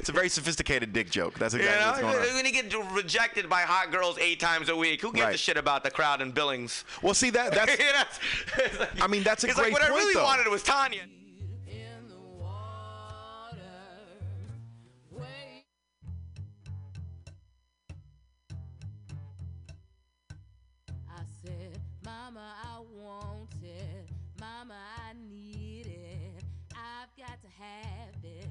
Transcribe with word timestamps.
it's 0.00 0.08
a 0.08 0.12
very 0.12 0.30
sophisticated 0.30 0.92
dick 0.94 1.10
joke. 1.10 1.38
That's 1.38 1.52
You 1.52 1.60
exactly 1.60 1.84
what's 2.04 2.16
know, 2.16 2.22
going 2.24 2.30
on. 2.30 2.34
when 2.36 2.46
you 2.46 2.52
get 2.52 2.92
rejected 2.94 3.48
by 3.50 3.60
hot 3.62 3.92
girls 3.92 4.18
eight 4.18 4.40
times 4.40 4.70
a 4.70 4.74
week, 4.76 5.02
who 5.02 5.12
gives 5.12 5.34
a 5.34 5.36
shit 5.36 5.58
about 5.58 5.84
the 5.84 5.90
crowd 5.90 6.22
in 6.22 6.30
Billings? 6.30 6.84
Well, 7.02 7.12
see 7.14 7.28
that 7.30 7.52
that's. 7.52 7.70
You 7.78 7.92
know, 7.92 8.02
it's 8.64 8.78
like- 8.80 9.02
I 9.02 9.06
mean, 9.06 9.22
that's 9.22 9.44
a 9.44 9.48
it's 9.48 9.56
great 9.56 9.72
like 9.72 9.80
what 9.80 9.82
I 9.82 9.94
really 9.94 10.14
though. 10.14 10.24
wanted 10.24 10.48
was 10.48 10.62
Tanya. 10.62 11.02
in 11.68 12.08
the 12.08 12.16
water. 12.38 13.58
Wait. 15.12 15.64
I 21.08 21.22
said, 21.44 21.78
Mama, 22.04 22.54
I 22.64 22.80
want 22.94 23.50
it. 23.62 24.08
Mama, 24.40 24.74
I 25.08 25.12
need 25.30 25.86
it. 25.86 26.44
I've 26.74 27.14
got 27.16 27.40
to 27.42 27.48
have 27.58 28.24
it. 28.24 28.46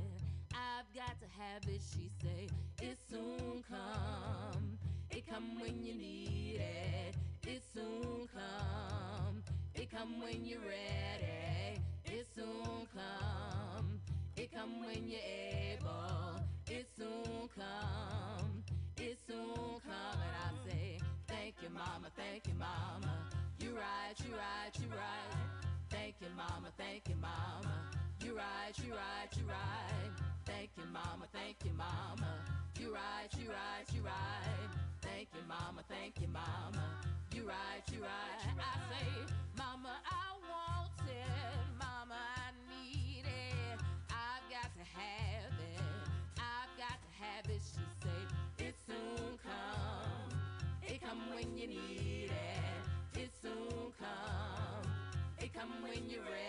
I've 0.80 0.96
got 0.96 1.20
to 1.20 1.27
have 1.38 1.64
it. 1.68 1.82
She 1.93 2.09
say, 2.23 2.48
it 2.82 2.97
soon 3.10 3.65
come. 3.70 4.78
It 5.10 5.28
come 5.29 5.60
when 5.60 5.83
you 5.83 5.93
need 5.93 6.61
it. 6.61 7.15
It 7.46 7.61
soon 7.74 8.29
come. 8.33 9.43
It 9.75 9.92
come 9.92 10.21
when 10.21 10.46
you're 10.46 10.61
ready. 10.61 11.82
It 12.06 12.25
soon 12.34 12.87
come. 12.96 14.00
It 14.37 14.54
come 14.54 14.79
when 14.79 15.10
you're 15.10 15.20
able. 15.20 16.39
It 16.70 16.87
soon 16.98 17.50
come. 17.57 18.64
It 18.96 19.18
soon 19.28 19.82
come. 19.84 20.20
And 20.23 20.36
I 20.46 20.71
say, 20.71 21.00
thank 21.28 21.56
you, 21.61 21.70
mama. 21.73 22.07
Thank 22.15 22.48
you, 22.48 22.54
mama. 22.57 23.28
You 23.59 23.75
right, 23.75 24.15
you 24.25 24.32
right, 24.32 24.71
you 24.79 24.87
right. 24.92 25.39
Thank 25.89 26.15
you, 26.21 26.28
mama. 26.37 26.70
Thank 26.78 27.09
you, 27.09 27.15
mama. 27.15 27.84
You 28.23 28.37
right, 28.37 28.71
you 28.82 28.93
right, 28.93 29.29
you 29.36 29.43
right. 29.46 30.29
Thank 30.50 30.71
you, 30.78 30.86
mama. 30.92 31.26
Thank 31.34 31.58
you, 31.66 31.71
mama. 31.78 32.31
You 32.80 32.94
right, 32.94 33.30
you 33.38 33.50
right, 33.50 33.86
you 33.94 34.02
right. 34.02 34.70
Thank 35.02 35.30
you, 35.36 35.42
mama. 35.48 35.84
Thank 35.88 36.22
you, 36.22 36.28
mama. 36.28 36.84
You 37.36 37.44
right, 37.48 37.84
you 37.94 38.02
right. 38.02 38.42
I 38.58 38.76
say, 38.90 39.10
mama, 39.58 39.94
I 40.06 40.28
want 40.50 40.92
it. 41.08 41.60
Mama, 41.78 42.18
I 42.18 42.50
need 42.72 43.26
it. 43.26 43.80
I've 44.10 44.46
got 44.50 44.70
to 44.73 44.86
have 44.98 45.54
it. 45.54 45.82
I've 46.38 46.73
got 46.78 46.98
to 47.06 47.12
have 47.23 47.45
it. 47.45 47.62
She 47.62 47.86
say, 48.04 48.66
it 48.66 48.76
soon 48.88 49.38
come. 49.44 50.40
It 50.84 51.02
come 51.02 51.22
when 51.36 51.58
you 51.58 51.68
need 51.68 52.32
it. 52.32 53.20
It 53.20 53.32
soon 53.42 53.94
come. 54.00 54.92
It 55.40 55.54
come 55.54 55.72
when 55.84 56.10
you're 56.10 56.23
ready. 56.23 56.48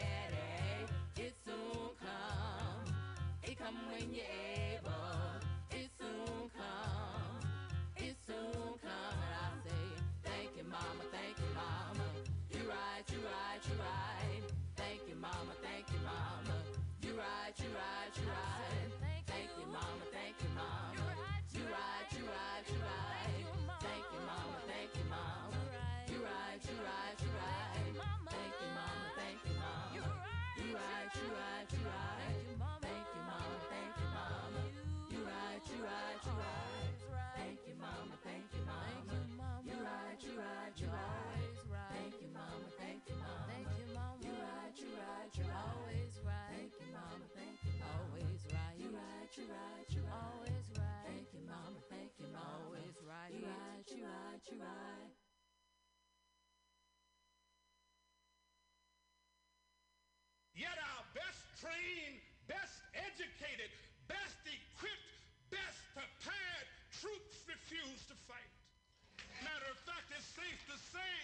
to 70.70 70.78
say 70.78 71.14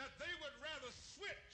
that 0.00 0.16
they 0.16 0.32
would 0.40 0.56
rather 0.64 0.88
switch 1.12 1.53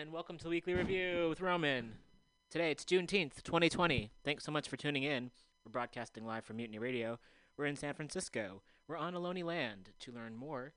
and 0.00 0.12
welcome 0.12 0.38
to 0.38 0.48
Weekly 0.48 0.74
Review 0.74 1.26
with 1.28 1.40
Roman. 1.40 1.94
Today 2.50 2.70
it's 2.70 2.84
Juneteenth, 2.84 3.42
2020. 3.42 4.12
Thanks 4.24 4.44
so 4.44 4.52
much 4.52 4.68
for 4.68 4.76
tuning 4.76 5.02
in. 5.02 5.32
We're 5.64 5.72
broadcasting 5.72 6.24
live 6.24 6.44
from 6.44 6.58
Mutiny 6.58 6.78
Radio. 6.78 7.18
We're 7.56 7.64
in 7.64 7.74
San 7.74 7.94
Francisco. 7.94 8.62
We're 8.86 8.96
on 8.96 9.14
Ohlone 9.14 9.42
Land. 9.42 9.88
To 9.98 10.12
learn 10.12 10.36
more, 10.36 10.72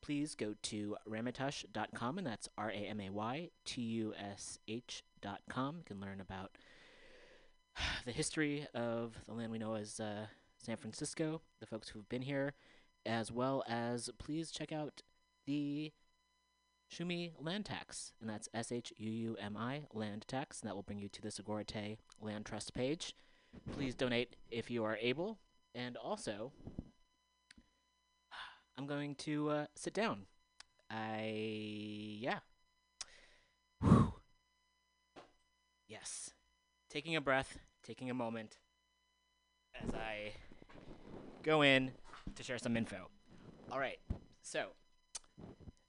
please 0.00 0.34
go 0.34 0.54
to 0.62 0.96
ramaytush.com, 1.06 2.16
and 2.16 2.26
that's 2.26 2.48
R 2.56 2.70
A 2.70 2.72
M 2.72 2.98
A 3.00 3.10
Y 3.10 3.50
T 3.66 3.82
U 3.82 4.14
S 4.18 4.58
H.com. 4.66 5.76
You 5.76 5.84
can 5.84 6.00
learn 6.00 6.22
about 6.22 6.56
the 8.06 8.12
history 8.12 8.66
of 8.74 9.18
the 9.26 9.34
land 9.34 9.52
we 9.52 9.58
know 9.58 9.74
as 9.74 10.00
uh, 10.00 10.28
San 10.56 10.78
Francisco, 10.78 11.42
the 11.60 11.66
folks 11.66 11.90
who've 11.90 12.08
been 12.08 12.22
here, 12.22 12.54
as 13.04 13.30
well 13.30 13.64
as 13.68 14.08
please 14.18 14.50
check 14.50 14.72
out 14.72 15.02
the 15.44 15.92
Shuumi 16.92 17.32
Land 17.40 17.64
Tax, 17.64 18.12
and 18.20 18.28
that's 18.28 18.48
S 18.52 18.70
H 18.70 18.92
U 18.98 19.10
U 19.10 19.36
M 19.40 19.56
I 19.56 19.84
Land 19.94 20.26
Tax, 20.28 20.60
and 20.60 20.68
that 20.68 20.74
will 20.74 20.82
bring 20.82 20.98
you 20.98 21.08
to 21.08 21.22
the 21.22 21.30
Sogorea 21.30 21.66
Te' 21.66 21.98
Land 22.20 22.44
Trust 22.44 22.74
page. 22.74 23.14
Please 23.72 23.94
donate 23.94 24.36
if 24.50 24.70
you 24.70 24.84
are 24.84 24.98
able, 25.00 25.38
and 25.74 25.96
also, 25.96 26.52
I'm 28.78 28.86
going 28.86 29.14
to 29.16 29.48
uh, 29.48 29.66
sit 29.74 29.94
down. 29.94 30.26
I 30.90 32.18
yeah. 32.20 32.40
Whew. 33.80 34.12
Yes, 35.88 36.30
taking 36.90 37.16
a 37.16 37.20
breath, 37.22 37.58
taking 37.82 38.10
a 38.10 38.14
moment 38.14 38.58
as 39.82 39.94
I 39.94 40.32
go 41.42 41.62
in 41.62 41.92
to 42.34 42.42
share 42.42 42.58
some 42.58 42.76
info. 42.76 43.08
All 43.70 43.80
right, 43.80 43.98
so 44.42 44.68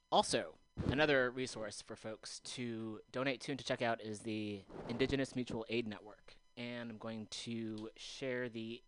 also 0.10 0.56
another 0.90 1.32
resource 1.32 1.84
for 1.86 1.96
folks 1.96 2.40
to 2.40 3.00
donate 3.12 3.42
to 3.42 3.52
and 3.52 3.60
to 3.60 3.66
check 3.66 3.82
out 3.82 4.02
is 4.02 4.20
the 4.20 4.62
Indigenous 4.90 5.36
Mutual 5.36 5.66
Aid 5.70 5.88
Network. 5.88 6.36
And 6.58 6.92
I'm 6.92 6.98
going 6.98 7.28
to 7.32 7.90
share 7.96 8.50
the 8.50 8.82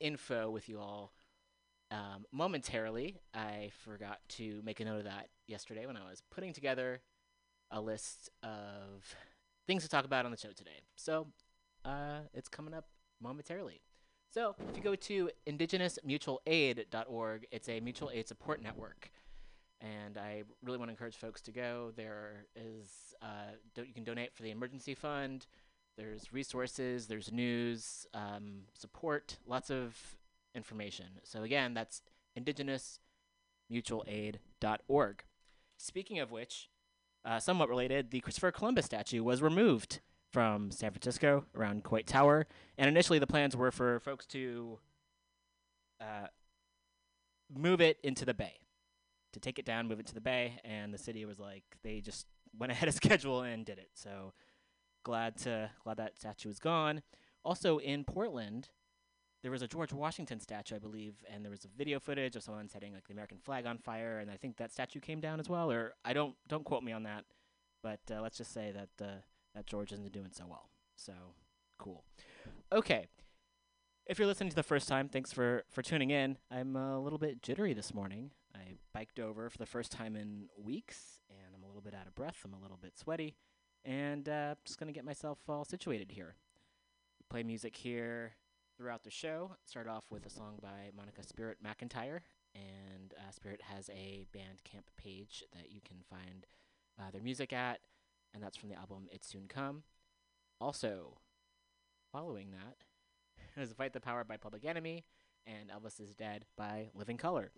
info 0.00 0.50
with 0.50 0.68
you 0.68 0.78
all 0.78 1.12
um, 1.90 2.24
momentarily. 2.32 3.20
I 3.34 3.70
forgot 3.84 4.18
to 4.30 4.60
make 4.64 4.80
a 4.80 4.84
note 4.84 4.98
of 4.98 5.04
that 5.04 5.28
yesterday 5.46 5.86
when 5.86 5.96
I 5.96 6.08
was 6.08 6.22
putting 6.30 6.52
together 6.52 7.02
a 7.70 7.80
list 7.80 8.30
of 8.42 9.14
things 9.66 9.82
to 9.82 9.88
talk 9.88 10.04
about 10.04 10.24
on 10.24 10.30
the 10.30 10.36
show 10.36 10.52
today. 10.56 10.82
So 10.96 11.28
uh, 11.84 12.20
it's 12.32 12.48
coming 12.48 12.74
up 12.74 12.86
momentarily. 13.20 13.80
So 14.32 14.54
if 14.68 14.76
you 14.76 14.82
go 14.82 14.94
to 14.94 15.30
indigenousmutualaid.org, 15.48 17.46
it's 17.50 17.68
a 17.68 17.80
mutual 17.80 18.10
aid 18.12 18.28
support 18.28 18.62
network. 18.62 19.10
And 19.80 20.16
I 20.16 20.44
really 20.62 20.78
want 20.78 20.88
to 20.88 20.92
encourage 20.92 21.16
folks 21.16 21.42
to 21.42 21.52
go. 21.52 21.92
There 21.96 22.46
is, 22.54 23.14
uh, 23.20 23.52
do- 23.74 23.84
you 23.84 23.92
can 23.92 24.04
donate 24.04 24.34
for 24.34 24.42
the 24.42 24.50
emergency 24.50 24.94
fund. 24.94 25.46
There's 25.96 26.32
resources, 26.32 27.06
there's 27.06 27.32
news, 27.32 28.06
um, 28.14 28.62
support, 28.74 29.38
lots 29.46 29.70
of 29.70 30.16
information. 30.54 31.06
So 31.24 31.42
again, 31.42 31.74
that's 31.74 32.02
indigenousmutualaid.org. 32.38 35.24
Speaking 35.78 36.18
of 36.18 36.30
which, 36.30 36.70
uh, 37.24 37.40
somewhat 37.40 37.68
related, 37.68 38.10
the 38.10 38.20
Christopher 38.20 38.52
Columbus 38.52 38.86
statue 38.86 39.22
was 39.22 39.42
removed 39.42 40.00
from 40.32 40.70
San 40.70 40.90
Francisco 40.90 41.44
around 41.54 41.84
Coit 41.84 42.06
Tower, 42.06 42.46
and 42.76 42.88
initially 42.88 43.18
the 43.18 43.26
plans 43.26 43.56
were 43.56 43.70
for 43.70 44.00
folks 44.00 44.26
to 44.26 44.78
uh, 46.00 46.26
move 47.54 47.80
it 47.80 47.98
into 48.02 48.24
the 48.24 48.34
bay, 48.34 48.58
to 49.36 49.40
take 49.40 49.58
it 49.58 49.66
down, 49.66 49.86
move 49.86 50.00
it 50.00 50.06
to 50.06 50.14
the 50.14 50.20
bay, 50.20 50.58
and 50.64 50.92
the 50.92 50.98
city 50.98 51.24
was 51.26 51.38
like 51.38 51.62
they 51.82 52.00
just 52.00 52.26
went 52.58 52.72
ahead 52.72 52.88
of 52.88 52.94
schedule 52.94 53.42
and 53.42 53.64
did 53.64 53.78
it. 53.78 53.90
So 53.94 54.32
glad 55.04 55.36
to 55.38 55.70
glad 55.84 55.98
that 55.98 56.16
statue 56.18 56.48
is 56.48 56.58
gone. 56.58 57.02
Also 57.44 57.78
in 57.78 58.02
Portland, 58.02 58.70
there 59.42 59.52
was 59.52 59.62
a 59.62 59.68
George 59.68 59.92
Washington 59.92 60.40
statue, 60.40 60.74
I 60.74 60.78
believe, 60.78 61.22
and 61.32 61.44
there 61.44 61.50
was 61.50 61.64
a 61.64 61.68
video 61.68 62.00
footage 62.00 62.34
of 62.34 62.42
someone 62.42 62.68
setting 62.68 62.92
like 62.94 63.06
the 63.06 63.12
American 63.12 63.38
flag 63.38 63.66
on 63.66 63.78
fire, 63.78 64.18
and 64.18 64.30
I 64.30 64.36
think 64.36 64.56
that 64.56 64.72
statue 64.72 65.00
came 65.00 65.20
down 65.20 65.38
as 65.38 65.48
well. 65.48 65.70
Or 65.70 65.92
I 66.04 66.14
don't 66.14 66.34
don't 66.48 66.64
quote 66.64 66.82
me 66.82 66.92
on 66.92 67.02
that, 67.04 67.24
but 67.82 68.00
uh, 68.10 68.22
let's 68.22 68.38
just 68.38 68.52
say 68.52 68.72
that 68.72 69.04
uh, 69.06 69.18
that 69.54 69.66
George 69.66 69.92
isn't 69.92 70.12
doing 70.12 70.30
so 70.32 70.46
well. 70.48 70.70
So 70.96 71.12
cool. 71.78 72.04
Okay, 72.72 73.06
if 74.06 74.18
you're 74.18 74.28
listening 74.28 74.50
to 74.50 74.56
the 74.56 74.62
first 74.62 74.88
time, 74.88 75.08
thanks 75.08 75.32
for 75.32 75.64
for 75.68 75.82
tuning 75.82 76.10
in. 76.10 76.38
I'm 76.50 76.74
a 76.74 76.98
little 76.98 77.18
bit 77.18 77.42
jittery 77.42 77.74
this 77.74 77.92
morning. 77.92 78.30
I 78.56 78.74
biked 78.92 79.20
over 79.20 79.50
for 79.50 79.58
the 79.58 79.66
first 79.66 79.92
time 79.92 80.16
in 80.16 80.48
weeks, 80.56 81.20
and 81.28 81.54
I'm 81.54 81.62
a 81.62 81.66
little 81.66 81.82
bit 81.82 81.94
out 81.94 82.06
of 82.06 82.14
breath. 82.14 82.38
I'm 82.44 82.54
a 82.54 82.60
little 82.60 82.78
bit 82.80 82.98
sweaty, 82.98 83.36
and 83.84 84.28
uh, 84.28 84.54
just 84.64 84.78
gonna 84.78 84.92
get 84.92 85.04
myself 85.04 85.38
all 85.48 85.64
situated 85.64 86.12
here. 86.12 86.36
We 87.20 87.24
Play 87.28 87.42
music 87.42 87.76
here 87.76 88.32
throughout 88.76 89.04
the 89.04 89.10
show. 89.10 89.56
Start 89.64 89.88
off 89.88 90.04
with 90.10 90.26
a 90.26 90.30
song 90.30 90.58
by 90.62 90.90
Monica 90.96 91.22
Spirit 91.22 91.58
McIntyre, 91.64 92.20
and 92.54 93.14
uh, 93.16 93.30
Spirit 93.30 93.60
has 93.62 93.90
a 93.90 94.24
Bandcamp 94.34 94.86
page 94.96 95.44
that 95.52 95.70
you 95.70 95.80
can 95.84 95.98
find 96.08 96.46
uh, 96.98 97.10
their 97.10 97.22
music 97.22 97.52
at, 97.52 97.80
and 98.34 98.42
that's 98.42 98.56
from 98.56 98.68
the 98.68 98.76
album 98.76 99.08
It's 99.12 99.28
Soon 99.28 99.46
Come. 99.48 99.82
Also, 100.60 101.18
following 102.12 102.52
that 102.52 103.60
is 103.62 103.72
Fight 103.72 103.92
the 103.92 104.00
Power 104.00 104.24
by 104.24 104.36
Public 104.36 104.64
Enemy 104.64 105.04
and 105.46 105.70
Elvis 105.70 106.00
is 106.00 106.14
Dead 106.14 106.44
by 106.56 106.88
Living 106.94 107.16
Colour. 107.16 107.52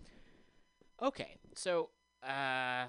Okay, 1.00 1.36
so 1.54 1.90
uh, 2.24 2.86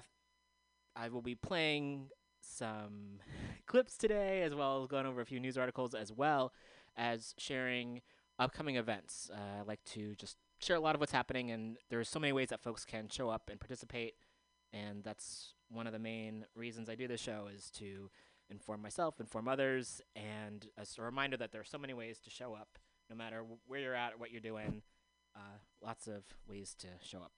I 0.96 1.08
will 1.12 1.22
be 1.22 1.36
playing 1.36 2.08
some 2.40 3.20
clips 3.66 3.96
today, 3.96 4.42
as 4.42 4.52
well 4.52 4.82
as 4.82 4.88
going 4.88 5.06
over 5.06 5.20
a 5.20 5.26
few 5.26 5.38
news 5.38 5.56
articles, 5.56 5.94
as 5.94 6.12
well 6.12 6.52
as 6.96 7.34
sharing 7.38 8.00
upcoming 8.38 8.74
events. 8.74 9.30
Uh, 9.32 9.60
I 9.60 9.62
like 9.62 9.84
to 9.92 10.16
just 10.16 10.36
share 10.58 10.74
a 10.74 10.80
lot 10.80 10.96
of 10.96 11.00
what's 11.00 11.12
happening, 11.12 11.52
and 11.52 11.76
there's 11.88 12.08
so 12.08 12.18
many 12.18 12.32
ways 12.32 12.48
that 12.48 12.60
folks 12.60 12.84
can 12.84 13.08
show 13.08 13.28
up 13.28 13.48
and 13.48 13.60
participate, 13.60 14.14
and 14.72 15.04
that's 15.04 15.54
one 15.70 15.86
of 15.86 15.92
the 15.92 16.00
main 16.00 16.46
reasons 16.56 16.88
I 16.88 16.96
do 16.96 17.06
this 17.06 17.20
show 17.20 17.46
is 17.54 17.70
to 17.78 18.10
inform 18.50 18.82
myself, 18.82 19.20
inform 19.20 19.46
others, 19.46 20.00
and 20.16 20.66
as 20.76 20.96
a 20.98 21.02
reminder 21.02 21.36
that 21.36 21.52
there 21.52 21.60
are 21.60 21.64
so 21.64 21.78
many 21.78 21.94
ways 21.94 22.18
to 22.24 22.30
show 22.30 22.54
up, 22.54 22.76
no 23.08 23.14
matter 23.14 23.36
w- 23.36 23.58
where 23.68 23.78
you're 23.78 23.94
at, 23.94 24.14
or 24.14 24.16
what 24.16 24.32
you're 24.32 24.40
doing. 24.40 24.82
Uh, 25.36 25.58
lots 25.80 26.08
of 26.08 26.24
ways 26.48 26.74
to 26.76 26.88
show 27.00 27.18
up. 27.18 27.30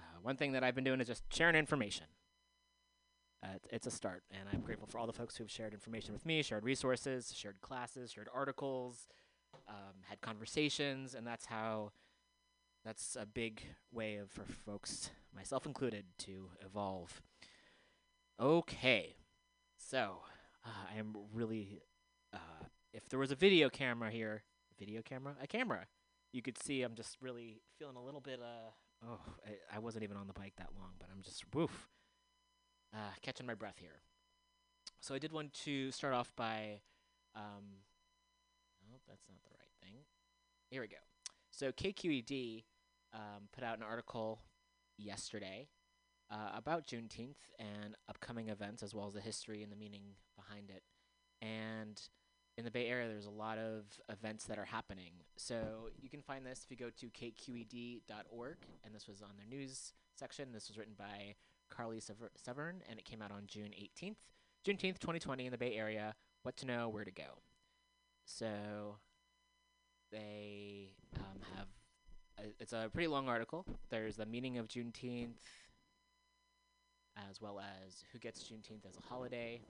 Uh, 0.00 0.18
one 0.22 0.36
thing 0.36 0.52
that 0.52 0.64
I've 0.64 0.74
been 0.74 0.84
doing 0.84 1.00
is 1.00 1.06
just 1.06 1.24
sharing 1.32 1.54
information. 1.54 2.06
Uh, 3.42 3.56
it's- 3.70 3.86
a 3.86 3.90
start, 3.90 4.24
and 4.30 4.48
I'm 4.50 4.60
grateful 4.62 4.86
for 4.86 4.98
all 4.98 5.06
the 5.06 5.12
folks 5.12 5.36
who've 5.36 5.50
shared 5.50 5.74
information 5.74 6.12
with 6.14 6.24
me, 6.26 6.42
shared 6.42 6.64
resources, 6.64 7.34
shared 7.34 7.60
classes, 7.60 8.12
shared 8.12 8.28
articles, 8.32 9.06
um, 9.68 10.02
had 10.08 10.20
conversations, 10.20 11.14
and 11.14 11.26
that's 11.26 11.46
how. 11.46 11.92
That's 12.82 13.14
a 13.14 13.26
big 13.26 13.62
way 13.92 14.16
of 14.16 14.30
for 14.30 14.46
folks, 14.46 15.10
myself 15.34 15.66
included, 15.66 16.06
to 16.20 16.50
evolve. 16.64 17.20
Okay, 18.40 19.16
so 19.76 20.22
uh, 20.64 20.86
I 20.90 20.96
am 20.96 21.14
really. 21.30 21.82
Uh, 22.32 22.64
if 22.94 23.06
there 23.10 23.18
was 23.18 23.30
a 23.30 23.34
video 23.34 23.68
camera 23.68 24.10
here, 24.10 24.44
video 24.78 25.02
camera, 25.02 25.36
a 25.42 25.46
camera, 25.46 25.88
you 26.32 26.40
could 26.40 26.56
see 26.56 26.80
I'm 26.80 26.94
just 26.94 27.18
really 27.20 27.60
feeling 27.78 27.96
a 27.96 28.02
little 28.02 28.22
bit. 28.22 28.40
Uh, 28.40 28.70
oh, 29.06 29.20
I, 29.46 29.76
I 29.76 29.78
wasn't 29.78 30.04
even 30.04 30.16
on 30.16 30.26
the 30.26 30.32
bike 30.32 30.54
that 30.58 30.70
long, 30.78 30.92
but 30.98 31.08
I'm 31.14 31.22
just 31.22 31.44
woof, 31.54 31.88
uh, 32.94 33.12
catching 33.22 33.46
my 33.46 33.54
breath 33.54 33.76
here. 33.78 34.02
So 35.00 35.14
I 35.14 35.18
did 35.18 35.32
want 35.32 35.52
to 35.64 35.90
start 35.90 36.14
off 36.14 36.32
by. 36.36 36.80
Um, 37.34 37.80
that's 39.08 39.28
not 39.28 39.42
the 39.42 39.50
right 39.50 39.72
thing. 39.82 40.04
Here 40.70 40.80
we 40.80 40.88
go. 40.88 40.96
So 41.50 41.72
KQED 41.72 42.64
um, 43.12 43.48
put 43.52 43.64
out 43.64 43.76
an 43.76 43.82
article 43.82 44.40
yesterday 44.96 45.68
uh, 46.30 46.50
about 46.54 46.86
Juneteenth 46.86 47.50
and 47.58 47.96
upcoming 48.08 48.48
events, 48.48 48.82
as 48.82 48.94
well 48.94 49.06
as 49.06 49.14
the 49.14 49.20
history 49.20 49.62
and 49.62 49.72
the 49.72 49.76
meaning 49.76 50.14
behind 50.36 50.70
it. 50.70 50.82
And 51.42 52.00
in 52.60 52.64
the 52.66 52.70
Bay 52.70 52.88
Area, 52.88 53.08
there's 53.08 53.24
a 53.24 53.30
lot 53.30 53.56
of 53.56 53.84
events 54.10 54.44
that 54.44 54.58
are 54.58 54.66
happening. 54.66 55.12
So 55.36 55.88
you 55.98 56.10
can 56.10 56.20
find 56.20 56.44
this 56.44 56.62
if 56.62 56.70
you 56.70 56.76
go 56.76 56.90
to 56.90 57.06
kqed.org, 57.06 58.56
and 58.84 58.94
this 58.94 59.08
was 59.08 59.22
on 59.22 59.30
their 59.38 59.46
news 59.46 59.94
section. 60.14 60.52
This 60.52 60.68
was 60.68 60.76
written 60.76 60.92
by 60.96 61.36
Carly 61.70 62.00
Sever- 62.00 62.32
Severn, 62.36 62.82
and 62.88 62.98
it 62.98 63.06
came 63.06 63.22
out 63.22 63.32
on 63.32 63.44
June 63.46 63.70
18th. 63.70 64.16
Juneteenth, 64.62 64.98
2020, 64.98 65.46
in 65.46 65.52
the 65.52 65.56
Bay 65.56 65.74
Area. 65.74 66.14
What 66.42 66.58
to 66.58 66.66
know, 66.66 66.90
where 66.90 67.04
to 67.04 67.10
go. 67.10 67.40
So 68.26 68.46
they 70.12 70.90
um, 71.16 71.40
have. 71.56 71.66
It's 72.58 72.74
a 72.74 72.90
pretty 72.92 73.08
long 73.08 73.26
article. 73.26 73.64
There's 73.88 74.16
the 74.16 74.26
meaning 74.26 74.58
of 74.58 74.68
Juneteenth, 74.68 75.40
as 77.30 77.40
well 77.40 77.58
as 77.58 78.04
who 78.12 78.18
gets 78.18 78.42
Juneteenth 78.44 78.86
as 78.86 78.98
a 78.98 79.06
holiday, 79.08 79.62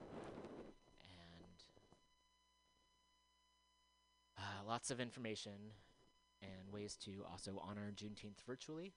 uh, 4.61 4.67
lots 4.67 4.91
of 4.91 4.99
information 4.99 5.73
and 6.41 6.71
ways 6.71 6.95
to 7.05 7.23
also 7.29 7.61
honor 7.63 7.91
Juneteenth 7.95 8.41
virtually. 8.45 8.93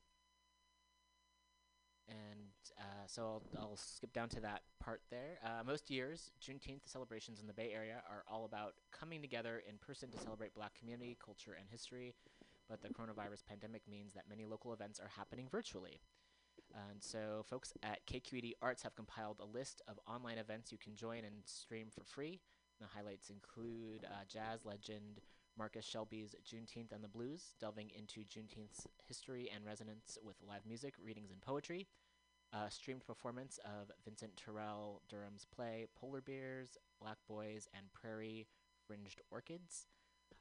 And 2.09 2.53
uh, 2.79 3.07
so 3.07 3.23
I'll, 3.23 3.43
I'll 3.59 3.77
skip 3.77 4.13
down 4.13 4.29
to 4.31 4.41
that 4.41 4.63
part 4.79 5.01
there. 5.11 5.39
Uh, 5.45 5.63
most 5.65 5.91
years, 5.91 6.33
Juneteenth 6.43 6.83
celebrations 6.85 7.41
in 7.41 7.47
the 7.47 7.53
Bay 7.53 7.73
Area 7.75 8.03
are 8.11 8.25
all 8.31 8.45
about 8.45 8.75
coming 8.93 9.23
together 9.23 9.63
in 9.69 9.77
person 9.79 10.11
to 10.11 10.19
celebrate 10.19 10.55
black 10.55 10.75
community, 10.79 11.17
culture, 11.25 11.57
and 11.59 11.67
history. 11.71 12.15
But 12.69 12.83
the 12.83 12.89
coronavirus 12.89 13.45
pandemic 13.49 13.83
means 13.91 14.15
that 14.15 14.25
many 14.29 14.45
local 14.47 14.73
events 14.73 15.01
are 15.01 15.11
happening 15.17 15.49
virtually. 15.51 16.01
And 16.91 17.03
so, 17.03 17.45
folks 17.49 17.73
at 17.83 18.05
KQED 18.07 18.53
Arts 18.61 18.83
have 18.83 18.97
compiled 18.97 19.39
a 19.41 19.45
list 19.45 19.83
of 19.87 20.01
online 20.09 20.39
events 20.39 20.73
you 20.73 20.79
can 20.79 20.95
join 20.95 21.19
and 21.19 21.37
stream 21.45 21.87
for 21.91 22.05
free. 22.05 22.41
The 22.81 22.87
highlights 22.87 23.31
include 23.31 24.05
uh, 24.05 24.25
jazz 24.29 24.65
legend 24.65 25.21
Marcus 25.57 25.85
Shelby's 25.85 26.35
Juneteenth 26.45 26.93
and 26.93 27.03
the 27.03 27.09
Blues, 27.09 27.55
delving 27.61 27.91
into 27.97 28.21
Juneteenth's 28.21 28.87
history 29.07 29.51
and 29.55 29.65
resonance 29.65 30.19
with 30.25 30.37
live 30.47 30.67
music, 30.67 30.95
readings, 31.03 31.31
and 31.31 31.41
poetry. 31.41 31.87
A 32.53 32.71
streamed 32.71 33.05
performance 33.05 33.59
of 33.65 33.91
Vincent 34.05 34.37
Terrell 34.37 35.03
Durham's 35.09 35.47
play 35.55 35.87
Polar 35.97 36.21
Bears, 36.21 36.77
Black 37.01 37.19
Boys, 37.29 37.69
and 37.77 37.93
Prairie 37.93 38.47
Fringed 38.87 39.21
Orchids. 39.31 39.87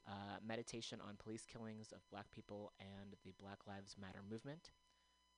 Uh, 0.07 0.37
meditation 0.45 0.99
on 1.07 1.15
police 1.17 1.45
killings 1.45 1.91
of 1.93 2.07
black 2.11 2.29
people 2.31 2.73
and 2.79 3.15
the 3.23 3.31
Black 3.39 3.59
Lives 3.65 3.95
Matter 3.99 4.19
movement 4.29 4.71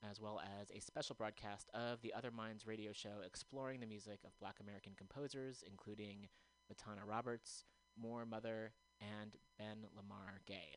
as 0.09 0.19
well 0.19 0.41
as 0.61 0.69
a 0.71 0.79
special 0.79 1.15
broadcast 1.15 1.69
of 1.73 2.01
the 2.01 2.13
Other 2.13 2.31
Minds 2.31 2.67
radio 2.67 2.91
show 2.91 3.21
exploring 3.25 3.79
the 3.79 3.85
music 3.85 4.19
of 4.25 4.37
black 4.39 4.57
American 4.61 4.93
composers, 4.97 5.63
including 5.67 6.27
Matana 6.71 7.07
Roberts, 7.07 7.63
Moor 7.99 8.25
Mother, 8.25 8.73
and 8.99 9.37
Ben 9.57 9.87
Lamar 9.95 10.41
Gay. 10.45 10.75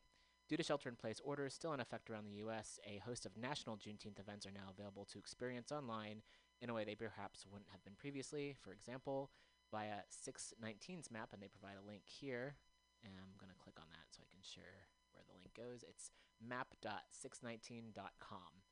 Due 0.49 0.57
to 0.57 0.63
shelter 0.63 0.89
in 0.89 0.95
place 0.97 1.21
orders 1.23 1.53
still 1.53 1.75
in 1.75 1.81
effect 1.81 2.09
around 2.09 2.25
the 2.25 2.41
U.S., 2.41 2.81
a 2.87 2.97
host 3.05 3.27
of 3.27 3.37
national 3.37 3.77
Juneteenth 3.77 4.19
events 4.19 4.47
are 4.47 4.51
now 4.51 4.73
available 4.73 5.05
to 5.05 5.19
experience 5.19 5.71
online 5.71 6.23
in 6.63 6.71
a 6.71 6.75
way 6.75 6.85
they 6.85 6.95
perhaps 6.95 7.45
wouldn't 7.45 7.69
have 7.71 7.85
been 7.85 7.97
previously. 7.99 8.57
For 8.65 8.73
example, 8.73 9.31
via 9.71 10.01
619's 10.09 11.11
map, 11.11 11.29
and 11.33 11.43
they 11.43 11.49
provide 11.49 11.77
a 11.77 11.83
link 11.87 12.09
here. 12.09 12.57
And 13.05 13.13
I'm 13.21 13.37
going 13.39 13.53
to 13.53 13.59
click 13.61 13.79
on 13.79 13.91
that 13.93 14.09
so 14.11 14.23
I 14.25 14.29
can 14.33 14.41
share 14.41 14.89
where 15.13 15.23
the 15.29 15.37
link 15.37 15.53
goes. 15.53 15.85
It's 15.85 16.11
map.619.com. 16.41 18.65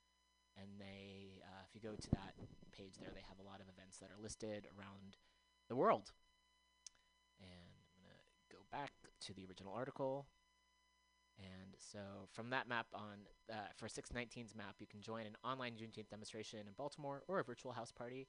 And 0.56 0.80
they, 0.80 1.44
uh, 1.44 1.60
if 1.68 1.76
you 1.76 1.84
go 1.84 1.92
to 1.94 2.10
that 2.16 2.32
page 2.72 2.96
there, 2.96 3.12
they 3.12 3.20
have 3.28 3.36
a 3.38 3.44
lot 3.44 3.60
of 3.60 3.68
events 3.68 4.00
that 4.00 4.08
are 4.08 4.16
listed 4.16 4.64
around 4.72 5.20
the 5.68 5.76
world. 5.76 6.16
And 7.36 7.84
I'm 7.92 8.00
going 8.00 8.16
to 8.16 8.24
go 8.48 8.64
back 8.72 8.95
to 9.22 9.34
the 9.34 9.46
original 9.46 9.72
article. 9.74 10.26
And 11.38 11.74
so 11.76 11.98
from 12.32 12.50
that 12.50 12.68
map 12.68 12.86
on, 12.94 13.26
uh, 13.52 13.68
for 13.76 13.88
619's 13.88 14.54
map, 14.54 14.76
you 14.78 14.86
can 14.86 15.02
join 15.02 15.26
an 15.26 15.36
online 15.44 15.74
Juneteenth 15.74 16.08
demonstration 16.08 16.60
in 16.60 16.72
Baltimore 16.76 17.22
or 17.28 17.40
a 17.40 17.44
virtual 17.44 17.72
house 17.72 17.92
party 17.92 18.26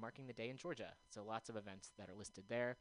marking 0.00 0.26
the 0.26 0.32
day 0.32 0.48
in 0.48 0.56
Georgia. 0.56 0.92
So 1.10 1.22
lots 1.24 1.48
of 1.48 1.56
events 1.56 1.92
that 1.98 2.08
are 2.08 2.14
listed 2.14 2.44
there. 2.48 2.76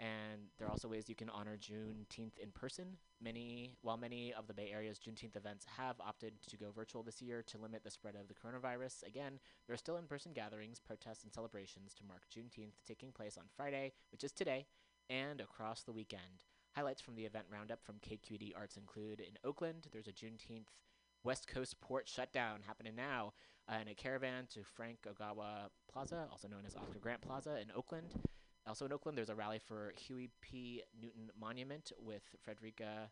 And 0.00 0.48
there 0.58 0.66
are 0.66 0.70
also 0.70 0.88
ways 0.88 1.08
you 1.08 1.14
can 1.14 1.30
honor 1.30 1.56
Juneteenth 1.56 2.38
in 2.38 2.50
person. 2.52 2.96
Many, 3.22 3.76
while 3.82 3.96
many 3.96 4.34
of 4.34 4.48
the 4.48 4.54
Bay 4.54 4.70
Area's 4.72 4.98
Juneteenth 4.98 5.36
events 5.36 5.66
have 5.76 6.00
opted 6.00 6.34
to 6.48 6.56
go 6.56 6.72
virtual 6.74 7.04
this 7.04 7.22
year 7.22 7.44
to 7.46 7.58
limit 7.58 7.84
the 7.84 7.90
spread 7.90 8.16
of 8.16 8.26
the 8.26 8.34
coronavirus, 8.34 9.06
again, 9.06 9.38
there 9.66 9.74
are 9.74 9.78
still 9.78 9.96
in-person 9.96 10.32
gatherings, 10.32 10.80
protests, 10.80 11.22
and 11.22 11.32
celebrations 11.32 11.94
to 11.94 12.04
mark 12.04 12.22
Juneteenth 12.34 12.74
taking 12.86 13.12
place 13.12 13.38
on 13.38 13.44
Friday, 13.56 13.92
which 14.10 14.24
is 14.24 14.32
today, 14.32 14.66
and 15.08 15.40
across 15.40 15.82
the 15.82 15.92
weekend. 15.92 16.42
Highlights 16.74 17.00
from 17.00 17.14
the 17.14 17.24
event 17.24 17.46
roundup 17.52 17.84
from 17.84 17.96
KQED 17.96 18.52
Arts 18.56 18.76
include 18.76 19.20
in 19.20 19.38
Oakland, 19.44 19.86
there's 19.92 20.08
a 20.08 20.12
Juneteenth 20.12 20.66
West 21.22 21.46
Coast 21.46 21.80
Port 21.80 22.08
shutdown 22.08 22.60
happening 22.66 22.96
now 22.96 23.32
uh, 23.70 23.76
in 23.80 23.86
a 23.86 23.94
caravan 23.94 24.46
to 24.52 24.64
Frank 24.64 24.98
Ogawa 25.08 25.68
Plaza, 25.90 26.26
also 26.32 26.48
known 26.48 26.64
as 26.66 26.74
Oscar 26.74 26.98
Grant 27.00 27.20
Plaza 27.20 27.60
in 27.60 27.68
Oakland. 27.76 28.14
Also 28.66 28.86
in 28.86 28.92
Oakland, 28.92 29.16
there's 29.16 29.30
a 29.30 29.36
rally 29.36 29.60
for 29.60 29.92
Huey 29.96 30.30
P. 30.40 30.82
Newton 31.00 31.30
Monument 31.38 31.92
with 32.00 32.22
Fredrika 32.44 33.08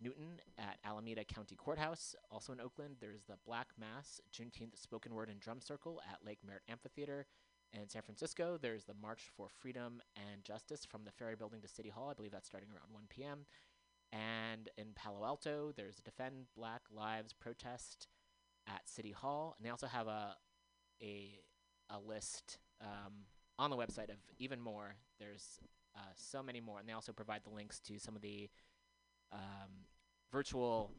Newton 0.00 0.40
at 0.58 0.78
Alameda 0.84 1.24
County 1.24 1.56
Courthouse. 1.56 2.14
Also 2.30 2.52
in 2.52 2.60
Oakland, 2.60 2.96
there's 3.00 3.22
the 3.24 3.36
Black 3.46 3.68
Mass 3.78 4.20
Juneteenth 4.32 4.78
Spoken 4.80 5.14
Word 5.14 5.30
and 5.30 5.40
Drum 5.40 5.60
Circle 5.60 6.02
at 6.12 6.24
Lake 6.26 6.40
Merritt 6.46 6.62
Amphitheater. 6.68 7.26
In 7.72 7.88
San 7.88 8.02
Francisco, 8.02 8.58
there's 8.60 8.84
the 8.84 8.94
March 9.00 9.28
for 9.36 9.48
Freedom 9.48 10.00
and 10.16 10.42
Justice 10.42 10.86
from 10.86 11.04
the 11.04 11.10
Ferry 11.12 11.36
Building 11.36 11.60
to 11.60 11.68
City 11.68 11.90
Hall. 11.90 12.08
I 12.10 12.14
believe 12.14 12.32
that's 12.32 12.46
starting 12.46 12.70
around 12.70 12.92
1 12.92 13.02
p.m. 13.08 13.44
And 14.10 14.70
in 14.78 14.86
Palo 14.94 15.24
Alto, 15.24 15.72
there's 15.76 15.98
a 15.98 16.02
Defend 16.02 16.46
Black 16.56 16.82
Lives 16.90 17.34
protest 17.34 18.08
at 18.66 18.88
City 18.88 19.12
Hall, 19.12 19.54
and 19.58 19.66
they 19.66 19.70
also 19.70 19.86
have 19.86 20.06
a 20.06 20.36
a 21.02 21.40
a 21.90 21.98
list 21.98 22.58
um, 22.80 23.12
on 23.58 23.70
the 23.70 23.76
website 23.76 24.10
of 24.10 24.16
even 24.38 24.60
more. 24.60 24.94
There's 25.18 25.60
uh, 25.94 26.12
so 26.14 26.42
many 26.42 26.60
more, 26.60 26.78
and 26.78 26.88
they 26.88 26.92
also 26.92 27.12
provide 27.12 27.42
the 27.44 27.50
links 27.50 27.80
to 27.80 27.98
some 27.98 28.16
of 28.16 28.22
the 28.22 28.48
um, 29.32 29.84
virtual 30.32 30.92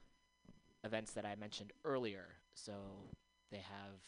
events 0.83 1.13
that 1.13 1.25
I 1.25 1.35
mentioned 1.35 1.73
earlier. 1.83 2.27
So 2.53 2.73
they 3.51 3.57
have 3.57 3.99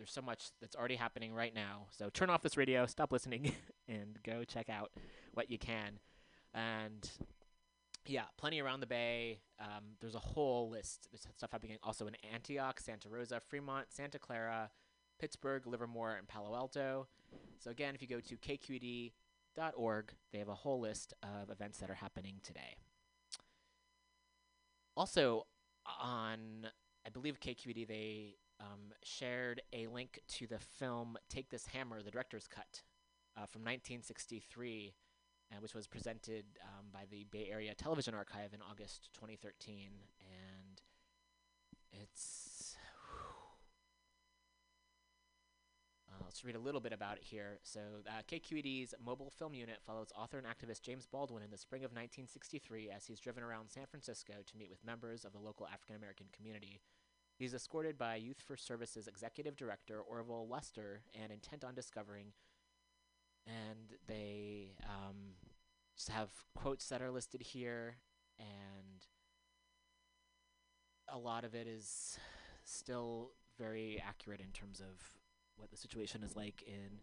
there's 0.00 0.10
so 0.10 0.22
much 0.22 0.50
that's 0.62 0.74
already 0.74 0.94
happening 0.94 1.34
right 1.34 1.54
now. 1.54 1.86
So 1.90 2.08
turn 2.08 2.30
off 2.30 2.40
this 2.40 2.56
radio, 2.56 2.86
stop 2.86 3.12
listening, 3.12 3.52
and 3.88 4.18
go 4.24 4.44
check 4.44 4.70
out 4.70 4.90
what 5.34 5.50
you 5.50 5.58
can. 5.58 5.98
And 6.54 7.08
yeah, 8.06 8.22
plenty 8.38 8.62
around 8.62 8.80
the 8.80 8.86
bay. 8.86 9.40
Um, 9.60 9.96
there's 10.00 10.14
a 10.14 10.20
whole 10.20 10.70
list. 10.70 11.06
There's 11.12 11.26
stuff 11.36 11.52
happening 11.52 11.76
also 11.82 12.06
in 12.06 12.16
Antioch, 12.32 12.80
Santa 12.80 13.10
Rosa, 13.10 13.40
Fremont, 13.40 13.88
Santa 13.90 14.18
Clara, 14.18 14.70
Pittsburg, 15.20 15.66
Livermore, 15.66 16.16
and 16.16 16.26
Palo 16.26 16.56
Alto. 16.56 17.06
So 17.58 17.70
again, 17.70 17.94
if 17.94 18.00
you 18.00 18.08
go 18.08 18.20
to 18.20 18.36
kqed.org, 18.38 20.12
they 20.32 20.38
have 20.38 20.48
a 20.48 20.54
whole 20.54 20.80
list 20.80 21.12
of 21.22 21.50
events 21.50 21.76
that 21.76 21.90
are 21.90 21.94
happening 21.94 22.36
today. 22.42 22.76
Also, 24.96 25.46
on 26.00 26.68
I 27.04 27.10
believe 27.10 27.38
KQED, 27.38 27.86
they 27.86 28.36
um, 28.60 28.92
shared 29.02 29.62
a 29.72 29.86
link 29.86 30.20
to 30.28 30.46
the 30.46 30.58
film 30.58 31.16
"Take 31.28 31.50
This 31.50 31.66
Hammer," 31.66 32.02
the 32.02 32.10
director's 32.10 32.46
cut 32.46 32.82
uh, 33.36 33.46
from 33.46 33.62
1963 33.62 34.94
uh, 35.52 35.56
which 35.60 35.74
was 35.74 35.86
presented 35.86 36.44
um, 36.62 36.86
by 36.92 37.00
the 37.10 37.24
Bay 37.30 37.48
Area 37.50 37.74
Television 37.74 38.14
Archive 38.14 38.54
in 38.54 38.60
August 38.62 39.10
2013. 39.14 39.88
And 40.20 40.80
it's. 41.92 42.76
Uh, 46.08 46.22
let's 46.24 46.44
read 46.44 46.56
a 46.56 46.60
little 46.60 46.80
bit 46.80 46.92
about 46.92 47.16
it 47.16 47.24
here. 47.24 47.58
So, 47.62 47.80
uh, 48.06 48.22
KQED's 48.30 48.94
mobile 49.04 49.30
film 49.30 49.54
unit 49.54 49.78
follows 49.84 50.12
author 50.16 50.38
and 50.38 50.46
activist 50.46 50.82
James 50.82 51.06
Baldwin 51.06 51.42
in 51.42 51.50
the 51.50 51.58
spring 51.58 51.82
of 51.82 51.90
1963 51.90 52.90
as 52.94 53.06
he's 53.06 53.20
driven 53.20 53.42
around 53.42 53.70
San 53.70 53.86
Francisco 53.86 54.34
to 54.46 54.56
meet 54.56 54.70
with 54.70 54.84
members 54.84 55.24
of 55.24 55.32
the 55.32 55.38
local 55.38 55.66
African 55.66 55.96
American 55.96 56.26
community. 56.32 56.80
He's 57.40 57.54
escorted 57.54 57.96
by 57.96 58.16
Youth 58.16 58.42
for 58.46 58.54
Services 58.54 59.08
Executive 59.08 59.56
Director 59.56 59.98
Orville 60.00 60.46
Luster 60.46 61.00
and 61.20 61.32
intent 61.32 61.64
on 61.64 61.74
discovering 61.74 62.26
and 63.46 63.94
they 64.06 64.74
um, 64.84 65.34
have 66.10 66.28
quotes 66.54 66.88
that 66.88 67.02
are 67.02 67.10
listed 67.10 67.42
here, 67.42 67.96
and 68.38 69.06
a 71.08 71.18
lot 71.18 71.44
of 71.44 71.54
it 71.54 71.66
is 71.66 72.18
still 72.64 73.32
very 73.58 74.02
accurate 74.06 74.40
in 74.40 74.52
terms 74.52 74.80
of 74.80 75.02
what 75.56 75.70
the 75.70 75.76
situation 75.76 76.22
is 76.22 76.36
like 76.36 76.62
in 76.66 77.00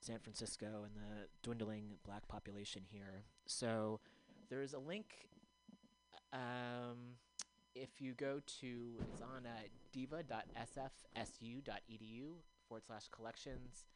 San 0.00 0.18
Francisco 0.18 0.84
and 0.84 0.94
the 0.94 1.28
dwindling 1.42 1.96
black 2.04 2.26
population 2.28 2.82
here. 2.88 3.24
So 3.46 4.00
there's 4.48 4.72
a 4.72 4.78
link. 4.78 5.28
Um, 6.32 7.16
if 7.80 8.00
you 8.00 8.14
go 8.14 8.40
to, 8.60 8.76
it's 9.12 9.22
on 9.22 9.46
uh, 9.46 9.50
diva.sfsu.edu 9.92 10.32
forward 12.68 12.84
slash 12.86 13.08
collections 13.10 13.86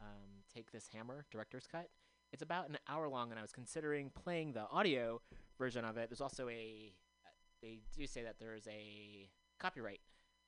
um, 0.00 0.42
Take 0.52 0.70
This 0.72 0.88
Hammer 0.94 1.24
director's 1.30 1.66
cut. 1.66 1.88
It's 2.32 2.42
about 2.42 2.68
an 2.68 2.78
hour 2.88 3.08
long, 3.08 3.30
and 3.30 3.38
I 3.38 3.42
was 3.42 3.52
considering 3.52 4.10
playing 4.10 4.52
the 4.52 4.66
audio 4.70 5.20
version 5.58 5.84
of 5.84 5.96
it. 5.96 6.10
There's 6.10 6.20
also 6.20 6.48
a, 6.48 6.92
uh, 7.24 7.30
they 7.62 7.80
do 7.96 8.06
say 8.06 8.22
that 8.22 8.36
there's 8.38 8.66
a 8.68 9.28
copyright 9.58 10.00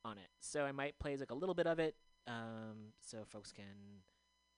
on 0.05 0.19
it, 0.19 0.29
so 0.41 0.65
I 0.65 0.73
might 0.73 0.99
play 0.99 1.17
like 1.17 1.31
a 1.31 1.35
little 1.35 1.55
bit 1.55 1.67
of 1.67 1.79
it, 1.79 1.95
um, 2.27 2.93
so 3.01 3.25
folks 3.27 3.53
can, 3.53 4.03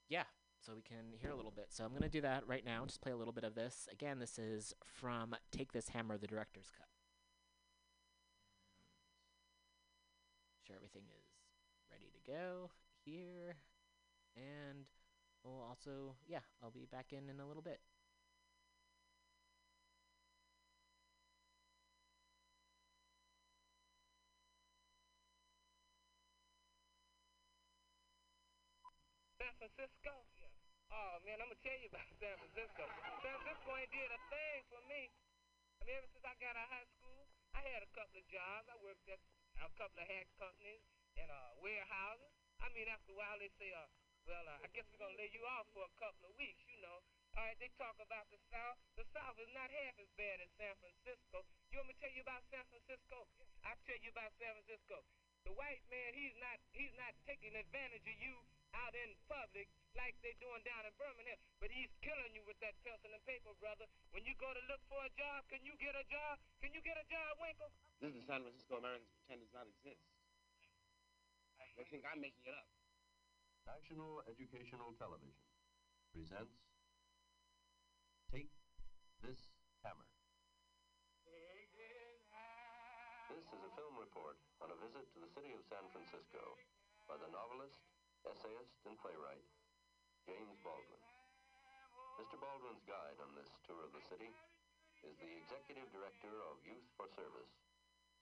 yeah, 0.09 0.25
so 0.61 0.73
we 0.75 0.83
can 0.83 1.13
hear 1.21 1.31
a 1.31 1.37
little 1.37 1.53
bit. 1.55 1.67
So 1.71 1.85
I'm 1.85 1.93
gonna 1.93 2.09
do 2.09 2.21
that 2.23 2.47
right 2.47 2.65
now. 2.65 2.85
Just 2.87 3.01
play 3.01 3.13
a 3.13 3.17
little 3.17 3.33
bit 3.33 3.45
of 3.45 3.55
this. 3.55 3.89
Again, 3.93 4.19
this 4.19 4.39
is 4.39 4.75
from 4.85 5.35
Take 5.51 5.73
This 5.73 5.89
Hammer, 5.89 6.19
the 6.19 6.27
director's 6.27 6.71
cut. 6.77 6.89
Sure, 10.67 10.77
everything 10.77 11.03
is 11.19 11.27
ready 11.91 12.11
to 12.13 12.21
go 12.31 12.71
here. 13.05 13.57
And 14.37 14.87
we'll 15.45 15.63
also, 15.63 16.17
yeah, 16.29 16.45
I'll 16.63 16.71
be 16.73 16.87
back 16.91 17.13
in 17.13 17.29
in 17.31 17.41
a 17.41 17.47
little 17.47 17.63
bit. 17.63 17.81
San 29.37 29.53
Francisco? 29.59 30.13
Oh 30.93 31.19
man, 31.27 31.41
I'm 31.43 31.49
gonna 31.51 31.61
tell 31.65 31.79
you 31.83 31.89
about 31.91 32.07
San 32.21 32.37
Francisco. 32.39 32.85
San 33.23 33.35
Francisco 33.43 33.71
ain't 33.77 33.91
did 33.93 34.11
a 34.13 34.21
thing 34.31 34.59
for 34.71 34.81
me. 34.89 35.11
I 35.81 35.85
mean, 35.87 35.97
ever 35.99 36.09
since 36.13 36.25
I 36.25 36.35
got 36.41 36.57
out 36.57 36.67
of 36.67 36.71
high 36.71 36.89
school, 36.99 37.27
I 37.53 37.61
had 37.65 37.83
a 37.85 37.91
couple 37.93 38.19
of 38.21 38.27
jobs. 38.29 38.69
I 38.69 38.77
worked 38.81 39.07
at 39.09 39.21
a 39.61 39.69
couple 39.77 40.01
of 40.01 40.07
hat 40.09 40.27
companies 40.41 40.83
and 41.17 41.29
uh, 41.29 41.53
warehouses. 41.61 42.33
I 42.61 42.69
mean, 42.73 42.89
after 42.89 43.13
a 43.13 43.19
while, 43.19 43.37
they 43.39 43.53
say, 43.61 43.73
uh, 43.73 43.89
well, 44.25 44.45
uh, 44.49 44.65
I 44.65 44.69
guess 44.73 44.87
we're 44.93 45.03
gonna 45.03 45.19
lay 45.19 45.31
you 45.35 45.43
off 45.45 45.67
for 45.75 45.85
a 45.85 45.95
couple 45.99 46.31
of 46.31 46.35
weeks, 46.39 46.63
you 46.71 46.79
know. 46.81 47.03
All 47.35 47.43
right, 47.43 47.57
they 47.59 47.73
talk 47.81 47.97
about 47.99 48.29
the 48.29 48.39
South. 48.53 48.79
The 48.95 49.05
South 49.13 49.37
is 49.41 49.49
not 49.57 49.73
half 49.73 49.97
as 49.99 50.11
bad 50.21 50.41
as 50.45 50.51
San 50.61 50.75
Francisco. 50.79 51.43
You 51.73 51.81
want 51.81 51.89
me 51.89 51.95
to 51.97 52.01
tell 52.05 52.15
you 52.15 52.23
about 52.23 52.45
San 52.53 52.65
Francisco? 52.69 53.25
I'll 53.65 53.83
tell 53.89 53.99
you 54.01 54.11
about 54.13 54.31
San 54.37 54.53
Francisco. 54.53 55.01
The 55.45 55.55
white 55.59 55.83
man, 55.91 56.11
he's 56.15 56.37
not 56.39 56.57
he's 56.71 56.95
not 56.95 57.13
taking 57.27 57.55
advantage 57.59 58.07
of 58.07 58.19
you 58.23 58.35
out 58.73 58.95
in 58.97 59.13
public 59.29 59.69
like 59.93 60.17
they're 60.25 60.39
doing 60.41 60.65
down 60.65 60.89
in 60.89 60.95
Birmingham, 60.97 61.37
but 61.61 61.69
he's 61.69 61.93
killing 62.01 62.33
you 62.33 62.41
with 62.49 62.57
that 62.65 62.73
pencil 62.81 63.13
and 63.13 63.21
paper, 63.29 63.53
brother. 63.61 63.85
When 64.17 64.25
you 64.25 64.33
go 64.41 64.49
to 64.49 64.63
look 64.71 64.81
for 64.89 65.03
a 65.05 65.13
job, 65.19 65.45
can 65.53 65.61
you 65.67 65.77
get 65.77 65.93
a 65.93 66.05
job? 66.09 66.41
Can 66.65 66.73
you 66.73 66.81
get 66.81 66.97
a 66.97 67.07
job, 67.11 67.37
Winkle? 67.43 67.69
This 68.01 68.17
is 68.17 68.25
the 68.25 68.27
San 68.27 68.41
Francisco 68.43 68.81
Americans 68.81 69.13
pretend 69.13 69.45
does 69.45 69.53
not 69.53 69.69
exist. 69.69 70.03
They 71.77 71.85
think 71.89 72.05
I'm 72.05 72.21
making 72.21 72.45
it 72.45 72.57
up. 72.57 72.69
National 73.65 74.21
Educational 74.29 74.93
Television 75.01 75.33
presents 76.13 76.61
Take 78.29 78.53
This 79.25 79.53
Hammer. 79.81 80.12
Is 83.33 83.65
a 83.65 83.73
film 83.81 83.97
report 83.97 84.37
on 84.61 84.69
a 84.69 84.77
visit 84.85 85.09
to 85.17 85.19
the 85.25 85.33
city 85.33 85.57
of 85.57 85.65
San 85.65 85.81
Francisco 85.89 86.43
by 87.09 87.17
the 87.17 87.33
novelist, 87.33 87.81
essayist, 88.29 88.77
and 88.85 88.93
playwright 89.01 89.49
James 90.29 90.53
Baldwin. 90.61 91.01
Mr. 92.21 92.37
Baldwin's 92.37 92.85
guide 92.85 93.17
on 93.25 93.33
this 93.33 93.49
tour 93.65 93.89
of 93.89 93.93
the 93.97 94.05
city 94.05 94.29
is 95.09 95.17
the 95.17 95.33
executive 95.41 95.89
director 95.97 96.35
of 96.53 96.61
Youth 96.69 96.85
for 97.01 97.09
Service, 97.17 97.57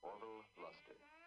Orville 0.06 0.46
Luster. 0.62 1.19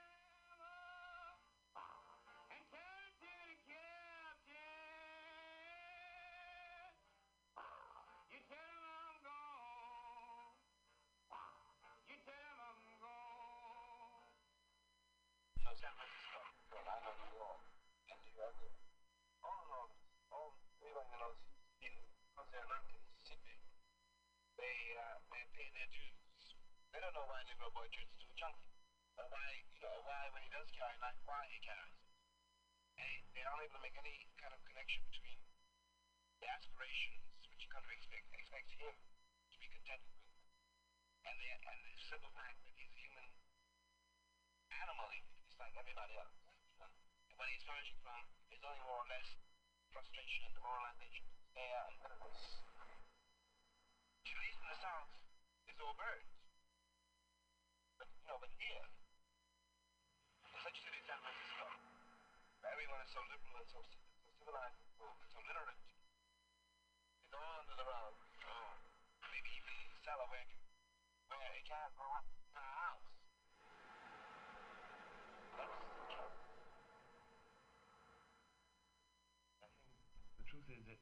Uh, 24.93 25.17
they 25.33 25.43
pay 25.57 25.67
their 25.73 25.89
dues. 25.89 26.45
They 26.93 27.01
don't 27.01 27.13
know 27.17 27.25
why 27.25 27.41
Negro 27.49 27.73
Boy 27.73 27.89
turns 27.89 28.13
to 28.21 28.27
a 28.29 28.35
junkie, 28.37 28.69
or 29.17 29.25
why 29.29 29.45
you 29.73 29.81
know 29.81 29.97
why 30.05 30.29
when 30.33 30.45
he 30.45 30.49
does 30.53 30.69
carry 30.73 30.93
a 30.93 31.01
knife, 31.01 31.17
why 31.25 31.41
he 31.49 31.57
carries 31.65 31.97
it. 31.97 32.09
They, 32.93 33.25
they're 33.33 33.49
unable 33.49 33.81
to 33.81 33.83
make 33.83 33.97
any 33.97 34.29
kind 34.37 34.53
of 34.53 34.61
connection 34.69 35.01
between 35.09 35.41
the 36.41 36.47
aspirations 36.53 37.25
which 37.49 37.65
the 37.65 37.71
country 37.73 37.97
expect, 37.97 38.29
expects 38.37 38.73
him 38.77 38.93
to 38.93 39.57
be 39.57 39.67
contented 39.73 40.13
with, 40.13 40.29
and 41.25 41.35
the 41.41 41.47
and 41.49 41.77
the 41.89 41.93
simple 42.05 42.29
fact 42.37 42.61
that 42.61 42.73
he's 42.77 42.93
a 42.93 43.01
human 43.01 43.27
animally, 44.77 45.25
it's 45.49 45.57
like 45.57 45.73
everybody 45.73 46.13
else. 46.21 46.37
And 46.81 47.33
what 47.37 47.49
he's 47.49 47.65
emerging 47.65 47.97
from 48.05 48.21
is 48.53 48.61
only 48.61 48.81
more 48.85 49.01
or 49.01 49.09
less 49.09 49.29
frustration 49.89 50.45
and 50.49 50.53
demoralization, 50.53 51.25
despair 51.33 51.81
and 51.89 52.72
least 54.39 54.57
in 54.61 54.67
the 54.69 54.79
it's 55.67 55.79
all 55.81 55.93
birds. 55.93 56.29
But, 57.97 58.07
you 58.13 58.25
know, 58.29 58.37
here, 58.57 58.85
in 60.47 60.59
such 60.63 60.77
a 60.77 60.81
city 60.81 60.97
as 60.97 61.05
San 61.05 61.19
Francisco, 61.21 61.65
where 62.61 62.71
everyone 62.73 63.01
is 63.03 63.11
so 63.13 63.21
liberal 63.29 63.57
and 63.59 63.69
so, 63.69 63.79
so 63.83 64.31
civilized 64.41 64.79
and 64.79 64.89
so, 64.97 65.39
literate, 65.43 65.81
it's 67.25 67.33
all 67.35 67.61
under 67.61 67.75
the 67.77 67.85
rug. 67.85 68.15
Oh, 68.47 68.73
maybe 69.29 69.49
even 69.59 69.73
the 69.93 70.01
cellar 70.05 70.27
where, 70.29 70.49
it 71.57 71.65
can't 71.65 71.93
grow 71.97 72.11
up 72.13 72.25
in 72.25 72.57
our 72.57 72.75
house. 72.89 73.09
I 79.63 79.67
think 79.73 79.93
the 80.37 80.45
truth 80.47 80.69
is 80.69 80.83
that 80.85 81.01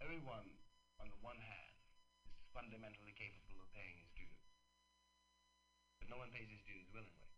everyone, 0.00 0.61
one 1.22 1.38
hand, 1.38 1.74
is 2.26 2.50
fundamentally 2.50 3.14
capable 3.14 3.62
of 3.62 3.70
paying 3.70 3.96
his 4.02 4.10
dues. 4.18 4.42
But 6.02 6.10
no 6.10 6.18
one 6.18 6.34
pays 6.34 6.50
his 6.50 6.62
dues 6.66 6.90
willingly. 6.90 7.30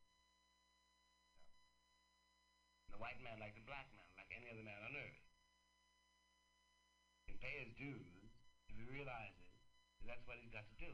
The 2.89 2.99
white 2.99 3.21
man, 3.21 3.37
like 3.39 3.53
the 3.53 3.69
black 3.69 3.87
man, 3.93 4.09
like 4.17 4.33
any 4.33 4.49
other 4.49 4.65
man 4.65 4.81
on 4.89 4.97
earth, 4.97 5.21
can 7.29 7.37
pay 7.39 7.61
his 7.61 7.77
dues 7.77 8.33
if 8.73 8.75
he 8.81 8.85
realizes 8.89 9.53
that 10.01 10.17
that's 10.17 10.25
what 10.25 10.41
he's 10.41 10.53
got 10.53 10.65
to 10.65 10.77
do. 10.81 10.93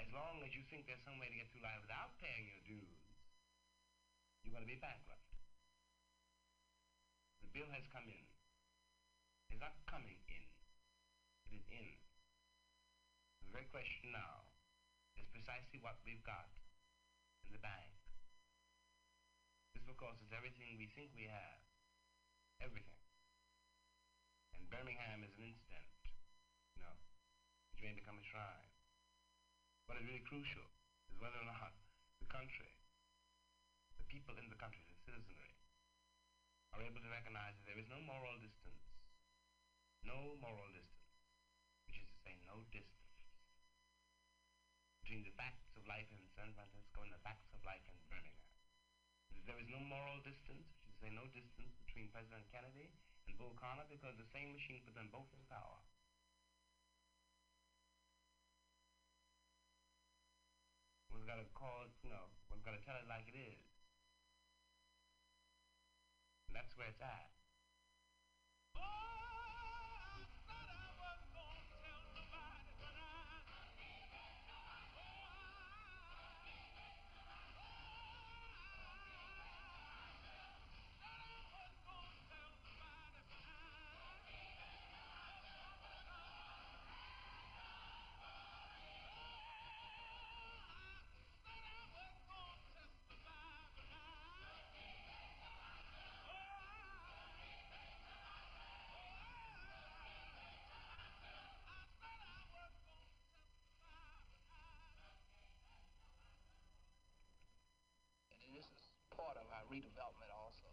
As 0.00 0.10
long 0.10 0.42
as 0.42 0.50
you 0.50 0.66
think 0.66 0.90
there's 0.90 1.04
some 1.06 1.22
way 1.22 1.30
to 1.30 1.36
get 1.38 1.46
through 1.54 1.62
life 1.62 1.78
without 1.86 2.16
paying 2.18 2.50
your 2.50 2.62
dues, 2.66 3.00
you're 4.42 4.56
going 4.56 4.66
to 4.66 4.72
be 4.72 4.80
bankrupt. 4.80 5.22
The 7.44 7.52
bill 7.54 7.70
has 7.70 7.86
come 7.92 8.08
in. 8.08 8.26
It's 9.52 9.60
not 9.60 9.76
coming 9.86 10.18
in. 10.26 10.49
In. 11.70 11.86
The 13.46 13.50
very 13.54 13.70
question 13.70 14.10
now 14.10 14.50
is 15.14 15.26
precisely 15.30 15.78
what 15.78 16.02
we've 16.02 16.22
got 16.26 16.50
in 17.46 17.54
the 17.54 17.62
bank. 17.62 17.94
This, 19.78 19.86
of 19.86 19.94
course, 19.94 20.18
is 20.18 20.34
everything 20.34 20.74
we 20.74 20.90
think 20.90 21.14
we 21.14 21.30
have. 21.30 21.62
Everything. 22.58 22.98
And 24.58 24.66
Birmingham 24.66 25.22
is 25.22 25.30
an 25.38 25.46
incident, 25.46 25.94
you 26.74 26.82
know, 26.82 26.96
which 27.72 27.86
may 27.86 27.94
become 27.94 28.18
a 28.18 28.26
shrine. 28.26 28.70
What 29.86 30.02
is 30.02 30.06
really 30.06 30.26
crucial 30.26 30.66
is 31.10 31.18
whether 31.22 31.38
or 31.38 31.46
not 31.46 31.74
the 32.18 32.26
country, 32.26 32.74
the 33.98 34.06
people 34.10 34.34
in 34.38 34.50
the 34.50 34.58
country, 34.58 34.82
the 34.90 34.98
citizenry, 35.06 35.54
are 36.74 36.82
able 36.82 37.02
to 37.02 37.10
recognize 37.10 37.54
that 37.58 37.66
there 37.66 37.78
is 37.78 37.90
no 37.90 37.98
moral 38.02 38.38
distance, 38.38 38.86
no 40.02 40.34
moral 40.38 40.66
distance, 40.70 40.89
say 42.30 42.38
no 42.46 42.62
distance, 42.70 43.26
between 45.02 45.26
the 45.26 45.34
facts 45.34 45.74
of 45.74 45.82
life 45.90 46.06
in 46.14 46.22
San 46.38 46.54
Francisco 46.54 47.02
and 47.02 47.10
the 47.10 47.18
facts 47.26 47.50
of 47.50 47.58
life 47.66 47.82
in 47.90 47.98
Birmingham. 48.06 48.54
There 49.50 49.58
is 49.58 49.66
no 49.66 49.82
moral 49.82 50.22
distance, 50.22 50.70
which 50.86 50.94
is 51.02 51.10
no 51.10 51.26
distance 51.34 51.74
between 51.82 52.06
President 52.14 52.46
Kennedy 52.54 52.94
and 53.26 53.34
Bull 53.34 53.58
Connor 53.58 53.82
because 53.90 54.14
the 54.14 54.30
same 54.30 54.54
machine 54.54 54.78
put 54.86 54.94
them 54.94 55.10
both 55.10 55.26
in 55.34 55.42
power. 55.50 55.82
One's 61.10 61.26
got 61.26 61.42
to 61.42 61.50
call 61.50 61.82
it, 61.82 61.90
you 62.06 62.14
know, 62.14 62.30
one's 62.46 62.62
got 62.62 62.78
to 62.78 62.82
tell 62.86 62.94
it 62.94 63.10
like 63.10 63.26
it 63.26 63.34
is. 63.34 63.66
And 66.46 66.54
that's 66.54 66.78
where 66.78 66.86
it's 66.86 67.02
at. 67.02 67.34
And 68.78 69.09
redevelopment 109.70 110.30
also. 110.34 110.66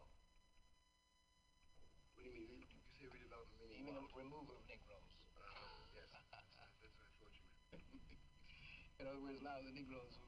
What 2.17 2.25
do 2.25 2.33
you 2.33 2.35
mean? 2.35 2.65
You 2.65 2.97
say 2.97 3.07
redevelopment 3.13 3.61
meaning 3.61 3.85
Even 3.85 3.93
the 3.93 4.05
removal 4.17 4.57
of 4.57 4.65
Negroes. 4.65 5.05
yes, 5.93 6.09
that's, 6.09 6.25
that's 6.33 6.75
what 6.81 6.89
I 6.97 7.09
thought 7.21 7.33
you 7.37 7.45
meant. 7.45 7.85
In 8.97 9.05
other 9.05 9.21
words, 9.21 9.37
now 9.45 9.61
the 9.61 9.69
Negroes 9.69 10.17
who 10.17 10.25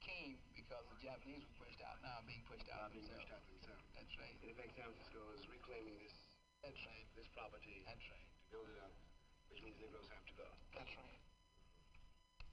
came 0.00 0.40
because 0.56 0.88
the 0.88 0.96
Japanese 1.04 1.44
were 1.44 1.68
pushed 1.68 1.84
out 1.84 2.00
now 2.00 2.24
are 2.24 2.26
being 2.26 2.40
pushed 2.48 2.64
out 2.72 2.88
being 2.88 3.04
pushed 3.04 3.28
out 3.28 3.44
themselves. 3.44 3.84
That's 3.92 4.14
right. 4.16 4.32
In 4.40 4.48
effect, 4.56 4.72
San 4.72 4.88
Francisco 4.88 5.20
is 5.36 5.44
reclaiming 5.52 6.00
this 6.00 6.16
That's 6.64 6.80
right. 6.88 7.04
this 7.12 7.28
property 7.36 7.84
That's 7.84 8.00
right. 8.08 8.24
to 8.24 8.44
build 8.48 8.72
it 8.72 8.80
up, 8.80 8.96
which 9.52 9.60
means 9.60 9.76
Negroes 9.76 10.08
have 10.08 10.24
to 10.24 10.34
go. 10.40 10.48
That's 10.72 10.96
right. 10.96 11.20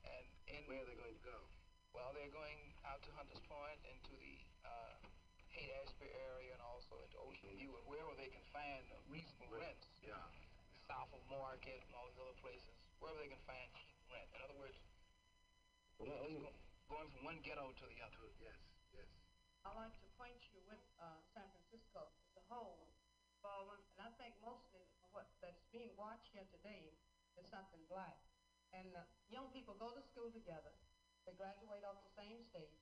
And 0.03 0.25
in 0.51 0.62
Where 0.67 0.83
are 0.83 0.88
they 0.91 0.99
going 0.99 1.15
to 1.15 1.23
go? 1.23 1.39
well, 1.95 2.12
they're 2.13 2.29
going 2.36 2.75
out 2.86 2.99
to 3.07 3.10
Hunters 3.15 3.41
Point 3.47 3.79
into 3.88 4.13
the 4.19 4.36
uh, 4.36 4.37
Haight 5.97 6.13
area 6.13 6.53
and 6.53 6.62
also 6.62 7.01
into 7.01 7.17
Ocean 7.21 7.49
View 7.57 7.73
and 7.73 7.86
wherever 7.89 8.13
they 8.17 8.29
can 8.29 8.43
find 8.53 8.86
uh, 8.93 8.97
reasonable 9.10 9.49
rents. 9.49 9.88
Yeah. 10.05 10.17
South 10.86 11.10
of 11.12 11.21
Market 11.27 11.83
and 11.83 11.91
all 11.97 12.07
these 12.07 12.21
other 12.21 12.38
places, 12.39 12.71
wherever 13.01 13.19
they 13.19 13.27
can 13.27 13.41
find 13.43 13.67
cheap 13.75 13.97
rent. 14.07 14.29
In 14.31 14.39
other 14.45 14.55
words, 14.55 14.77
Well, 15.99 16.07
not 16.07 16.21
go- 16.29 16.53
going 16.88 17.10
from 17.12 17.21
one 17.27 17.39
ghetto 17.43 17.73
to 17.73 17.86
the 17.89 17.99
other. 18.05 18.23
yes, 18.39 18.55
yes. 18.93 19.10
I 19.65 19.73
like 19.75 19.91
to 19.99 20.03
acquaint 20.13 20.39
you 20.53 20.62
with 20.69 20.79
uh, 21.01 21.17
San 21.36 21.43
Francisco 21.51 22.07
as 22.29 22.33
a 22.39 22.45
whole, 22.47 22.88
Baldwin, 23.43 23.81
and 23.97 24.07
I 24.07 24.12
think 24.21 24.38
mostly 24.39 24.86
what 25.12 25.27
that's 25.43 25.65
being 25.73 25.91
watched 25.99 26.29
here 26.31 26.47
today 26.53 26.93
is 27.36 27.49
something 27.51 27.81
black. 27.91 28.15
And 28.71 28.93
uh, 28.95 29.03
young 29.27 29.49
people 29.51 29.75
go 29.75 29.91
to 29.91 30.03
school 30.13 30.29
together, 30.31 30.71
they 31.27 31.33
graduate 31.36 31.83
off 31.83 31.99
the 32.07 32.13
same 32.15 32.39
stage, 32.47 32.79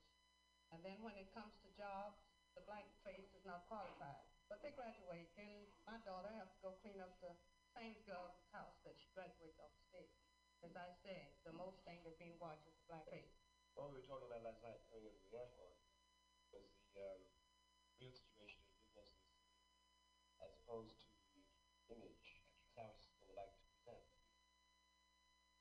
and 0.70 0.78
then 0.86 1.00
when 1.02 1.16
it 1.18 1.26
comes 1.34 1.54
to 1.64 1.68
jobs, 1.74 2.22
the 2.56 2.64
black 2.64 2.88
face 3.04 3.28
is 3.36 3.44
not 3.44 3.68
qualified. 3.68 4.24
But 4.48 4.64
they 4.64 4.72
graduate, 4.72 5.28
and 5.36 5.68
my 5.84 6.00
daughter 6.08 6.32
has 6.40 6.48
to 6.56 6.58
go 6.64 6.72
clean 6.80 6.96
up 6.98 7.12
the 7.20 7.36
same 7.76 8.00
girl's 8.08 8.40
house 8.50 8.80
that 8.88 8.96
she 8.96 9.12
graduates 9.12 9.60
off 9.60 9.70
the 9.76 9.84
stage. 9.92 10.16
As 10.64 10.72
I 10.72 10.88
said, 11.04 11.36
the 11.44 11.52
most 11.52 11.84
thing 11.84 12.00
that's 12.00 12.16
being 12.16 12.40
watched 12.40 12.64
is 12.64 12.72
the 12.80 12.88
black 12.88 13.04
face. 13.12 13.36
What 13.76 13.92
we 13.92 14.00
were 14.00 14.08
talking 14.08 14.24
about 14.24 14.40
last 14.40 14.64
night 14.64 14.80
coming 14.88 15.04
into 15.04 15.20
the 15.28 15.36
airport 15.36 15.76
was 16.48 16.64
the 16.96 17.04
um, 17.04 17.20
real 18.00 18.14
situation 18.16 18.64
in 18.64 18.72
New 18.72 18.88
City 18.88 19.12
as 20.40 20.56
opposed 20.56 20.96
to 20.96 21.12
the 21.36 21.44
image 21.92 22.40
San 22.72 22.88
Francisco 22.88 23.24
would 23.28 23.36
like 23.36 23.52
to 23.52 23.64
present. 23.72 24.04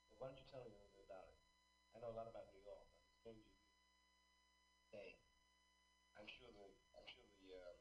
So 0.08 0.16
why 0.20 0.32
don't 0.32 0.40
you 0.40 0.48
tell 0.48 0.64
me 0.64 0.72
a 0.72 0.76
little 0.76 0.92
bit 0.96 1.04
about 1.04 1.28
it? 1.28 1.36
I 1.96 2.00
know 2.00 2.12
a 2.12 2.18
lot 2.18 2.28
about 2.28 2.48
New 2.52 2.60
York. 2.60 2.84
I'm 3.00 3.08
a 3.08 3.16
stranger 3.20 3.48
to 3.48 3.60
you. 3.64 3.76
Say, 4.92 5.16
I'm 6.16 6.28
sure 6.28 6.52
the 6.52 6.68
I'm 6.96 7.08
sure 7.08 7.24
the 7.40 7.56
um, 7.56 7.78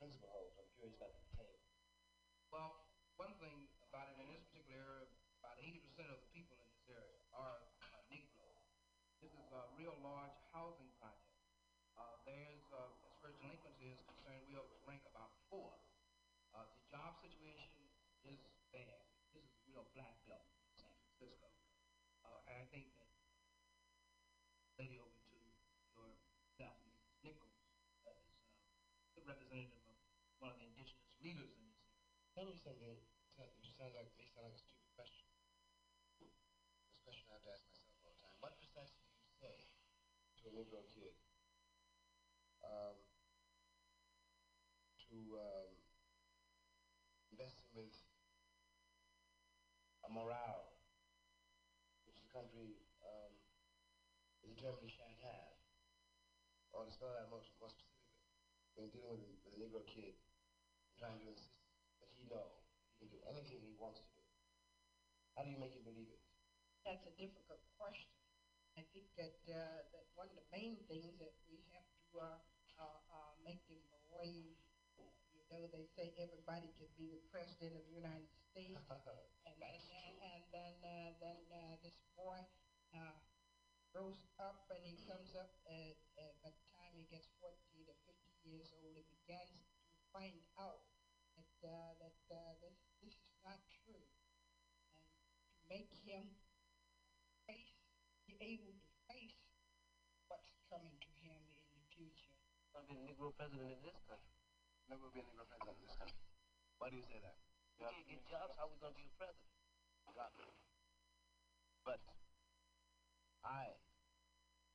principal 0.00 0.28
holds. 0.32 0.56
I'm 0.60 0.68
curious 0.76 0.96
about 0.96 1.12
the 1.16 1.20
details. 1.32 1.60
Well, 2.54 2.86
one 3.18 3.34
thing 3.42 3.66
about 3.90 4.14
it 4.14 4.22
in 4.22 4.30
this 4.30 4.46
particular 4.46 4.78
area, 4.78 5.10
about 5.42 5.58
80% 5.58 6.06
of 6.06 6.22
the 6.22 6.30
people 6.30 6.54
in 6.54 6.70
this 6.70 6.86
area 6.86 7.18
are 7.34 7.58
uh, 7.82 7.98
Negro. 8.06 8.46
This 9.18 9.34
is 9.34 9.42
a 9.50 9.66
real 9.74 9.98
large 10.06 10.38
housing 10.54 10.86
project. 11.02 11.34
Uh, 11.98 12.14
there's, 12.22 12.62
uh, 12.70 12.94
as 13.10 13.18
far 13.18 13.34
as 13.34 13.36
delinquency 13.42 13.90
is 13.90 13.98
concerned, 14.06 14.46
we'll 14.46 14.70
rank 14.86 15.02
about 15.10 15.34
four. 15.50 15.74
Uh, 16.54 16.62
the 16.62 16.78
job 16.94 17.18
situation 17.18 17.90
is 18.22 18.38
bad. 18.70 19.02
This 19.34 19.42
is 19.42 19.50
a 19.50 19.74
real 19.74 19.90
black 19.90 20.14
belt 20.30 20.46
in 20.46 20.78
San 20.78 20.94
Francisco. 20.94 21.50
Uh, 22.22 22.38
and 22.54 22.62
I 22.62 22.66
think 22.70 22.94
that 23.02 23.10
lady 24.78 25.02
over 25.02 25.10
to 25.10 25.34
your 25.98 26.06
left. 26.62 26.86
Nichols, 27.26 27.50
uh, 28.06 28.14
is 28.14 29.18
uh, 29.18 29.18
the 29.18 29.26
representative 29.26 29.82
of 29.90 29.98
one 30.38 30.54
of 30.54 30.58
the 30.62 30.70
indigenous 30.70 31.18
leaders. 31.18 31.53
Tell 32.34 32.50
me 32.50 32.58
something. 32.58 32.98
It 33.38 33.70
sounds 33.78 33.94
like 33.94 34.10
may 34.18 34.26
sound 34.26 34.50
like 34.50 34.58
a 34.58 34.66
stupid 34.66 34.90
question. 34.98 35.30
This 36.18 36.34
question 37.06 37.30
I 37.30 37.38
have 37.38 37.46
to 37.46 37.54
ask 37.54 37.62
myself 37.70 37.94
all 38.02 38.10
the 38.10 38.18
time. 38.26 38.34
What 38.42 38.58
precisely 38.58 39.06
do 39.06 39.14
you 39.22 39.30
say 39.38 39.54
to 40.42 40.50
a 40.50 40.52
Negro 40.58 40.82
kid 40.90 41.14
um, 42.66 42.98
to 45.06 45.18
um, 45.38 45.70
invest 47.30 47.62
with 47.70 47.94
a 50.02 50.10
morale 50.10 50.74
which 52.02 52.18
the 52.18 52.30
country 52.34 52.82
um, 53.06 53.30
is 54.42 54.50
determined 54.58 54.90
shan't 54.90 55.22
have? 55.22 55.54
Or 56.74 56.82
to 56.82 56.90
spell 56.90 57.14
that 57.14 57.30
more, 57.30 57.46
more 57.62 57.70
specifically, 57.70 58.18
when 58.74 58.90
dealing 58.90 59.14
with 59.14 59.22
a, 59.22 59.30
with 59.46 59.54
a 59.54 59.60
Negro 59.62 59.86
kid, 59.86 60.18
trying 60.98 61.22
to 61.22 61.30
insist 61.30 61.53
that 62.34 62.50
he 62.90 62.94
can 62.98 63.08
do 63.08 63.18
anything 63.30 63.62
he 63.62 63.72
wants 63.78 64.02
to 64.02 64.10
do. 64.18 64.22
How 65.36 65.42
do 65.46 65.50
you 65.50 65.58
make 65.58 65.74
him 65.74 65.82
believe 65.86 66.10
it? 66.10 66.20
That's 66.84 67.06
a 67.06 67.14
difficult 67.14 67.62
question. 67.78 68.10
I 68.76 68.82
think 68.92 69.06
that, 69.16 69.38
uh, 69.46 69.86
that 69.94 70.04
one 70.14 70.26
of 70.28 70.36
the 70.36 70.46
main 70.50 70.76
things 70.90 71.16
that 71.22 71.32
we 71.46 71.62
have 71.72 71.86
to, 72.02 72.18
uh, 72.18 72.38
uh, 72.78 72.98
uh, 73.10 73.32
make 73.42 73.62
them 73.70 73.80
believe, 74.10 74.58
you 75.32 75.44
know, 75.50 75.66
they 75.70 75.84
say 75.86 76.12
everybody 76.18 76.70
can 76.74 76.90
be 76.98 77.06
the 77.06 77.22
president 77.30 77.74
of 77.78 77.84
the 77.86 77.94
United 77.94 78.30
States. 78.34 78.82
And, 79.46 79.56
and, 79.62 80.14
and 80.22 80.42
then, 80.52 80.74
uh, 80.82 81.10
then, 81.20 81.38
uh, 81.52 81.74
this 81.82 82.00
boy, 82.16 82.40
uh, 82.94 83.16
grows 83.92 84.26
up 84.38 84.66
and 84.74 84.82
he 84.84 84.98
comes 85.06 85.34
up, 85.38 85.54
uh, 85.66 85.94
uh, 86.18 86.32
by 86.42 86.50
the 86.50 86.64
time 86.74 86.92
he 86.98 87.06
gets 87.06 87.30
forty 87.38 87.86
to 87.86 87.94
fifty 88.06 88.34
years 88.42 88.74
old, 88.74 88.94
he 88.98 89.04
begins 89.06 89.62
to 89.94 90.02
find 90.10 90.42
out 90.58 90.82
uh, 91.64 91.96
that, 91.98 92.16
uh, 92.28 92.52
this, 92.60 92.76
this 93.00 93.16
is 93.16 93.34
not 93.40 93.58
true. 93.72 94.04
And 94.92 95.00
to 95.00 95.60
make 95.66 95.90
him 96.04 96.36
face, 97.48 97.80
be 98.28 98.36
able 98.40 98.76
to 98.76 98.88
face 99.08 99.40
what's 100.28 100.52
coming 100.68 100.96
to 101.00 101.10
him 101.24 101.40
in 101.72 101.74
the 101.80 101.88
future. 101.88 102.36
Not 102.76 102.84
be 102.84 103.00
a 103.00 103.04
Negro 103.08 103.32
president 103.32 103.72
in 103.72 103.80
this 103.80 103.96
country. 104.04 104.36
Never 104.92 105.08
will 105.08 105.14
be 105.16 105.24
a 105.24 105.26
Negro 105.26 105.48
president 105.48 105.80
in 105.80 105.84
this 105.88 105.96
country. 105.96 106.24
Why 106.76 106.92
do 106.92 107.00
you 107.00 107.06
say 107.08 107.18
that? 107.24 107.40
We 107.80 107.88
can't 107.88 108.04
get 108.04 108.20
jobs. 108.28 108.54
How 108.60 108.68
are 108.68 108.72
we 108.72 108.76
going 108.78 108.92
to 108.92 109.00
be 109.00 109.08
a 109.08 109.14
president? 109.16 109.48
Got 110.14 110.30
me. 110.38 110.46
But 111.82 111.98
I 113.42 113.74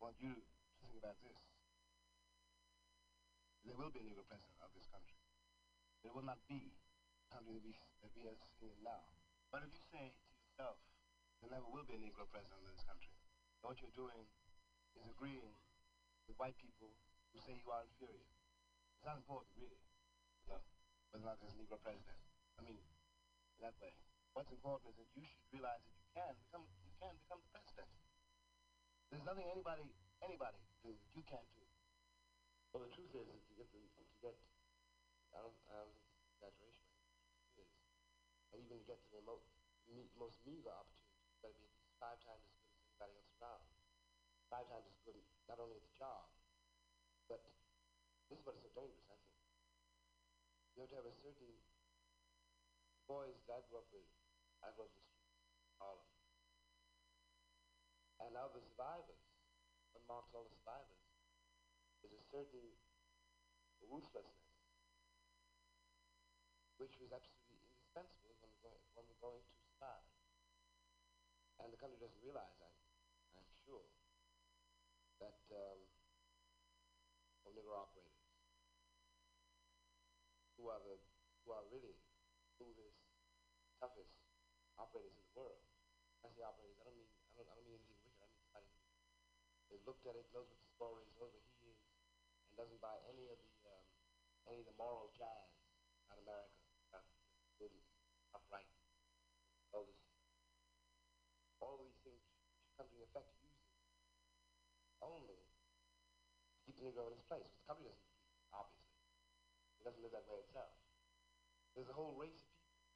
want 0.01 0.17
you 0.19 0.35
to 0.35 0.43
think 0.83 0.97
about 0.99 1.15
this. 1.21 1.37
There 3.63 3.77
will 3.77 3.93
be 3.93 4.01
a 4.01 4.07
Negro 4.07 4.25
president 4.25 4.57
of 4.59 4.73
this 4.73 4.89
country. 4.89 5.18
It 6.03 6.11
will 6.15 6.25
not 6.25 6.39
be 6.47 6.71
country 7.29 7.53
that 7.53 7.63
we, 7.63 7.75
that 8.01 8.11
we 8.17 8.25
are 8.25 8.37
seeing 8.57 8.79
now. 8.81 9.05
But 9.53 9.65
if 9.65 9.69
you 9.73 9.81
say 9.93 10.13
to 10.13 10.33
yourself, 10.41 10.77
there 11.41 11.51
never 11.53 11.67
will 11.69 11.85
be 11.85 11.95
a 11.95 12.01
Negro 12.01 12.27
president 12.27 12.59
in 12.63 12.69
this 12.73 12.83
country, 12.83 13.13
what 13.61 13.79
you're 13.79 13.93
doing 13.95 14.27
is 14.95 15.03
agreeing 15.07 15.55
with 16.27 16.35
white 16.39 16.57
people 16.57 16.91
who 17.31 17.37
say 17.43 17.55
you 17.59 17.69
are 17.69 17.83
inferior. 17.85 18.27
It's 18.97 19.07
not 19.07 19.19
important, 19.19 19.51
really, 19.55 19.79
you 20.43 20.49
know, 20.51 20.59
whether 21.11 21.23
or 21.23 21.31
not 21.31 21.39
there's 21.39 21.55
a 21.55 21.59
Negro 21.59 21.79
president. 21.79 22.19
I 22.59 22.65
mean, 22.65 22.79
that 23.63 23.75
way. 23.79 23.95
What's 24.35 24.51
important 24.51 24.93
is 24.93 24.97
that 24.99 25.09
you 25.15 25.25
should 25.25 25.43
realize 25.51 25.81
that 25.83 25.95
you 25.95 26.05
can 26.15 26.33
become, 26.47 26.63
you 26.85 26.93
can 26.99 27.15
become 27.23 27.39
the 27.43 27.51
president. 27.51 27.89
There's 29.09 29.25
nothing 29.25 29.47
anybody, 29.49 29.89
anybody 30.21 30.59
can 30.59 30.77
do 30.85 30.91
that 30.93 31.11
you 31.17 31.23
can't 31.25 31.49
do. 31.57 31.65
Well, 32.71 32.85
the 32.85 32.93
truth 32.93 33.09
is 33.17 33.25
that 33.25 33.41
to 33.49 33.53
get 33.57 33.67
the, 33.73 33.81
to 33.81 34.17
get, 34.21 34.37
I 35.33 35.39
don't, 35.41 35.57
I 35.69 35.75
don't 35.77 35.93
think 35.93 36.05
it's 36.05 36.17
an 36.17 36.41
exaggeration. 36.41 36.89
And 38.51 38.57
even 38.65 38.81
to 38.81 38.85
get 38.85 38.99
to 38.99 39.11
the 39.13 39.25
most, 39.25 39.45
me, 39.89 40.09
most 40.17 40.41
meager 40.45 40.73
opportunity, 40.73 41.21
you've 41.29 41.41
got 41.41 41.53
to 41.53 41.57
be 41.57 41.65
at 41.65 41.73
least 41.73 41.93
five 42.01 42.17
times 42.25 42.41
as 42.45 42.53
good 42.57 42.65
as 42.65 42.81
anybody 42.89 43.13
else 43.17 43.31
around. 43.37 43.63
Five 44.49 44.65
times 44.69 44.85
as 44.89 44.97
good, 45.05 45.21
not 45.45 45.61
only 45.61 45.77
at 45.77 45.85
the 45.85 45.95
job, 45.97 46.25
but 47.29 47.45
this 48.29 48.41
is 48.41 48.45
what 48.45 48.57
is 48.57 48.65
so 48.65 48.73
dangerous, 48.73 49.05
I 49.09 49.17
think. 49.21 49.37
You 50.73 50.77
have 50.85 50.91
to 50.93 50.97
have 51.05 51.09
a 51.09 51.17
certain 51.21 51.53
boys 53.05 53.37
that 53.45 53.61
I 53.61 53.61
grew 53.69 53.81
up 53.81 53.89
with. 53.93 54.09
I 54.65 54.73
grew 54.73 54.89
up 54.89 54.93
the 54.93 55.01
streets 55.05 55.29
of 55.65 55.73
Harlem. 55.77 56.09
And 58.19 58.33
of 58.35 58.51
the 58.57 58.61
survivors, 58.65 59.29
marks 60.09 60.33
all 60.33 60.41
the 60.41 60.57
survivors 60.57 61.05
is 62.01 62.09
a 62.09 62.21
certain 62.33 62.65
ruthlessness, 63.85 64.48
which 66.79 66.95
was 67.03 67.11
absolutely 67.11 67.59
indispensable 67.59 68.33
when 68.39 68.49
we're 68.55 68.63
going, 68.63 68.83
when 68.95 69.03
we're 69.05 69.23
going 69.23 69.43
to 69.43 69.55
survive. 69.67 70.07
And 71.59 71.75
the 71.75 71.79
country 71.79 71.99
doesn't 71.99 72.23
realize, 72.23 72.55
I, 72.63 72.71
I'm 73.35 73.51
sure, 73.67 73.83
that 75.19 75.43
um, 75.51 75.83
of 77.69 77.75
operators, 77.75 78.23
who 80.57 80.71
are 80.73 80.81
the 80.81 80.97
who 81.45 81.53
are 81.53 81.63
really 81.69 81.95
smoothest, 82.57 82.99
toughest 83.77 84.11
operators 84.75 85.13
in 85.13 85.23
the 85.29 85.35
world. 85.37 85.61
I 86.25 86.33
say 86.33 86.43
operators, 86.43 86.79
I 86.81 86.89
don't 86.89 86.97
mean 86.97 87.11
I 87.37 87.37
don't, 87.37 87.51
I 87.51 87.55
don't 87.55 87.67
mean 87.69 87.79
anything 87.79 87.99
wicked. 88.19 88.31
I 88.55 88.59
mean 88.63 88.73
somebody 88.73 89.05
who 89.69 89.85
looked 89.85 90.05
at 90.09 90.17
it, 90.17 90.25
knows 90.33 90.49
what 90.49 90.59
the 90.59 90.71
story 90.73 91.05
is, 91.05 91.13
knows 91.21 91.31
what 91.31 91.45
he 91.61 91.69
is, 91.69 91.79
and 92.49 92.53
doesn't 92.57 92.81
buy 92.81 92.97
any 93.11 93.29
of 93.29 93.37
the 93.37 93.55
um, 93.69 93.87
any 94.49 94.59
of 94.63 94.67
the 94.67 94.77
moral 94.81 95.13
jazz 95.13 95.51
out 96.09 96.17
of 96.17 96.25
America 96.25 96.57
about 96.89 97.05
good, 97.61 97.69
and 97.69 97.85
upright, 98.33 98.67
all 99.71 99.85
this, 99.85 100.01
all 101.61 101.77
of 101.77 101.85
these 101.85 102.01
things 102.01 102.23
which 102.25 102.41
the 102.65 102.73
country 102.75 102.97
in 102.97 103.05
effect 103.05 103.29
uses 103.45 103.69
only 105.05 105.39
keep 106.79 106.95
in 106.95 107.11
his 107.11 107.27
place. 107.27 107.51
The 107.51 107.65
country 107.67 107.91
doesn't 107.91 107.99
it, 107.99 108.55
obviously. 108.55 108.87
It 109.79 109.83
doesn't 109.83 110.03
live 110.03 110.15
that 110.15 110.23
way 110.31 110.39
itself. 110.47 110.71
There's 111.75 111.91
a 111.91 111.95
whole 111.95 112.15
race 112.15 112.47
of 112.47 112.55
people 112.55 112.87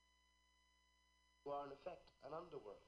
who 1.43 1.51
are 1.51 1.67
in 1.67 1.75
effect 1.75 2.07
an 2.23 2.31
underworld. 2.31 2.87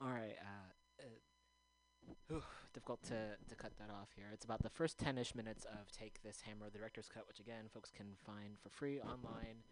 All 0.00 0.12
right. 0.12 0.36
Uh, 0.40 0.72
uh, 1.00 2.40
difficult 2.72 3.02
to, 3.04 3.36
to 3.48 3.54
cut 3.54 3.72
that 3.78 3.88
off 3.88 4.08
here. 4.16 4.26
It's 4.32 4.44
about 4.44 4.62
the 4.62 4.68
first 4.68 4.98
10 4.98 5.16
ish 5.16 5.34
minutes 5.34 5.64
of 5.64 5.92
Take 5.92 6.22
This 6.22 6.42
Hammer, 6.42 6.68
the 6.72 6.78
director's 6.78 7.08
cut, 7.08 7.28
which 7.28 7.40
again, 7.40 7.70
folks 7.72 7.90
can 7.90 8.16
find 8.26 8.58
for 8.60 8.68
free 8.68 9.00
online 9.00 9.62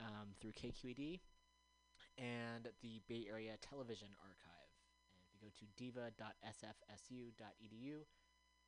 um, 0.00 0.34
through 0.40 0.52
KQED 0.52 1.20
and 2.18 2.68
the 2.82 3.00
Bay 3.08 3.26
Area 3.28 3.56
Television 3.62 4.08
Archive. 4.20 4.61
Go 5.42 5.48
to 5.58 5.66
diva.sfsu.edu 5.76 8.06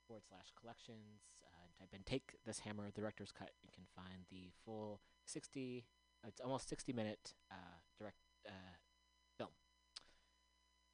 forward 0.07 0.25
slash 0.29 0.49
collections, 0.59 1.23
uh, 1.45 1.69
type 1.79 1.91
in 1.93 2.03
Take 2.05 2.35
This 2.45 2.59
Hammer, 2.61 2.91
the 2.93 3.01
director's 3.01 3.31
cut, 3.31 3.51
you 3.63 3.71
can 3.73 3.85
find 3.95 4.25
the 4.31 4.51
full 4.65 5.01
60, 5.25 5.87
uh, 6.25 6.29
it's 6.29 6.41
almost 6.41 6.69
60 6.69 6.93
minute 6.93 7.35
uh, 7.53 7.79
direct 7.97 8.19
uh, 8.49 8.75
film. 9.39 9.51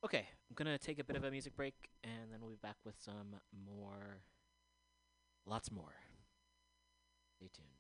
Okay, 0.05 0.27
I'm 0.49 0.55
gonna 0.55 0.79
take 0.79 0.99
a 0.99 1.05
bit 1.05 1.17
of 1.17 1.25
a 1.25 1.31
music 1.31 1.57
break, 1.57 1.75
and 2.05 2.31
then 2.31 2.41
we'll 2.41 2.51
be 2.51 2.59
back 2.63 2.77
with 2.85 2.97
some 3.03 3.37
more, 3.67 4.21
lots 5.47 5.73
more. 5.73 5.95
Stay 7.37 7.49
tuned. 7.55 7.80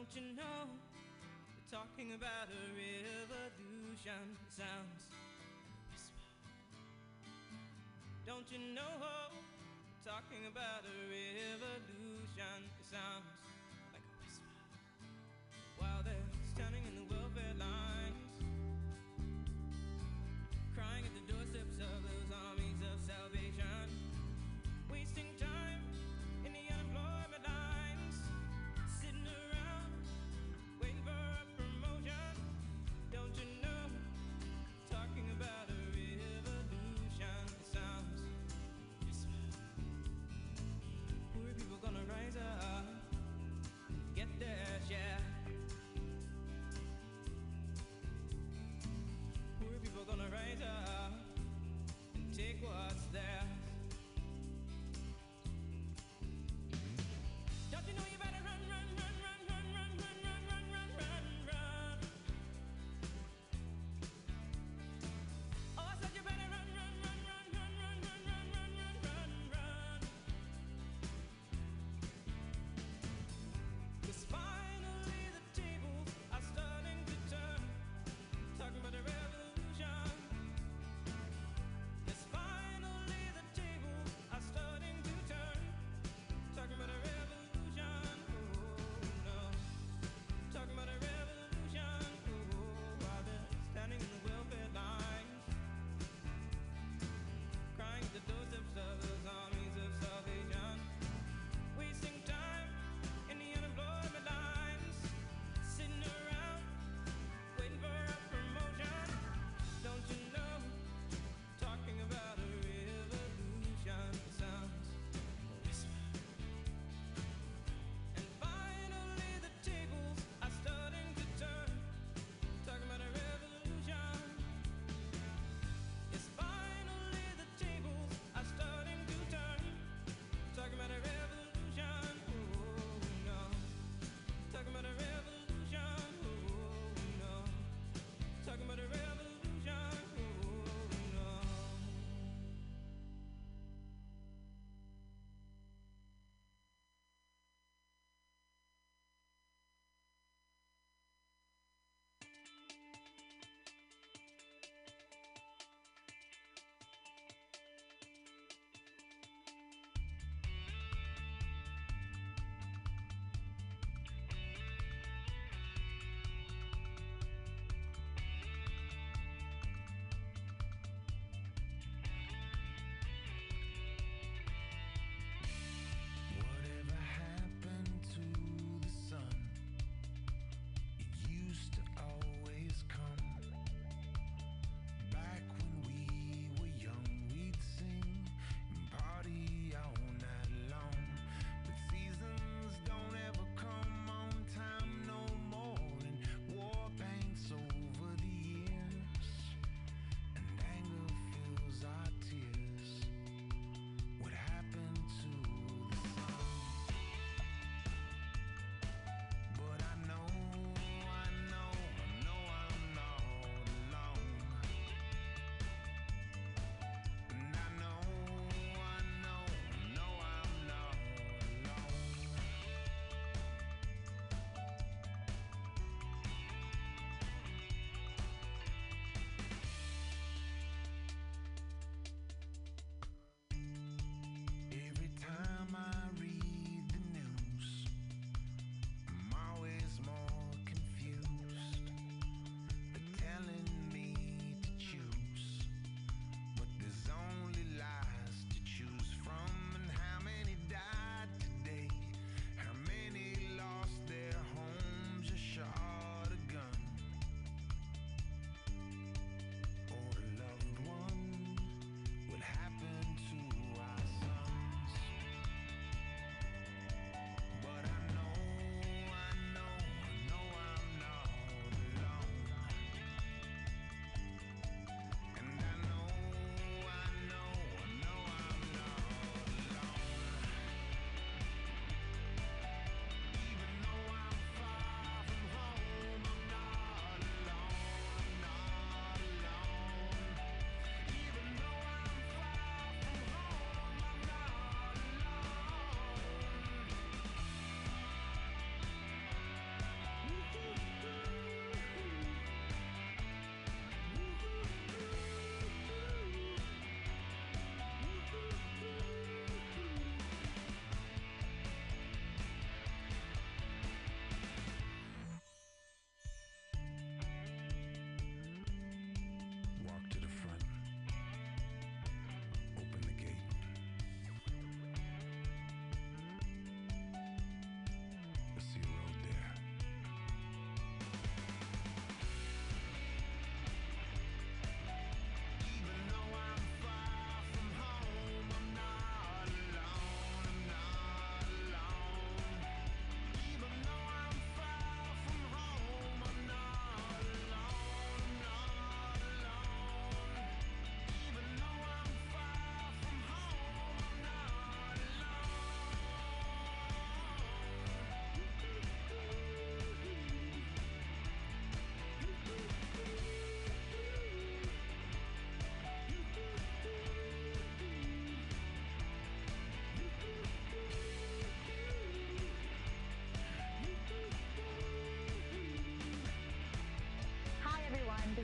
Don't 0.00 0.16
you 0.16 0.32
know 0.32 0.64
we're 0.64 1.76
talking 1.78 2.16
about 2.16 2.48
a 2.48 2.62
revolution? 2.72 4.32
Sounds 4.48 5.12
whisper. 5.92 6.24
Don't 8.24 8.48
you 8.48 8.64
know 8.72 8.96
we're 8.96 10.00
talking 10.00 10.48
about 10.48 10.88
a 10.88 10.96
revolution? 11.04 12.64
Sounds 12.80 13.29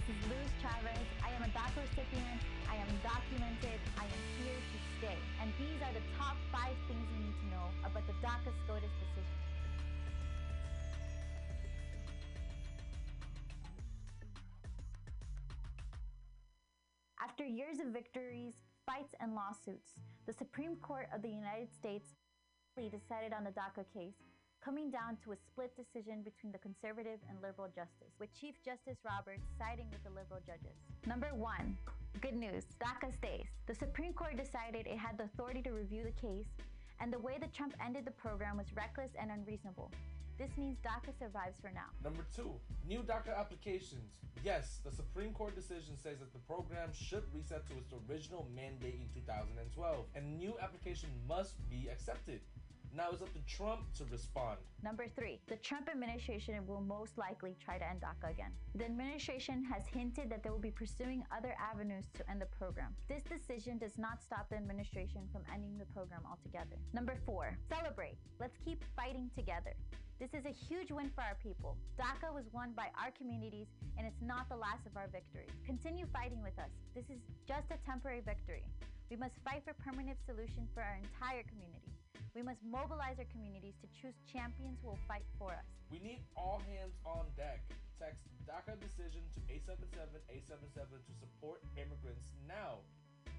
is 0.07 0.31
Luz 0.31 0.51
Chavez. 0.63 1.07
I 1.19 1.35
am 1.35 1.43
a 1.43 1.51
DACA 1.51 1.83
recipient. 1.83 2.39
I 2.71 2.77
am 2.77 2.87
documented. 3.03 3.79
I 3.99 4.05
am 4.05 4.23
here 4.39 4.55
to 4.55 4.79
stay. 4.99 5.19
And 5.43 5.51
these 5.59 5.83
are 5.83 5.91
the 5.91 6.05
top 6.15 6.37
five 6.53 6.79
things 6.87 7.03
you 7.11 7.27
need 7.27 7.35
to 7.35 7.47
know 7.51 7.67
about 7.83 8.07
the 8.07 8.15
DACA 8.23 8.55
SCOTUS 8.63 8.95
decision. 9.03 9.37
After 17.19 17.45
years 17.45 17.81
of 17.81 17.89
victories, 17.93 18.55
fights, 18.87 19.15
and 19.19 19.35
lawsuits, 19.35 19.99
the 20.27 20.33
Supreme 20.33 20.77
Court 20.77 21.09
of 21.13 21.23
the 21.23 21.29
United 21.29 21.75
States 21.75 22.15
decided 22.77 23.33
on 23.33 23.43
the 23.43 23.51
DACA 23.51 23.85
case, 23.93 24.15
coming 24.67 24.91
down 24.91 25.17
to 25.23 25.31
a 25.31 25.37
split 25.37 25.71
decision 25.79 26.27
between 26.27 26.51
the 26.51 26.59
conservative 26.59 27.21
and 27.31 27.39
liberal 27.41 27.69
justice, 27.69 28.11
with 28.19 28.35
Chief 28.35 28.57
Justice 28.65 28.99
Roberts 29.07 29.47
siding 29.57 29.87
with 29.95 30.03
the 30.03 30.11
liberal 30.11 30.43
judges. 30.43 30.75
Number 31.07 31.31
one, 31.39 31.79
good 32.21 32.35
news 32.35 32.67
DACA 32.83 33.15
stays. 33.15 33.47
The 33.69 33.77
Supreme 33.77 34.13
Court 34.13 34.37
decided 34.37 34.89
it 34.89 34.99
had 34.99 35.19
the 35.19 35.31
authority 35.31 35.63
to 35.63 35.71
review 35.71 36.03
the 36.03 36.19
case, 36.21 36.51
and 36.99 37.13
the 37.13 37.19
way 37.21 37.39
that 37.39 37.55
Trump 37.55 37.75
ended 37.79 38.07
the 38.07 38.19
program 38.19 38.57
was 38.57 38.67
reckless 38.75 39.13
and 39.15 39.31
unreasonable. 39.31 39.93
This 40.37 40.51
means 40.59 40.79
DACA 40.83 41.17
survives 41.17 41.61
for 41.63 41.71
now. 41.71 41.95
Number 42.03 42.27
two, 42.35 42.51
new 42.89 43.07
DACA 43.07 43.39
applications. 43.39 44.19
Yes, 44.43 44.81
the 44.85 44.91
Supreme 44.91 45.31
Court 45.33 45.55
decision 45.55 45.95
says 45.97 46.19
that 46.19 46.33
the 46.33 46.43
program 46.43 46.91
should 46.93 47.23
reset 47.33 47.63
to 47.71 47.75
its 47.79 47.95
original 48.11 48.49
mandate 48.55 48.99
in 48.99 49.07
2012, 49.15 50.07
and 50.17 50.39
new 50.39 50.55
application 50.61 51.09
must 51.29 51.55
be 51.71 51.89
accepted. 51.89 52.41
Now 52.97 53.11
it's 53.13 53.21
up 53.21 53.33
to 53.35 53.41
Trump 53.45 53.93
to 53.99 54.05
respond. 54.11 54.57
Number 54.83 55.05
three, 55.15 55.39
the 55.49 55.57
Trump 55.57 55.91
administration 55.91 56.67
will 56.67 56.81
most 56.81 57.19
likely 57.19 57.55
try 57.63 57.77
to 57.77 57.85
end 57.87 58.01
DACA 58.01 58.31
again. 58.31 58.53
The 58.75 58.87
administration 58.87 59.63
has 59.65 59.87
hinted 59.87 60.31
that 60.31 60.43
they 60.43 60.49
will 60.49 60.59
be 60.59 60.71
pursuing 60.71 61.23
other 61.31 61.55
avenues 61.61 62.07
to 62.15 62.31
end 62.31 62.41
the 62.41 62.47
program. 62.47 62.97
This 63.07 63.23
decision 63.23 63.77
does 63.77 63.99
not 63.99 64.23
stop 64.23 64.49
the 64.49 64.57
administration 64.57 65.29
from 65.31 65.43
ending 65.53 65.77
the 65.77 65.85
program 65.93 66.23
altogether. 66.25 66.81
Number 66.95 67.19
four, 67.27 67.59
celebrate. 67.69 68.17
Let's 68.41 68.57
keep 68.65 68.83
fighting 68.97 69.31
together. 69.37 69.77
This 70.19 70.33
is 70.33 70.47
a 70.47 70.57
huge 70.57 70.91
win 70.91 71.11
for 71.15 71.21
our 71.21 71.37
people. 71.43 71.77
DACA 72.01 72.33
was 72.33 72.49
won 72.51 72.73
by 72.73 72.89
our 72.97 73.13
communities, 73.13 73.67
and 73.99 74.07
it's 74.07 74.23
not 74.23 74.49
the 74.49 74.57
last 74.57 74.87
of 74.87 74.97
our 74.97 75.09
victories. 75.13 75.53
Continue 75.67 76.07
fighting 76.15 76.41
with 76.43 76.59
us. 76.59 76.73
This 76.95 77.05
is 77.13 77.21
just 77.47 77.69
a 77.69 77.77
temporary 77.85 78.23
victory. 78.25 78.65
We 79.11 79.17
must 79.17 79.37
fight 79.45 79.65
for 79.69 79.75
permanent 79.85 80.17
solution 80.25 80.67
for 80.73 80.81
our 80.81 80.97
entire 80.97 81.45
community. 81.45 81.93
We 82.37 82.45
must 82.45 82.61
mobilize 82.69 83.17
our 83.17 83.25
communities 83.33 83.81
to 83.81 83.89
choose 83.97 84.13
champions 84.29 84.77
who 84.85 84.93
will 84.93 85.01
fight 85.09 85.25
for 85.41 85.57
us. 85.57 85.65
We 85.89 86.05
need 86.05 86.21
all 86.37 86.61
hands 86.69 86.93
on 87.09 87.25
deck. 87.33 87.65
Text 87.97 88.29
DACA 88.45 88.77
decision 88.77 89.25
to 89.33 89.41
877-877 90.29 91.01
to 91.01 91.13
support 91.17 91.65
immigrants 91.81 92.29
now. 92.45 92.85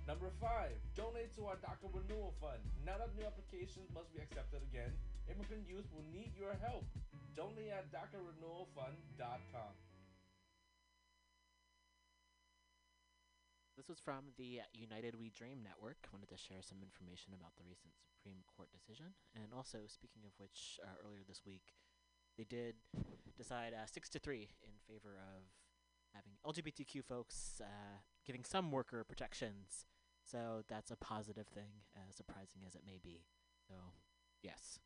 Number 0.09 0.33
five, 0.41 0.73
donate 0.97 1.29
to 1.37 1.45
our 1.45 1.61
DACA 1.61 1.93
renewal 1.93 2.33
fund. 2.41 2.57
Now 2.89 2.97
that 2.97 3.13
new 3.13 3.21
applications 3.21 3.85
must 3.93 4.09
be 4.17 4.17
accepted 4.17 4.65
again, 4.65 4.89
immigrant 5.29 5.69
youth 5.69 5.85
will 5.93 6.09
need 6.09 6.33
your 6.33 6.57
help. 6.57 6.81
Donate 7.37 7.69
at 7.69 7.93
DACArenewalfund.com. 7.93 9.86
This 13.77 13.87
was 13.87 13.99
from 13.99 14.33
the 14.41 14.65
United 14.73 15.13
We 15.21 15.29
Dream 15.29 15.61
Network. 15.61 16.09
Wanted 16.11 16.33
to 16.33 16.37
share 16.37 16.65
some 16.65 16.81
information 16.81 17.37
about 17.37 17.53
the 17.61 17.63
recent 17.69 17.93
Supreme 18.09 18.41
Court 18.49 18.73
decision. 18.73 19.13
And 19.37 19.53
also, 19.53 19.85
speaking 19.85 20.25
of 20.25 20.33
which, 20.41 20.79
uh, 20.81 20.97
earlier 21.05 21.21
this 21.27 21.45
week, 21.45 21.77
they 22.41 22.43
did 22.43 22.73
decide 23.37 23.77
uh, 23.77 23.85
six 23.85 24.09
to 24.09 24.19
three 24.19 24.49
in 24.65 24.73
favor 24.89 25.21
of 25.21 25.45
having 26.09 26.41
LGBTQ 26.41 27.05
folks 27.05 27.61
uh, 27.61 28.01
giving 28.25 28.43
some 28.43 28.71
worker 28.71 29.03
protections. 29.03 29.85
So 30.25 30.63
that's 30.67 30.89
a 30.89 30.97
positive 30.97 31.45
thing, 31.45 31.85
as 32.09 32.15
surprising 32.15 32.65
as 32.65 32.73
it 32.73 32.81
may 32.83 32.97
be. 32.97 33.25
So, 33.67 33.75
yes, 34.41 34.79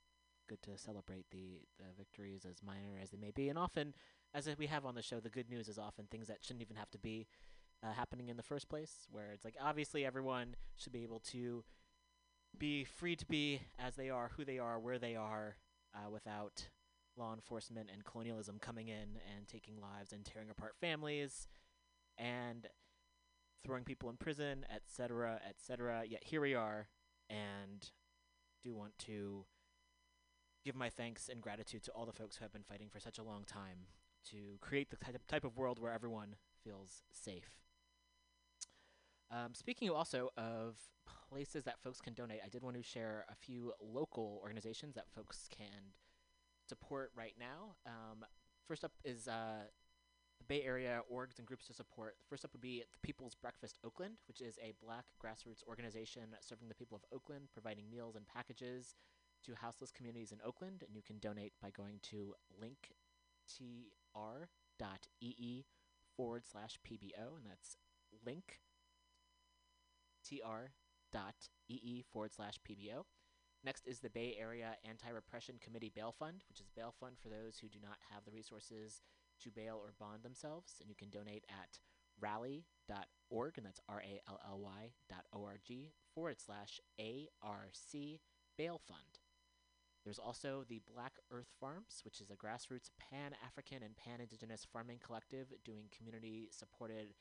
good 0.49 0.61
to 0.63 0.77
celebrate 0.77 1.31
the 1.31 1.61
the 1.79 1.95
victories, 1.97 2.43
as 2.43 2.61
minor 2.61 2.99
as 3.01 3.11
they 3.11 3.17
may 3.17 3.31
be. 3.31 3.47
And 3.47 3.57
often, 3.57 3.93
as 4.33 4.49
we 4.59 4.67
have 4.67 4.85
on 4.85 4.95
the 4.95 5.01
show, 5.01 5.21
the 5.21 5.29
good 5.29 5.49
news 5.49 5.69
is 5.69 5.79
often 5.79 6.07
things 6.11 6.27
that 6.27 6.43
shouldn't 6.43 6.61
even 6.61 6.75
have 6.75 6.91
to 6.91 6.99
be 6.99 7.27
uh, 7.83 7.93
happening 7.93 8.29
in 8.29 8.37
the 8.37 8.43
first 8.43 8.69
place, 8.69 9.07
where 9.11 9.31
it's 9.33 9.45
like 9.45 9.55
obviously 9.61 10.05
everyone 10.05 10.55
should 10.75 10.93
be 10.93 11.03
able 11.03 11.19
to 11.19 11.63
be 12.57 12.83
free 12.83 13.15
to 13.15 13.25
be 13.25 13.61
as 13.79 13.95
they 13.95 14.09
are, 14.09 14.31
who 14.35 14.45
they 14.45 14.59
are, 14.59 14.79
where 14.79 14.99
they 14.99 15.15
are, 15.15 15.57
uh, 15.95 16.09
without 16.09 16.69
law 17.17 17.33
enforcement 17.33 17.89
and 17.91 18.05
colonialism 18.05 18.57
coming 18.59 18.87
in 18.87 19.19
and 19.35 19.47
taking 19.47 19.75
lives 19.79 20.13
and 20.13 20.25
tearing 20.25 20.49
apart 20.49 20.75
families 20.79 21.47
and 22.17 22.67
throwing 23.63 23.83
people 23.83 24.09
in 24.09 24.17
prison, 24.17 24.65
etc., 24.73 25.39
etc. 25.47 26.03
Yet 26.07 26.23
here 26.23 26.41
we 26.41 26.55
are, 26.55 26.87
and 27.29 27.89
do 28.63 28.73
want 28.73 28.97
to 28.99 29.45
give 30.63 30.75
my 30.75 30.89
thanks 30.89 31.29
and 31.29 31.41
gratitude 31.41 31.83
to 31.83 31.91
all 31.91 32.05
the 32.05 32.13
folks 32.13 32.37
who 32.37 32.43
have 32.43 32.53
been 32.53 32.63
fighting 32.63 32.89
for 32.91 32.99
such 32.99 33.17
a 33.17 33.23
long 33.23 33.43
time 33.45 33.87
to 34.29 34.57
create 34.61 34.89
the 34.91 34.97
type 34.97 35.15
of, 35.15 35.25
type 35.27 35.43
of 35.43 35.57
world 35.57 35.79
where 35.79 35.91
everyone 35.91 36.35
feels 36.63 37.03
safe. 37.11 37.61
Um, 39.31 39.53
speaking 39.53 39.89
also 39.89 40.29
of 40.37 40.75
places 41.29 41.63
that 41.63 41.79
folks 41.81 42.01
can 42.01 42.13
donate, 42.13 42.41
I 42.45 42.49
did 42.49 42.63
want 42.63 42.75
to 42.75 42.83
share 42.83 43.25
a 43.29 43.35
few 43.35 43.71
local 43.81 44.39
organizations 44.41 44.95
that 44.95 45.05
folks 45.15 45.47
can 45.49 45.93
support 46.67 47.11
right 47.15 47.33
now. 47.39 47.75
Um, 47.85 48.25
first 48.67 48.83
up 48.83 48.91
is 49.05 49.29
uh, 49.29 49.63
the 50.37 50.43
Bay 50.45 50.63
Area 50.63 51.01
orgs 51.11 51.37
and 51.37 51.47
groups 51.47 51.65
to 51.67 51.73
support. 51.73 52.15
First 52.29 52.43
up 52.43 52.51
would 52.51 52.61
be 52.61 52.83
the 52.91 52.99
People's 53.07 53.35
Breakfast 53.35 53.79
Oakland, 53.85 54.15
which 54.27 54.41
is 54.41 54.59
a 54.61 54.73
black 54.83 55.05
grassroots 55.23 55.65
organization 55.65 56.23
serving 56.41 56.67
the 56.67 56.75
people 56.75 56.97
of 56.97 57.05
Oakland, 57.15 57.47
providing 57.53 57.89
meals 57.89 58.15
and 58.17 58.27
packages 58.27 58.95
to 59.45 59.55
houseless 59.55 59.91
communities 59.91 60.33
in 60.33 60.39
Oakland. 60.45 60.83
And 60.85 60.93
you 60.93 61.01
can 61.01 61.19
donate 61.19 61.53
by 61.61 61.69
going 61.69 61.99
to 62.09 62.35
linktr.ee 62.61 62.85
forward 66.17 66.43
slash 66.45 66.77
PBO, 66.85 67.37
and 67.37 67.45
that's 67.47 67.77
link 68.25 68.59
tr.ee 70.23 72.03
forward 72.11 72.33
slash 72.33 72.55
PBO. 72.67 73.03
Next 73.63 73.85
is 73.87 73.99
the 73.99 74.09
Bay 74.09 74.35
Area 74.39 74.75
Anti 74.87 75.09
Repression 75.09 75.55
Committee 75.61 75.91
Bail 75.95 76.15
Fund, 76.17 76.43
which 76.49 76.59
is 76.59 76.71
bail 76.75 76.93
fund 76.99 77.17
for 77.21 77.29
those 77.29 77.59
who 77.59 77.69
do 77.69 77.77
not 77.81 77.97
have 78.11 78.25
the 78.25 78.31
resources 78.31 79.01
to 79.41 79.51
bail 79.51 79.79
or 79.81 79.93
bond 79.99 80.23
themselves. 80.23 80.77
And 80.79 80.89
you 80.89 80.95
can 80.95 81.09
donate 81.09 81.45
at 81.47 81.77
rally.org, 82.19 83.57
and 83.57 83.65
that's 83.65 83.79
R 83.87 84.01
A 84.01 84.21
L 84.27 84.39
L 84.47 84.59
Y 84.59 84.93
dot 85.09 85.25
O 85.33 85.45
R 85.45 85.57
G 85.63 85.91
forward 86.13 86.37
slash 86.39 86.79
ARC 86.99 87.75
Bail 88.57 88.81
Fund. 88.87 89.19
There's 90.03 90.19
also 90.19 90.65
the 90.67 90.81
Black 90.91 91.19
Earth 91.29 91.53
Farms, 91.59 92.01
which 92.03 92.19
is 92.21 92.31
a 92.31 92.35
grassroots 92.35 92.89
pan 92.99 93.33
African 93.45 93.83
and 93.83 93.95
pan 93.95 94.19
Indigenous 94.19 94.65
farming 94.73 94.99
collective 95.05 95.53
doing 95.63 95.85
community 95.95 96.49
supported 96.51 97.13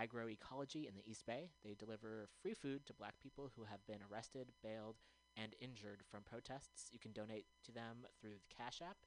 agroecology 0.00 0.88
in 0.88 0.94
the 0.94 1.08
East 1.08 1.26
Bay. 1.26 1.50
They 1.64 1.74
deliver 1.74 2.28
free 2.40 2.54
food 2.54 2.86
to 2.86 2.94
black 2.94 3.14
people 3.22 3.50
who 3.56 3.64
have 3.64 3.86
been 3.86 4.00
arrested, 4.10 4.52
bailed, 4.62 4.96
and 5.36 5.54
injured 5.60 6.02
from 6.10 6.22
protests. 6.22 6.90
You 6.92 6.98
can 6.98 7.12
donate 7.12 7.46
to 7.64 7.72
them 7.72 8.06
through 8.20 8.34
the 8.34 8.54
Cash 8.54 8.80
App 8.82 8.98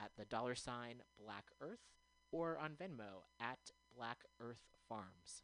at 0.00 0.10
the 0.16 0.24
dollar 0.24 0.54
sign 0.54 1.02
Black 1.18 1.46
Earth 1.60 1.94
or 2.32 2.58
on 2.58 2.72
Venmo 2.72 3.22
at 3.40 3.70
Black 3.96 4.18
Earth 4.40 4.66
Farms. 4.88 5.42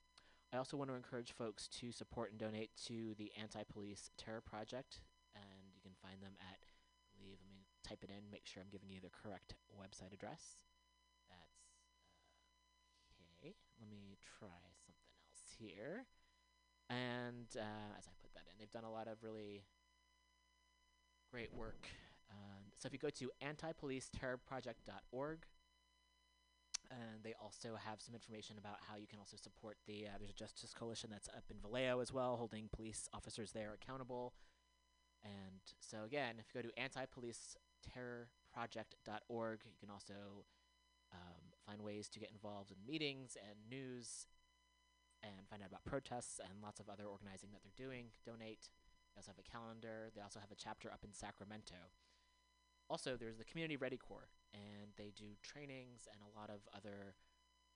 I 0.53 0.57
also 0.57 0.77
want 0.77 0.91
to 0.91 0.97
encourage 0.97 1.33
folks 1.33 1.69
to 1.79 1.93
support 1.93 2.33
and 2.33 2.41
donate 2.41 2.71
to 2.87 3.15
the 3.19 3.31
Anti 3.41 3.63
Police 3.73 4.11
Terror 4.19 4.41
Project, 4.41 5.01
and 5.37 5.71
you 5.75 5.81
can 5.81 5.95
find 6.03 6.21
them 6.21 6.35
at, 6.41 6.59
I 6.59 7.15
believe, 7.15 7.39
let 7.39 7.55
me 7.55 7.63
type 7.87 8.03
it 8.03 8.11
in, 8.11 8.31
make 8.33 8.47
sure 8.47 8.61
I'm 8.61 8.73
giving 8.73 8.91
you 8.91 8.99
the 9.01 9.15
correct 9.15 9.55
website 9.71 10.13
address. 10.13 10.67
That's 11.31 11.63
uh, 13.15 13.39
okay. 13.39 13.55
Let 13.79 13.89
me 13.89 14.19
try 14.39 14.70
here. 15.61 16.07
And 16.89 17.47
uh, 17.57 17.99
as 17.99 18.09
I 18.09 18.13
put 18.21 18.33
that 18.35 18.47
in, 18.51 18.59
they've 18.59 18.71
done 18.71 18.85
a 18.85 18.91
lot 18.91 19.07
of 19.07 19.23
really 19.23 19.65
great 21.31 21.55
work. 21.55 21.87
Um, 22.31 22.73
so 22.77 22.87
if 22.87 22.93
you 22.93 22.99
go 22.99 23.11
to 23.11 23.31
antipoliceterrorproject.org, 23.45 25.47
and 26.91 27.23
they 27.23 27.35
also 27.41 27.77
have 27.77 28.01
some 28.01 28.15
information 28.15 28.59
about 28.59 28.79
how 28.89 28.97
you 28.97 29.07
can 29.07 29.21
also 29.21 29.37
support 29.37 29.77
the. 29.87 30.09
Uh, 30.09 30.19
there's 30.19 30.31
a 30.31 30.35
Justice 30.35 30.75
Coalition 30.75 31.09
that's 31.11 31.29
up 31.29 31.45
in 31.49 31.59
Vallejo 31.63 32.01
as 32.01 32.13
well, 32.13 32.37
holding 32.37 32.69
police 32.73 33.09
officers 33.15 33.53
there 33.53 33.73
accountable. 33.75 34.35
And 35.23 35.61
so 35.79 36.03
again, 36.05 36.41
if 36.41 36.47
you 36.53 36.63
go 36.63 36.69
to 36.69 36.75
antipoliceterrorproject.org, 36.81 39.61
you 39.65 39.77
can 39.79 39.91
also 39.91 40.45
um, 41.13 41.53
find 41.67 41.83
ways 41.83 42.09
to 42.09 42.19
get 42.19 42.31
involved 42.33 42.73
in 42.73 42.79
meetings 42.87 43.37
and 43.41 43.57
news, 43.71 44.27
and 45.23 45.49
find 45.49 45.63
out 45.63 45.69
about 45.69 45.85
protests 45.85 46.41
and 46.41 46.63
lots 46.63 46.81
of 46.81 46.89
other 46.89 47.05
organizing 47.05 47.51
that 47.53 47.61
they're 47.63 47.77
doing. 47.77 48.13
Donate. 48.25 48.69
They 49.13 49.19
also 49.19 49.33
have 49.33 49.43
a 49.43 49.51
calendar. 49.51 50.11
They 50.15 50.23
also 50.23 50.41
have 50.41 50.51
a 50.51 50.59
chapter 50.59 50.91
up 50.91 51.05
in 51.05 51.13
Sacramento. 51.13 51.93
Also, 52.89 53.17
there's 53.17 53.39
the 53.39 53.45
Community 53.45 53.77
Ready 53.77 53.97
Corps, 53.97 54.31
and 54.53 54.91
they 54.99 55.13
do 55.15 55.39
trainings 55.43 56.09
and 56.11 56.19
a 56.23 56.31
lot 56.39 56.51
of 56.51 56.67
other 56.75 57.15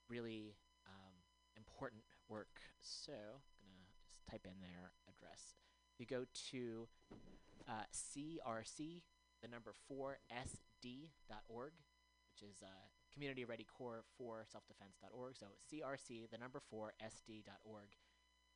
really 0.09 0.55
um, 0.85 1.15
important 1.55 2.03
work. 2.27 2.59
So, 2.81 3.13
gonna 3.63 3.87
just 4.07 4.25
type 4.29 4.45
in 4.45 4.59
their 4.59 4.91
address. 5.07 5.55
You 5.97 6.05
go 6.05 6.25
to 6.51 6.87
uh, 7.67 7.87
CRC, 7.93 9.01
the 9.41 9.47
number 9.47 9.71
four 9.87 10.19
SD.org, 10.31 11.71
which 12.27 12.49
is 12.49 12.61
uh, 12.61 12.87
Community 13.15 13.45
Ready 13.45 13.65
Corps 13.65 14.03
for 14.17 14.43
Self-Defense.org. 14.51 15.37
So 15.39 15.47
CRC, 15.71 16.29
the 16.29 16.37
number 16.37 16.59
four 16.59 16.91
SD.org. 16.99 17.95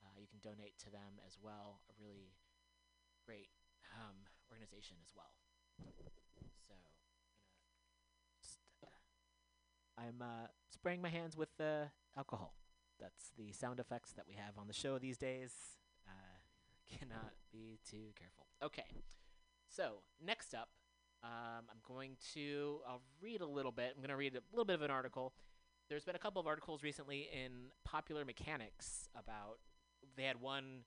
Uh, 0.03 0.16
you 0.20 0.28
can 0.28 0.39
donate 0.43 0.78
to 0.80 0.91
them 0.91 1.24
as 1.26 1.38
well. 1.41 1.80
A 1.89 1.93
really 1.99 2.36
great 3.26 3.47
um, 3.95 4.16
organization 4.51 4.97
as 5.01 5.12
well. 5.16 5.32
So, 8.80 8.88
I'm 9.97 10.22
uh, 10.22 10.47
spraying 10.70 11.01
my 11.01 11.10
hands 11.10 11.36
with 11.36 11.49
uh, 11.60 11.86
alcohol. 12.18 12.53
That's 12.99 13.32
the 13.38 13.51
sound 13.51 13.80
effects 13.80 14.12
that 14.14 14.26
we 14.28 14.36
have 14.36 14.57
on 14.57 14.68
the 14.68 14.74
show 14.74 14.99
these 14.99 15.18
days. 15.18 15.51
Uh, 16.07 16.39
cannot 16.99 17.34
be 17.51 17.80
too 17.89 18.12
careful. 18.18 18.47
Okay, 18.64 18.88
so 19.70 20.01
next 20.24 20.53
up, 20.53 20.70
um, 21.24 21.66
I'm 21.70 21.80
going 21.88 22.18
to 22.34 22.80
I'll 22.88 23.02
read 23.22 23.42
a 23.42 23.46
little 23.46 23.72
bit. 23.72 23.94
I'm 23.96 24.02
going 24.02 24.10
to 24.10 24.16
read 24.16 24.36
a 24.36 24.42
little 24.52 24.66
bit 24.66 24.76
of 24.76 24.82
an 24.82 24.92
article. 24.92 25.34
There's 25.90 26.06
been 26.06 26.16
a 26.16 26.20
couple 26.20 26.40
of 26.40 26.48
articles 26.48 26.84
recently 26.84 27.30
in 27.34 27.72
Popular 27.84 28.26
Mechanics 28.26 29.10
about. 29.18 29.60
They 30.16 30.24
had 30.24 30.42
one, 30.42 30.82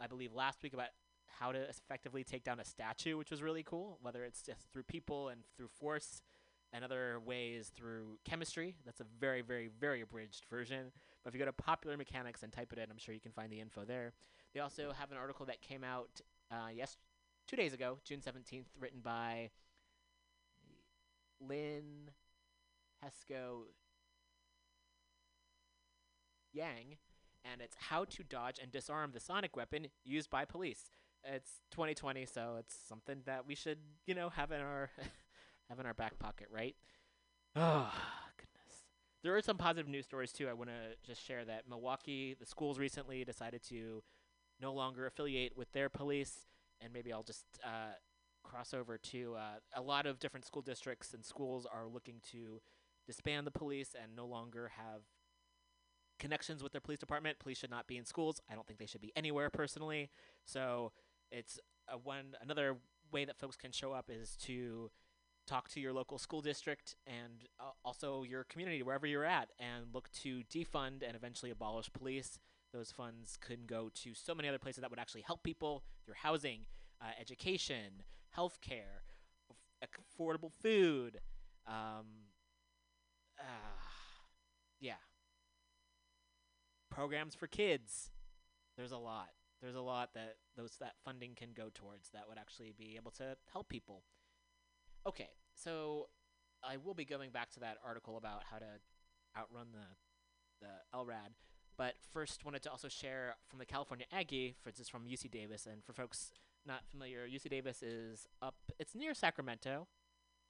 I 0.00 0.06
believe, 0.06 0.32
last 0.32 0.62
week 0.62 0.72
about 0.72 0.88
how 1.26 1.52
to 1.52 1.60
effectively 1.68 2.24
take 2.24 2.44
down 2.44 2.60
a 2.60 2.64
statue, 2.64 3.16
which 3.16 3.30
was 3.30 3.42
really 3.42 3.62
cool. 3.62 3.98
Whether 4.02 4.24
it's 4.24 4.42
just 4.42 4.66
through 4.72 4.84
people 4.84 5.28
and 5.28 5.42
through 5.56 5.68
force, 5.68 6.22
and 6.72 6.84
other 6.84 7.20
ways 7.24 7.70
through 7.74 8.18
chemistry. 8.24 8.76
That's 8.84 9.00
a 9.00 9.06
very, 9.20 9.42
very, 9.42 9.68
very 9.80 10.00
abridged 10.00 10.46
version. 10.48 10.90
But 11.22 11.28
if 11.28 11.34
you 11.34 11.38
go 11.38 11.44
to 11.44 11.52
Popular 11.52 11.96
Mechanics 11.96 12.42
and 12.42 12.52
type 12.52 12.72
it 12.72 12.78
in, 12.78 12.90
I'm 12.90 12.98
sure 12.98 13.14
you 13.14 13.20
can 13.20 13.32
find 13.32 13.52
the 13.52 13.60
info 13.60 13.84
there. 13.84 14.12
They 14.54 14.60
also 14.60 14.92
have 14.98 15.10
an 15.10 15.18
article 15.18 15.46
that 15.46 15.60
came 15.60 15.84
out 15.84 16.20
uh, 16.50 16.68
yes, 16.74 16.96
two 17.46 17.56
days 17.56 17.72
ago, 17.72 17.98
June 18.04 18.20
17th, 18.20 18.66
written 18.78 19.00
by 19.02 19.50
Lynn 21.48 22.10
Hesco 23.04 23.64
Yang, 26.52 26.98
and 27.44 27.60
it's 27.60 27.76
How 27.78 28.04
to 28.04 28.22
Dodge 28.22 28.58
and 28.62 28.70
Disarm 28.70 29.12
the 29.12 29.20
Sonic 29.20 29.56
Weapon 29.56 29.86
Used 30.04 30.30
by 30.30 30.44
Police. 30.44 30.90
It's 31.24 31.62
2020, 31.70 32.26
so 32.26 32.56
it's 32.58 32.74
something 32.88 33.22
that 33.26 33.46
we 33.46 33.54
should, 33.54 33.78
you 34.06 34.14
know, 34.14 34.28
have 34.30 34.50
in 34.52 34.60
our 34.60 34.90
have 35.68 35.78
in 35.78 35.86
our 35.86 35.94
back 35.94 36.18
pocket, 36.18 36.48
right? 36.50 36.76
Oh, 37.56 37.92
goodness. 38.36 38.84
There 39.22 39.36
are 39.36 39.42
some 39.42 39.56
positive 39.56 39.88
news 39.88 40.04
stories 40.04 40.32
too. 40.32 40.48
I 40.48 40.52
want 40.52 40.70
to 40.70 40.96
just 41.06 41.24
share 41.24 41.44
that 41.44 41.68
Milwaukee, 41.68 42.36
the 42.38 42.46
schools 42.46 42.78
recently 42.78 43.24
decided 43.24 43.62
to 43.68 44.02
no 44.60 44.72
longer 44.72 45.06
affiliate 45.06 45.56
with 45.56 45.72
their 45.72 45.88
police, 45.88 46.46
and 46.80 46.92
maybe 46.92 47.12
I'll 47.12 47.22
just 47.22 47.44
uh, 47.64 47.94
cross 48.42 48.74
over 48.74 48.98
to 48.98 49.34
uh, 49.36 49.58
a 49.74 49.82
lot 49.82 50.06
of 50.06 50.18
different 50.18 50.44
school 50.44 50.62
districts 50.62 51.14
and 51.14 51.24
schools 51.24 51.66
are 51.72 51.86
looking 51.86 52.20
to 52.32 52.60
disband 53.06 53.46
the 53.46 53.50
police 53.50 53.94
and 54.00 54.14
no 54.14 54.26
longer 54.26 54.70
have 54.76 55.02
connections 56.18 56.62
with 56.62 56.72
their 56.72 56.80
police 56.80 56.98
department. 56.98 57.38
Police 57.38 57.58
should 57.58 57.70
not 57.70 57.86
be 57.86 57.96
in 57.96 58.04
schools. 58.04 58.40
I 58.50 58.54
don't 58.54 58.66
think 58.66 58.78
they 58.78 58.86
should 58.86 59.00
be 59.00 59.12
anywhere 59.16 59.50
personally. 59.50 60.10
So 60.44 60.92
it's 61.30 61.58
a 61.88 61.98
one 61.98 62.36
another 62.40 62.76
way 63.10 63.24
that 63.24 63.38
folks 63.38 63.56
can 63.56 63.72
show 63.72 63.92
up 63.92 64.08
is 64.08 64.36
to 64.36 64.90
talk 65.46 65.68
to 65.70 65.80
your 65.80 65.92
local 65.92 66.18
school 66.18 66.40
district 66.40 66.94
and 67.06 67.48
uh, 67.58 67.70
also 67.84 68.22
your 68.22 68.44
community 68.44 68.82
wherever 68.82 69.06
you're 69.06 69.24
at 69.24 69.50
and 69.58 69.86
look 69.92 70.08
to 70.12 70.42
defund 70.52 71.02
and 71.06 71.16
eventually 71.16 71.50
abolish 71.50 71.92
police. 71.92 72.38
Those 72.72 72.92
funds 72.92 73.36
could 73.40 73.66
go 73.66 73.90
to 73.96 74.14
so 74.14 74.34
many 74.34 74.48
other 74.48 74.58
places 74.58 74.80
that 74.80 74.90
would 74.90 75.00
actually 75.00 75.22
help 75.22 75.42
people 75.42 75.82
through 76.04 76.14
housing, 76.22 76.60
uh, 77.02 77.10
education, 77.20 78.02
healthcare, 78.36 79.02
aff- 79.50 79.88
affordable 80.18 80.52
food. 80.62 81.20
Um, 81.66 82.06
uh, 83.38 83.44
yeah, 84.80 84.94
programs 86.90 87.34
for 87.34 87.46
kids. 87.46 88.10
There's 88.76 88.92
a 88.92 88.98
lot. 88.98 89.28
There's 89.60 89.76
a 89.76 89.80
lot 89.80 90.10
that 90.14 90.36
those 90.56 90.76
that 90.80 90.94
funding 91.04 91.34
can 91.36 91.50
go 91.54 91.70
towards 91.72 92.10
that 92.10 92.22
would 92.28 92.38
actually 92.38 92.74
be 92.76 92.96
able 92.96 93.12
to 93.12 93.36
help 93.52 93.68
people. 93.68 94.02
Okay, 95.06 95.30
so 95.54 96.08
I 96.62 96.76
will 96.76 96.94
be 96.94 97.04
going 97.04 97.30
back 97.30 97.50
to 97.52 97.60
that 97.60 97.78
article 97.84 98.16
about 98.16 98.42
how 98.50 98.58
to 98.58 98.66
outrun 99.38 99.68
the 99.72 99.86
the 100.60 100.96
LRAD, 100.96 101.34
but 101.76 101.94
first 102.12 102.44
wanted 102.44 102.62
to 102.62 102.70
also 102.70 102.88
share 102.88 103.34
from 103.48 103.58
the 103.58 103.66
California 103.66 104.06
Aggie, 104.12 104.54
for 104.62 104.70
is 104.70 104.88
from 104.88 105.04
UC 105.04 105.30
Davis, 105.30 105.66
and 105.66 105.84
for 105.84 105.92
folks 105.92 106.32
not 106.66 106.86
familiar, 106.90 107.26
UC 107.26 107.50
Davis 107.50 107.82
is 107.82 108.26
up. 108.40 108.54
It's 108.78 108.94
near 108.94 109.14
Sacramento. 109.14 109.86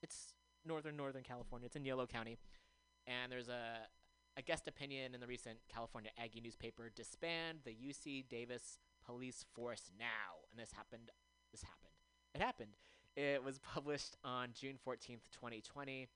It's 0.02 0.34
northern 0.66 0.96
northern 0.96 1.22
California. 1.22 1.66
It's 1.66 1.76
in 1.76 1.84
Yolo 1.84 2.06
County, 2.06 2.38
and 3.06 3.30
there's 3.30 3.48
a 3.48 3.86
a 4.36 4.42
guest 4.42 4.66
opinion 4.66 5.14
in 5.14 5.20
the 5.20 5.26
recent 5.26 5.58
California 5.72 6.10
Aggie 6.18 6.40
newspaper 6.40 6.90
disband 6.94 7.58
the 7.64 7.72
UC 7.72 8.28
Davis 8.28 8.78
police 9.04 9.44
force 9.54 9.90
now. 9.98 10.46
And 10.50 10.60
this 10.60 10.72
happened. 10.72 11.10
This 11.50 11.62
happened. 11.62 11.92
It 12.34 12.40
happened. 12.40 12.76
It 13.16 13.44
was 13.44 13.58
published 13.74 14.16
on 14.24 14.48
June 14.58 14.78
14th, 14.86 15.28
2020. 15.32 16.08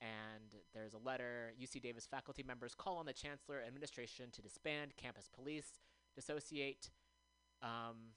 And 0.00 0.54
there's 0.72 0.94
a 0.94 0.98
letter. 0.98 1.52
UC 1.60 1.82
Davis 1.82 2.06
faculty 2.06 2.44
members 2.44 2.74
call 2.74 2.98
on 2.98 3.06
the 3.06 3.12
chancellor 3.12 3.62
administration 3.66 4.26
to 4.32 4.42
disband 4.42 4.92
campus 4.96 5.28
police, 5.34 5.80
dissociate 6.14 6.90
um, 7.62 8.14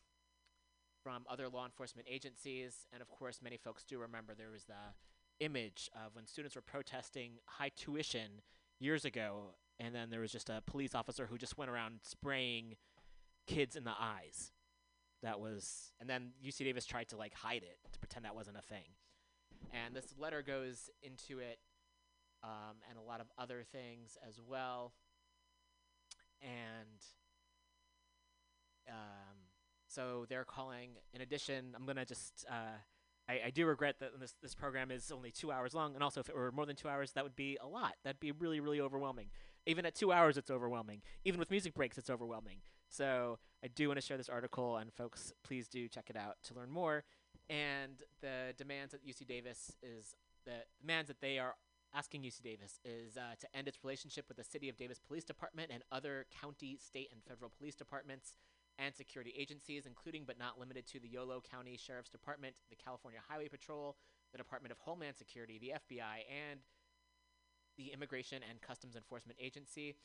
from 1.04 1.24
other 1.30 1.49
law 1.49 1.66
enforcement 1.66 2.08
agencies. 2.10 2.86
And 2.93 3.02
of 3.02 3.10
course, 3.10 3.39
many 3.43 3.58
folks 3.58 3.84
do 3.84 3.99
remember 3.99 4.34
there 4.34 4.52
was 4.52 4.66
the 4.66 5.43
image 5.43 5.89
of 5.95 6.16
when 6.16 6.28
students 6.28 6.56
were 6.56 6.62
protesting 6.62 7.34
high 7.45 7.72
tuition 7.76 8.41
years 8.80 9.06
ago, 9.06 9.56
and 9.80 9.93
then 9.93 10.10
there 10.10 10.20
was 10.20 10.32
just 10.32 10.49
a 10.49 10.62
police 10.66 10.95
officer 10.95 11.28
who 11.28 11.38
just 11.38 11.58
went 11.58 11.70
around 11.72 11.99
spraying 12.04 12.76
kids 13.47 13.76
in 13.76 13.84
the 13.84 13.93
eyes. 13.99 14.52
That 15.24 15.39
was, 15.39 15.93
and 15.99 16.10
then 16.10 16.32
UC 16.43 16.60
Davis 16.60 16.86
tried 16.86 17.10
to 17.10 17.18
like 17.18 17.34
hide 17.34 17.64
it 17.64 17.78
to 17.91 17.99
pretend 17.99 18.26
that 18.26 18.36
wasn't 18.36 18.58
a 18.58 18.62
thing. 18.62 18.95
And 19.72 19.95
this 19.95 20.16
letter 20.18 20.41
goes 20.41 20.89
into 21.04 21.39
it, 21.39 21.60
um, 22.43 22.78
and 22.89 22.97
a 22.97 23.02
lot 23.02 23.22
of 23.22 23.28
other 23.38 23.64
things 23.72 24.18
as 24.28 24.39
well. 24.45 24.93
And 26.41 26.99
um, 28.89 29.30
so 29.92 30.26
they're 30.30 30.46
calling. 30.46 30.92
In 31.14 31.22
addition, 31.22 31.74
I'm 31.76 31.86
gonna 31.86 32.06
just. 32.06 32.46
Uh, 32.50 32.78
I, 33.30 33.42
I 33.48 33.50
do 33.52 33.66
regret 33.66 33.96
that 34.00 34.20
this 34.20 34.36
this 34.42 34.56
program 34.56 34.92
is 34.92 35.12
only 35.12 35.32
two 35.32 35.52
hours 35.52 35.74
long, 35.74 35.94
and 35.94 36.04
also 36.04 36.20
if 36.20 36.30
it 36.30 36.36
were 36.36 36.52
more 36.52 36.66
than 36.66 36.76
two 36.76 36.89
hours, 36.89 37.12
that 37.14 37.24
would 37.24 37.36
be 37.36 37.58
a 37.62 37.68
lot. 37.68 37.96
That'd 38.04 38.20
be 38.20 38.32
really 38.32 38.60
really 38.60 38.82
overwhelming. 38.82 39.28
Even 39.66 39.86
at 39.86 39.94
two 39.94 40.12
hours, 40.12 40.38
it's 40.38 40.50
overwhelming. 40.50 41.02
Even 41.24 41.39
with 41.39 41.52
music 41.52 41.74
breaks, 41.76 41.98
it's 41.98 42.10
overwhelming. 42.10 42.58
So 42.89 43.38
I 43.64 43.68
do 43.68 43.88
want 43.88 44.00
to 44.00 44.06
share 44.06 44.18
this 44.18 44.28
article, 44.28 44.78
and 44.78 44.92
folks, 44.92 45.32
please 45.44 45.68
do 45.68 45.88
check 45.88 46.10
it 46.10 46.18
out 46.18 46.38
to 46.46 46.56
learn 46.56 46.72
more. 46.72 47.04
And 47.50 48.02
the 48.22 48.54
demands 48.58 48.94
at 48.94 49.06
UC 49.06 49.28
Davis 49.28 49.72
is 49.84 50.16
the 50.46 50.64
demands 50.80 51.08
that 51.10 51.22
they 51.22 51.38
are 51.38 51.56
asking 51.94 52.24
UC 52.24 52.42
Davis 52.42 52.80
is 52.86 53.18
uh, 53.18 53.36
to 53.39 53.48
end 53.56 53.68
its 53.68 53.78
relationship 53.84 54.26
with 54.28 54.38
the 54.38 54.44
City 54.44 54.70
of 54.70 54.78
Davis 54.78 55.00
Police 55.00 55.24
Department 55.24 55.72
and 55.74 55.84
other 55.92 56.26
county, 56.42 56.78
state, 56.78 57.10
and 57.12 57.22
federal 57.24 57.52
police 57.58 57.76
departments 57.76 58.34
and 58.82 58.95
security 58.95 59.34
agencies, 59.38 59.86
including 59.86 60.23
but 60.25 60.39
not 60.39 60.59
limited 60.59 60.88
to 60.88 60.99
the 60.99 61.07
Yolo 61.07 61.41
County 61.41 61.77
Sheriff's 61.77 62.09
Department, 62.09 62.55
the 62.69 62.75
California 62.75 63.19
Highway 63.29 63.47
Patrol, 63.47 63.95
the 64.32 64.38
Department 64.38 64.71
of 64.71 64.79
Homeland 64.79 65.15
Security, 65.17 65.59
the 65.59 65.73
FBI, 65.77 66.25
and 66.27 66.59
the 67.77 67.93
Immigration 67.93 68.41
and 68.49 68.61
Customs 68.61 68.95
Enforcement 68.95 69.38
Agency. 69.39 69.95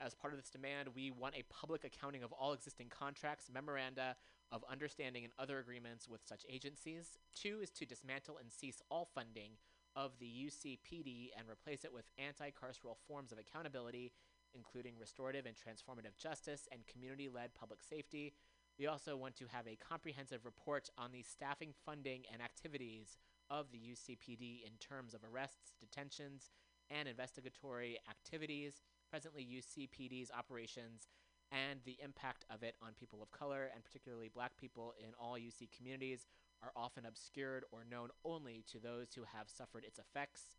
As 0.00 0.14
part 0.14 0.32
of 0.32 0.40
this 0.40 0.50
demand, 0.50 0.88
we 0.94 1.12
want 1.12 1.36
a 1.36 1.44
public 1.48 1.84
accounting 1.84 2.24
of 2.24 2.32
all 2.32 2.52
existing 2.52 2.88
contracts, 2.88 3.48
memoranda 3.52 4.16
of 4.50 4.64
understanding, 4.70 5.22
and 5.22 5.32
other 5.38 5.60
agreements 5.60 6.08
with 6.08 6.20
such 6.26 6.44
agencies. 6.50 7.18
Two 7.34 7.60
is 7.62 7.70
to 7.70 7.86
dismantle 7.86 8.38
and 8.38 8.50
cease 8.52 8.82
all 8.90 9.08
funding 9.14 9.52
of 9.94 10.10
the 10.18 10.26
UCPD 10.26 11.30
and 11.38 11.48
replace 11.48 11.84
it 11.84 11.92
with 11.92 12.04
anti 12.18 12.50
carceral 12.50 12.96
forms 13.06 13.30
of 13.30 13.38
accountability, 13.38 14.10
including 14.54 14.94
restorative 14.98 15.46
and 15.46 15.56
transformative 15.56 16.16
justice 16.16 16.68
and 16.72 16.86
community 16.86 17.28
led 17.28 17.54
public 17.54 17.82
safety. 17.82 18.32
We 18.78 18.86
also 18.86 19.16
want 19.16 19.36
to 19.36 19.46
have 19.46 19.66
a 19.66 19.76
comprehensive 19.76 20.44
report 20.44 20.90
on 20.98 21.12
the 21.12 21.22
staffing, 21.22 21.72
funding, 21.84 22.22
and 22.32 22.42
activities 22.42 23.18
of 23.50 23.66
the 23.70 23.78
UCPD 23.78 24.64
in 24.64 24.72
terms 24.80 25.14
of 25.14 25.20
arrests, 25.24 25.74
detentions, 25.78 26.50
and 26.90 27.08
investigatory 27.08 27.98
activities, 28.08 28.82
presently 29.10 29.46
UCPD's 29.46 30.30
operations, 30.36 31.08
and 31.52 31.80
the 31.84 31.96
impact 32.02 32.44
of 32.50 32.62
it 32.62 32.74
on 32.82 32.92
people 32.98 33.22
of 33.22 33.30
color, 33.30 33.70
and 33.74 33.84
particularly 33.84 34.28
black 34.28 34.56
people 34.56 34.94
in 34.98 35.10
all 35.18 35.34
UC 35.34 35.68
communities, 35.76 36.26
are 36.62 36.72
often 36.74 37.06
obscured 37.06 37.64
or 37.70 37.84
known 37.88 38.08
only 38.24 38.64
to 38.72 38.78
those 38.78 39.08
who 39.14 39.22
have 39.22 39.48
suffered 39.48 39.84
its 39.84 39.98
effects. 39.98 40.56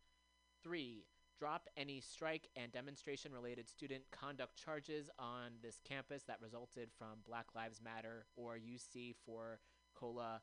Three, 0.62 1.04
drop 1.38 1.68
any 1.76 2.00
strike 2.00 2.48
and 2.56 2.72
demonstration 2.72 3.32
related 3.32 3.68
student 3.68 4.02
conduct 4.10 4.56
charges 4.56 5.10
on 5.18 5.52
this 5.62 5.80
campus 5.84 6.22
that 6.24 6.40
resulted 6.40 6.88
from 6.98 7.18
Black 7.26 7.46
Lives 7.54 7.80
Matter 7.82 8.26
or 8.36 8.56
UC 8.56 9.14
for 9.24 9.58
COLA 9.94 10.40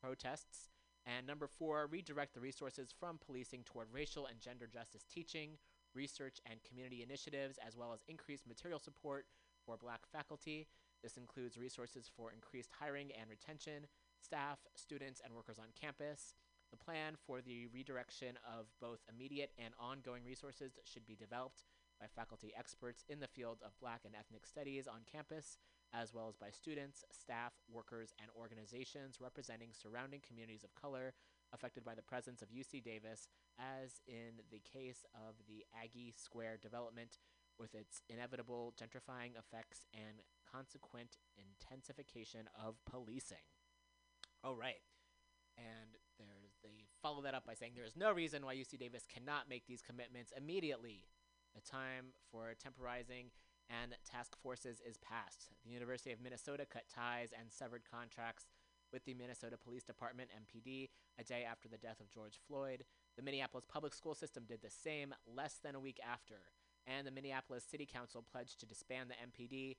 protests. 0.00 0.68
And 1.06 1.26
number 1.26 1.46
four, 1.46 1.88
redirect 1.90 2.34
the 2.34 2.40
resources 2.40 2.92
from 2.98 3.18
policing 3.24 3.64
toward 3.64 3.88
racial 3.92 4.26
and 4.26 4.40
gender 4.40 4.66
justice 4.66 5.04
teaching, 5.12 5.52
research, 5.94 6.38
and 6.48 6.62
community 6.62 7.02
initiatives, 7.02 7.58
as 7.66 7.76
well 7.76 7.92
as 7.92 8.04
increased 8.08 8.46
material 8.46 8.78
support 8.78 9.26
for 9.64 9.76
black 9.76 10.00
faculty. 10.12 10.66
This 11.02 11.16
includes 11.16 11.56
resources 11.56 12.10
for 12.14 12.32
increased 12.32 12.70
hiring 12.78 13.10
and 13.18 13.30
retention, 13.30 13.86
staff, 14.20 14.58
students, 14.74 15.20
and 15.24 15.34
workers 15.34 15.58
on 15.58 15.66
campus. 15.80 16.34
The 16.70 16.76
plan 16.76 17.16
for 17.26 17.40
the 17.40 17.66
redirection 17.72 18.38
of 18.44 18.66
both 18.80 19.00
immediate 19.08 19.52
and 19.58 19.72
ongoing 19.80 20.24
resources 20.24 20.78
should 20.84 21.06
be 21.06 21.16
developed 21.16 21.62
by 22.00 22.06
faculty 22.06 22.52
experts 22.56 23.04
in 23.08 23.20
the 23.20 23.26
field 23.26 23.58
of 23.64 23.78
black 23.80 24.02
and 24.04 24.14
ethnic 24.14 24.46
studies 24.46 24.86
on 24.86 25.08
campus, 25.10 25.58
as 25.92 26.14
well 26.14 26.28
as 26.28 26.36
by 26.36 26.50
students, 26.50 27.04
staff, 27.10 27.52
workers, 27.72 28.12
and 28.20 28.30
organizations 28.38 29.18
representing 29.20 29.70
surrounding 29.72 30.20
communities 30.20 30.62
of 30.62 30.74
color 30.74 31.14
affected 31.52 31.84
by 31.84 31.94
the 31.94 32.02
presence 32.02 32.42
of 32.42 32.50
UC 32.50 32.84
Davis, 32.84 33.28
as 33.58 34.00
in 34.06 34.44
the 34.50 34.60
case 34.60 35.04
of 35.14 35.34
the 35.48 35.64
Aggie 35.74 36.14
Square 36.16 36.58
development, 36.62 37.18
with 37.58 37.74
its 37.74 38.02
inevitable 38.08 38.74
gentrifying 38.78 39.32
effects 39.36 39.86
and 39.92 40.22
consequent 40.46 41.16
intensification 41.36 42.48
of 42.54 42.76
policing. 42.88 43.42
All 44.44 44.54
right. 44.54 44.78
And 45.56 45.97
follow 47.08 47.22
that 47.22 47.34
up 47.34 47.46
by 47.46 47.54
saying 47.54 47.72
there 47.74 47.86
is 47.86 47.96
no 47.96 48.12
reason 48.12 48.44
why 48.44 48.54
UC 48.54 48.78
Davis 48.78 49.06
cannot 49.08 49.48
make 49.48 49.66
these 49.66 49.80
commitments 49.80 50.30
immediately. 50.36 51.06
The 51.54 51.62
time 51.62 52.12
for 52.30 52.52
temporizing 52.62 53.30
and 53.70 53.96
task 54.04 54.36
forces 54.42 54.82
is 54.86 54.98
past. 54.98 55.48
The 55.64 55.72
University 55.72 56.12
of 56.12 56.20
Minnesota 56.20 56.66
cut 56.70 56.84
ties 56.94 57.30
and 57.32 57.50
severed 57.50 57.80
contracts 57.90 58.44
with 58.92 59.06
the 59.06 59.14
Minnesota 59.14 59.56
Police 59.56 59.84
Department 59.84 60.28
MPD 60.36 60.90
a 61.18 61.24
day 61.24 61.46
after 61.50 61.66
the 61.66 61.78
death 61.78 61.98
of 62.00 62.10
George 62.10 62.38
Floyd. 62.46 62.84
The 63.16 63.22
Minneapolis 63.22 63.64
public 63.66 63.94
school 63.94 64.14
system 64.14 64.44
did 64.46 64.60
the 64.60 64.68
same 64.68 65.14
less 65.26 65.60
than 65.64 65.74
a 65.74 65.80
week 65.80 66.00
after, 66.04 66.36
and 66.86 67.06
the 67.06 67.10
Minneapolis 67.10 67.64
City 67.64 67.88
Council 67.90 68.22
pledged 68.30 68.60
to 68.60 68.66
disband 68.66 69.08
the 69.08 69.14
MPD, 69.14 69.76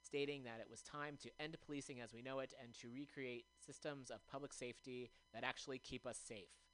stating 0.00 0.44
that 0.44 0.60
it 0.60 0.70
was 0.70 0.82
time 0.82 1.16
to 1.22 1.30
end 1.40 1.56
policing 1.66 2.00
as 2.00 2.14
we 2.14 2.22
know 2.22 2.38
it 2.38 2.54
and 2.62 2.72
to 2.74 2.88
recreate 2.88 3.46
systems 3.66 4.10
of 4.10 4.24
public 4.28 4.52
safety 4.52 5.10
that 5.34 5.42
actually 5.42 5.78
keep 5.78 6.06
us 6.06 6.18
safe. 6.24 6.67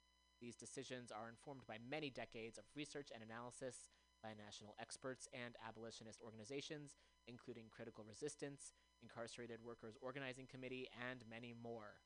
These 0.45 0.61
decisions 0.61 1.09
are 1.09 1.25
informed 1.27 1.65
by 1.65 1.81
many 1.89 2.11
decades 2.11 2.59
of 2.59 2.69
research 2.75 3.09
and 3.09 3.23
analysis 3.25 3.89
by 4.21 4.37
national 4.37 4.75
experts 4.79 5.27
and 5.33 5.57
abolitionist 5.67 6.21
organizations, 6.21 6.93
including 7.25 7.65
Critical 7.73 8.05
Resistance, 8.07 8.77
Incarcerated 9.01 9.57
Workers 9.65 9.97
Organizing 10.05 10.45
Committee, 10.45 10.87
and 11.09 11.25
many 11.27 11.55
more. 11.57 11.97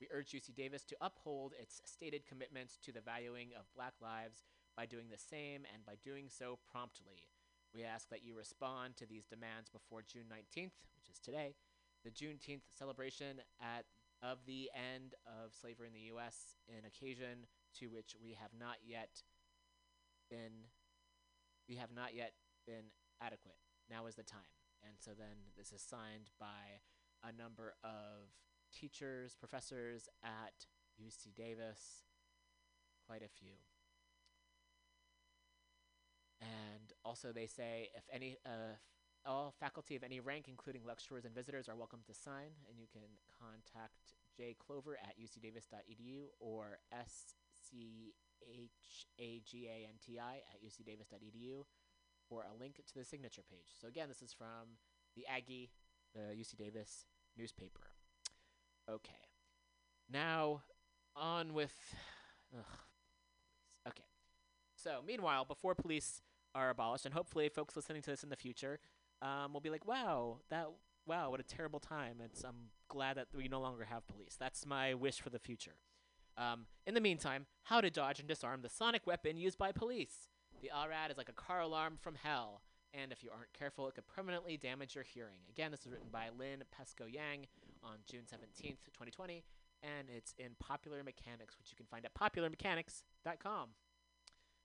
We 0.00 0.08
urge 0.10 0.32
UC 0.34 0.56
Davis 0.56 0.82
to 0.90 0.96
uphold 1.00 1.54
its 1.54 1.82
stated 1.84 2.26
commitments 2.26 2.78
to 2.82 2.90
the 2.90 3.00
valuing 3.00 3.50
of 3.54 3.70
black 3.76 3.94
lives 4.02 4.42
by 4.76 4.86
doing 4.86 5.06
the 5.08 5.16
same 5.30 5.62
and 5.72 5.86
by 5.86 5.94
doing 6.02 6.26
so 6.26 6.58
promptly. 6.66 7.30
We 7.72 7.84
ask 7.84 8.08
that 8.08 8.24
you 8.24 8.34
respond 8.34 8.96
to 8.96 9.06
these 9.06 9.30
demands 9.30 9.70
before 9.70 10.02
June 10.02 10.26
19th, 10.26 10.82
which 10.98 11.08
is 11.08 11.20
today, 11.20 11.54
the 12.02 12.10
Juneteenth 12.10 12.66
celebration 12.76 13.38
at 13.62 13.86
of 14.20 14.38
the 14.46 14.70
end 14.74 15.14
of 15.26 15.54
slavery 15.54 15.86
in 15.86 15.92
the 15.92 16.10
U.S., 16.16 16.56
an 16.68 16.82
occasion 16.86 17.46
to 17.80 17.86
which 17.86 18.14
we 18.22 18.36
have 18.40 18.50
not 18.58 18.76
yet 18.86 19.22
been 20.30 20.70
we 21.68 21.76
have 21.76 21.90
not 21.94 22.14
yet 22.14 22.32
been 22.66 22.92
adequate. 23.20 23.56
Now 23.90 24.06
is 24.06 24.14
the 24.14 24.22
time. 24.22 24.52
And 24.84 24.94
so 24.98 25.12
then 25.16 25.52
this 25.56 25.72
is 25.72 25.80
signed 25.80 26.30
by 26.38 26.82
a 27.22 27.32
number 27.32 27.74
of 27.82 28.28
teachers, 28.72 29.34
professors 29.34 30.08
at 30.22 30.66
UC 31.02 31.34
Davis, 31.34 32.04
quite 33.06 33.22
a 33.22 33.28
few. 33.28 33.56
And 36.40 36.92
also 37.04 37.32
they 37.32 37.46
say 37.46 37.88
if 37.94 38.04
any 38.12 38.36
uh, 38.44 38.76
all 39.24 39.54
faculty 39.58 39.96
of 39.96 40.02
any 40.02 40.20
rank, 40.20 40.46
including 40.48 40.82
lecturers 40.86 41.24
and 41.24 41.34
visitors, 41.34 41.68
are 41.68 41.76
welcome 41.76 42.00
to 42.06 42.14
sign, 42.14 42.52
and 42.68 42.78
you 42.78 42.86
can 42.92 43.08
contact 43.40 44.12
J. 44.36 44.54
Clover 44.58 44.98
at 45.02 45.14
ucdavis.edu 45.18 46.26
or 46.40 46.78
S-C-H-A-G-A-N-T-I 47.64 50.42
at 50.52 50.62
ucdavis.edu 50.64 51.64
for 52.28 52.42
a 52.42 52.52
link 52.58 52.76
to 52.76 52.94
the 52.94 53.04
signature 53.04 53.42
page. 53.48 53.72
So 53.80 53.88
again, 53.88 54.08
this 54.08 54.22
is 54.22 54.32
from 54.32 54.78
the 55.16 55.26
Aggie, 55.26 55.70
the 56.14 56.34
UC 56.34 56.56
Davis 56.56 57.06
newspaper. 57.36 57.90
Okay. 58.90 59.28
Now, 60.10 60.62
on 61.16 61.54
with... 61.54 61.74
Ugh. 62.56 62.64
Okay. 63.88 64.04
So, 64.76 65.02
meanwhile, 65.06 65.44
before 65.44 65.74
police 65.74 66.22
are 66.54 66.70
abolished, 66.70 67.04
and 67.04 67.14
hopefully 67.14 67.48
folks 67.48 67.76
listening 67.76 68.02
to 68.02 68.10
this 68.10 68.22
in 68.22 68.28
the 68.28 68.36
future 68.36 68.78
um, 69.22 69.52
will 69.52 69.60
be 69.60 69.70
like, 69.70 69.86
wow, 69.86 70.38
that 70.50 70.68
wow, 71.06 71.30
what 71.30 71.40
a 71.40 71.44
terrible 71.44 71.80
time. 71.80 72.16
It's 72.24 72.44
I'm 72.44 72.70
glad 72.88 73.16
that 73.16 73.28
we 73.34 73.48
no 73.48 73.60
longer 73.60 73.84
have 73.84 74.06
police. 74.06 74.36
That's 74.38 74.66
my 74.66 74.94
wish 74.94 75.20
for 75.20 75.30
the 75.30 75.38
future. 75.38 75.76
Um, 76.36 76.66
in 76.86 76.94
the 76.94 77.00
meantime, 77.00 77.46
how 77.64 77.80
to 77.80 77.90
dodge 77.90 78.18
and 78.18 78.28
disarm 78.28 78.62
the 78.62 78.68
sonic 78.68 79.06
weapon 79.06 79.36
used 79.36 79.58
by 79.58 79.72
police. 79.72 80.28
The 80.62 80.70
LRAD 80.74 81.10
is 81.10 81.18
like 81.18 81.28
a 81.28 81.32
car 81.32 81.60
alarm 81.60 81.98
from 82.00 82.14
hell, 82.14 82.62
and 82.92 83.12
if 83.12 83.22
you 83.22 83.30
aren't 83.30 83.52
careful, 83.52 83.88
it 83.88 83.94
could 83.94 84.06
permanently 84.06 84.56
damage 84.56 84.94
your 84.94 85.04
hearing. 85.04 85.40
Again, 85.48 85.70
this 85.70 85.80
is 85.80 85.92
written 85.92 86.08
by 86.12 86.28
Lynn 86.36 86.62
Pesco 86.74 87.12
Yang 87.12 87.46
on 87.82 87.98
June 88.10 88.22
17th, 88.22 88.78
2020, 88.92 89.44
and 89.82 90.08
it's 90.14 90.34
in 90.38 90.50
Popular 90.58 91.02
Mechanics, 91.02 91.56
which 91.58 91.70
you 91.70 91.76
can 91.76 91.86
find 91.86 92.04
at 92.04 92.14
popularmechanics.com. 92.14 93.68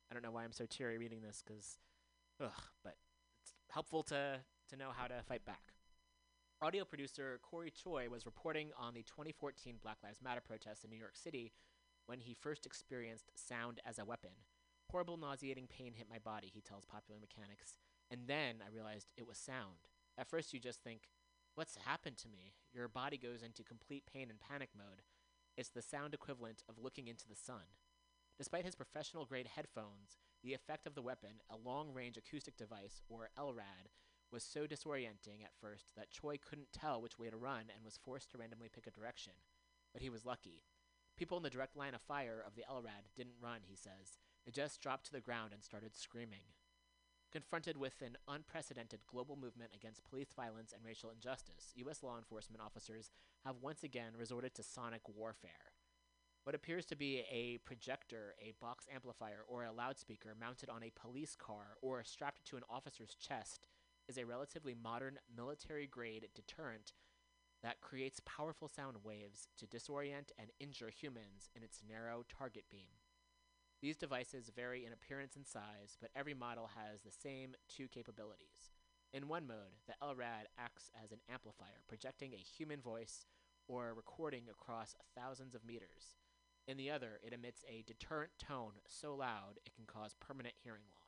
I 0.10 0.14
don't 0.14 0.24
know 0.24 0.32
why 0.32 0.44
I'm 0.44 0.52
so 0.52 0.66
teary 0.68 0.98
reading 0.98 1.22
this, 1.22 1.44
because, 1.46 1.78
ugh, 2.42 2.64
but 2.84 2.96
it's 3.44 3.54
helpful 3.70 4.04
to, 4.04 4.40
to 4.70 4.78
know 4.78 4.90
how 4.96 5.08
to 5.08 5.22
fight 5.28 5.46
back. 5.46 5.74
Audio 6.62 6.84
producer 6.84 7.39
Corey 7.41 7.72
Choi 7.72 8.10
was 8.10 8.26
reporting 8.26 8.72
on 8.78 8.93
the 8.93 9.03
2014 9.03 9.78
Black 9.82 9.95
Lives 10.03 10.22
Matter 10.22 10.41
protests 10.45 10.84
in 10.84 10.89
New 10.89 10.99
York 10.99 11.16
City 11.16 11.53
when 12.05 12.20
he 12.20 12.34
first 12.34 12.66
experienced 12.66 13.32
sound 13.34 13.80
as 13.86 13.97
a 13.97 14.03
weapon. 14.03 14.32
Horrible, 14.91 15.16
nauseating 15.16 15.68
pain 15.68 15.93
hit 15.93 16.10
my 16.10 16.20
body, 16.20 16.51
he 16.53 16.60
tells 16.60 16.84
Popular 16.84 17.18
Mechanics, 17.18 17.78
and 18.12 18.28
then 18.28 18.55
I 18.62 18.76
realized 18.76 19.07
it 19.16 19.26
was 19.26 19.38
sound. 19.38 19.88
At 20.18 20.30
first, 20.30 20.53
you 20.53 20.60
just 20.60 20.84
think, 20.84 21.03
What's 21.55 21.78
happened 21.86 22.18
to 22.18 22.28
me? 22.28 22.55
Your 22.74 22.89
body 22.89 23.18
goes 23.18 23.41
into 23.41 23.64
complete 23.64 24.03
pain 24.12 24.28
and 24.30 24.41
panic 24.41 24.72
mode. 24.78 25.03
It's 25.55 25.70
the 25.70 25.82
sound 25.82 26.14
equivalent 26.14 26.64
of 26.68 26.76
looking 26.78 27.07
into 27.07 27.30
the 27.30 27.36
sun. 27.36 27.72
Despite 28.38 28.66
his 28.66 28.76
professional 28.76 29.24
grade 29.24 29.47
headphones, 29.55 30.18
the 30.43 30.53
effect 30.53 30.88
of 30.88 30.95
the 30.95 31.01
weapon, 31.01 31.39
a 31.49 31.55
long 31.55 31.93
range 31.93 32.18
acoustic 32.18 32.57
device, 32.57 33.01
or 33.07 33.30
LRAD, 33.39 33.88
was 34.32 34.44
so 34.44 34.68
disorienting 34.68 35.44
at 35.44 35.56
first 35.60 35.96
that 35.96 36.12
Choi 36.12 36.38
couldn't 36.38 36.72
tell 36.72 37.02
which 37.02 37.18
way 37.18 37.30
to 37.30 37.38
run 37.38 37.72
and 37.74 37.84
was 37.84 37.98
forced 37.98 38.32
to 38.32 38.38
randomly 38.38 38.70
pick 38.74 38.88
a 38.88 38.92
direction. 38.92 39.34
But 39.94 40.02
he 40.02 40.10
was 40.10 40.26
lucky. 40.26 40.64
People 41.18 41.38
in 41.38 41.44
the 41.44 41.50
direct 41.50 41.76
line 41.76 41.94
of 41.94 42.02
fire 42.02 42.44
of 42.46 42.56
the 42.56 42.64
LRAD 42.72 43.12
didn't 43.16 43.42
run, 43.42 43.62
he 43.68 43.76
says. 43.76 44.20
They 44.46 44.52
just 44.52 44.82
dropped 44.82 45.06
to 45.08 45.12
the 45.12 45.20
ground 45.20 45.52
and 45.54 45.64
started 45.64 45.96
screaming. 45.96 46.54
Confronted 47.32 47.78
with 47.78 48.02
an 48.02 48.18
unprecedented 48.28 49.02
global 49.06 49.36
movement 49.36 49.72
against 49.76 50.04
police 50.04 50.34
violence 50.36 50.74
and 50.74 50.84
racial 50.84 51.12
injustice, 51.12 51.74
U.S. 51.76 52.02
law 52.02 52.18
enforcement 52.18 52.62
officers 52.62 53.12
have 53.46 53.58
once 53.62 53.84
again 53.84 54.14
resorted 54.18 54.56
to 54.56 54.64
sonic 54.64 55.02
warfare. 55.08 55.74
What 56.44 56.56
appears 56.56 56.86
to 56.88 56.96
be 56.96 57.24
a 57.30 57.60
projector, 57.66 58.34
a 58.42 58.54
box 58.60 58.88
amplifier, 58.92 59.44
or 59.48 59.66
a 59.66 59.72
loudspeaker 59.72 60.36
mounted 60.40 60.70
on 60.70 60.84
a 60.84 60.92
police 61.00 61.36
car 61.36 61.78
or 61.82 62.04
strapped 62.04 62.46
to 62.46 62.58
an 62.58 62.64
officer's 62.70 63.14
chest 63.14 63.68
is 64.10 64.18
a 64.18 64.26
relatively 64.26 64.74
modern 64.74 65.20
military 65.38 65.86
grade 65.86 66.28
deterrent 66.34 66.93
that 67.62 67.80
creates 67.80 68.20
powerful 68.26 68.68
sound 68.68 68.97
waves 69.03 69.47
to 69.57 69.68
disorient 69.68 70.32
and 70.39 70.49
injure 70.60 70.89
humans 70.89 71.49
in 71.55 71.62
its 71.62 71.84
narrow 71.88 72.26
target 72.28 72.64
beam. 72.72 72.97
These 73.82 73.97
devices 73.97 74.51
vary 74.53 74.84
in 74.86 74.91
appearance 74.91 75.36
and 75.36 75.45
size, 75.45 75.95
but 76.01 76.10
every 76.16 76.34
model 76.34 76.70
has 76.76 77.01
the 77.01 77.12
same 77.12 77.53
two 77.70 77.88
capabilities. 77.88 78.74
In 79.14 79.28
one 79.28 79.47
mode, 79.47 79.78
the 79.88 79.93
LRAD 80.03 80.45
acts 80.57 80.91
as 81.03 81.12
an 81.12 81.20
amplifier, 81.32 81.84
projecting 81.88 82.34
a 82.34 82.38
human 82.38 82.82
voice 82.82 83.26
or 83.68 83.93
recording 83.95 84.43
across 84.49 84.95
thousands 85.16 85.53
of 85.53 85.66
meters. 85.66 86.18
In 86.68 86.78
the 86.78 86.91
other, 86.91 87.20
it 87.24 87.34
emits 87.34 87.64
a 87.68 87.84
deterrent 87.88 88.32
tone 88.39 88.74
so 88.88 89.16
loud 89.16 89.60
it 89.66 89.74
can 89.76 89.86
cause 89.86 90.16
permanent 90.20 90.55
hearing 90.64 90.84
loss. 90.93 90.99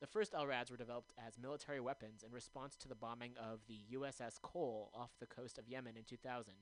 The 0.00 0.06
first 0.06 0.32
LRADs 0.32 0.70
were 0.70 0.76
developed 0.76 1.14
as 1.26 1.38
military 1.38 1.80
weapons 1.80 2.22
in 2.22 2.30
response 2.30 2.76
to 2.76 2.88
the 2.88 2.94
bombing 2.94 3.32
of 3.38 3.60
the 3.66 3.80
USS 3.94 4.40
Cole 4.42 4.90
off 4.94 5.10
the 5.18 5.26
coast 5.26 5.58
of 5.58 5.68
Yemen 5.68 5.96
in 5.96 6.04
2000. 6.04 6.52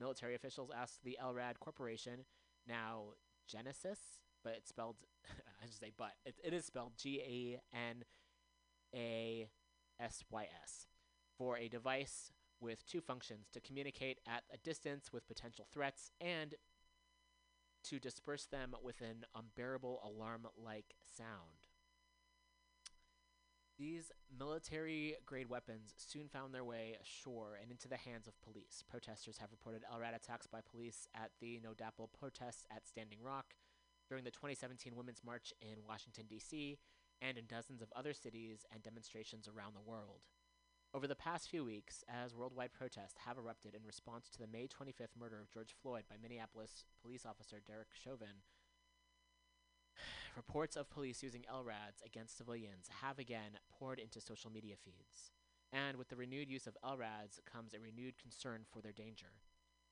Military 0.00 0.34
officials 0.34 0.70
asked 0.76 1.04
the 1.04 1.16
LRAD 1.22 1.60
Corporation, 1.60 2.24
now 2.66 3.14
Genasys, 3.48 4.20
but 4.42 4.54
it's 4.56 4.68
spelled 4.68 4.96
I 5.62 5.66
should 5.66 5.78
say 5.78 5.92
but. 5.96 6.12
It, 6.24 6.40
it 6.42 6.52
is 6.52 6.64
spelled 6.64 6.92
G 6.96 7.20
A 7.20 7.76
N 7.76 8.04
A 8.94 9.48
S 10.00 10.24
Y 10.30 10.48
S 10.62 10.86
for 11.38 11.56
a 11.56 11.68
device 11.68 12.32
with 12.60 12.84
two 12.86 13.00
functions 13.00 13.48
to 13.52 13.60
communicate 13.60 14.20
at 14.26 14.42
a 14.52 14.58
distance 14.58 15.12
with 15.12 15.28
potential 15.28 15.66
threats 15.72 16.10
and 16.20 16.54
to 17.84 17.98
disperse 17.98 18.46
them 18.46 18.74
with 18.82 19.00
an 19.00 19.24
unbearable 19.36 20.00
alarm 20.04 20.46
like 20.56 20.94
sound. 21.16 21.61
These 23.82 24.12
military 24.38 25.16
grade 25.26 25.48
weapons 25.48 25.92
soon 25.96 26.28
found 26.28 26.54
their 26.54 26.62
way 26.62 26.96
ashore 27.02 27.58
and 27.60 27.68
into 27.72 27.88
the 27.88 27.96
hands 27.96 28.28
of 28.28 28.40
police. 28.40 28.84
Protesters 28.88 29.38
have 29.38 29.50
reported 29.50 29.82
LRAD 29.92 30.14
attacks 30.14 30.46
by 30.46 30.60
police 30.60 31.08
at 31.16 31.32
the 31.40 31.58
No 31.64 31.70
DAPL 31.70 32.10
protests 32.16 32.64
at 32.70 32.86
Standing 32.86 33.18
Rock, 33.20 33.54
during 34.08 34.22
the 34.22 34.30
2017 34.30 34.94
Women's 34.94 35.24
March 35.26 35.52
in 35.60 35.82
Washington, 35.84 36.26
D.C., 36.28 36.78
and 37.20 37.36
in 37.36 37.46
dozens 37.46 37.82
of 37.82 37.92
other 37.96 38.14
cities 38.14 38.64
and 38.72 38.84
demonstrations 38.84 39.48
around 39.48 39.74
the 39.74 39.90
world. 39.90 40.26
Over 40.94 41.08
the 41.08 41.16
past 41.16 41.50
few 41.50 41.64
weeks, 41.64 42.04
as 42.08 42.36
worldwide 42.36 42.72
protests 42.72 43.18
have 43.26 43.36
erupted 43.36 43.74
in 43.74 43.84
response 43.84 44.28
to 44.28 44.38
the 44.38 44.46
May 44.46 44.68
25th 44.68 45.18
murder 45.18 45.40
of 45.40 45.50
George 45.50 45.74
Floyd 45.82 46.04
by 46.08 46.14
Minneapolis 46.22 46.84
police 47.02 47.26
officer 47.26 47.56
Derek 47.66 47.88
Chauvin, 47.92 48.46
reports 50.36 50.76
of 50.76 50.90
police 50.90 51.22
using 51.22 51.44
LRADs 51.52 52.04
against 52.04 52.36
civilians 52.36 52.88
have 53.02 53.18
again 53.18 53.58
poured 53.70 53.98
into 53.98 54.20
social 54.20 54.50
media 54.50 54.76
feeds. 54.82 55.30
And 55.72 55.96
with 55.96 56.08
the 56.08 56.16
renewed 56.16 56.50
use 56.50 56.66
of 56.66 56.76
LRADs 56.84 57.40
comes 57.50 57.74
a 57.74 57.80
renewed 57.80 58.18
concern 58.18 58.62
for 58.70 58.80
their 58.80 58.92
danger. 58.92 59.32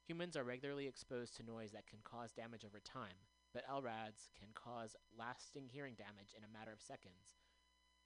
Humans 0.07 0.37
are 0.37 0.45
regularly 0.45 0.87
exposed 0.87 1.37
to 1.37 1.43
noise 1.43 1.73
that 1.73 1.87
can 1.87 2.01
cause 2.05 2.33
damage 2.33 2.65
over 2.65 2.81
time, 2.81 3.29
but 3.55 3.69
LRADs 3.69 4.29
can 4.39 4.49
cause 4.55 4.97
lasting 5.17 5.69
hearing 5.69 5.95
damage 5.95 6.35
in 6.37 6.45
a 6.45 6.53
matter 6.53 6.73
of 6.73 6.83
seconds. 6.83 7.39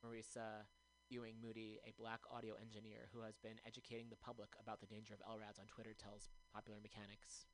Marisa 0.05 0.69
Ewing 1.09 1.37
Moody, 1.43 1.81
a 1.87 1.95
black 1.99 2.21
audio 2.31 2.55
engineer 2.61 3.09
who 3.13 3.23
has 3.23 3.39
been 3.39 3.61
educating 3.67 4.09
the 4.11 4.21
public 4.21 4.51
about 4.61 4.81
the 4.81 4.87
danger 4.87 5.15
of 5.15 5.25
LRADs 5.25 5.61
on 5.61 5.67
Twitter, 5.67 5.95
tells 5.95 6.29
Popular 6.53 6.79
Mechanics. 6.83 7.47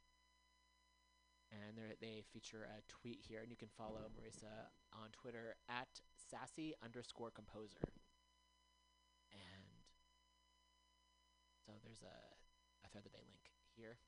And 1.50 1.78
they 2.00 2.22
feature 2.32 2.62
a 2.62 2.80
tweet 2.86 3.18
here, 3.26 3.40
and 3.42 3.50
you 3.50 3.56
can 3.56 3.68
follow 3.76 4.06
Marisa 4.14 4.70
on 4.94 5.10
Twitter 5.10 5.56
at 5.68 6.00
sassy 6.14 6.74
underscore 6.82 7.30
composer. 7.30 7.82
And 9.34 9.66
so 11.66 11.72
there's 11.82 12.02
a, 12.02 12.16
a 12.86 12.88
thread 12.88 13.02
that 13.02 13.12
they 13.12 13.26
link 13.26 13.50
here. 13.74 13.98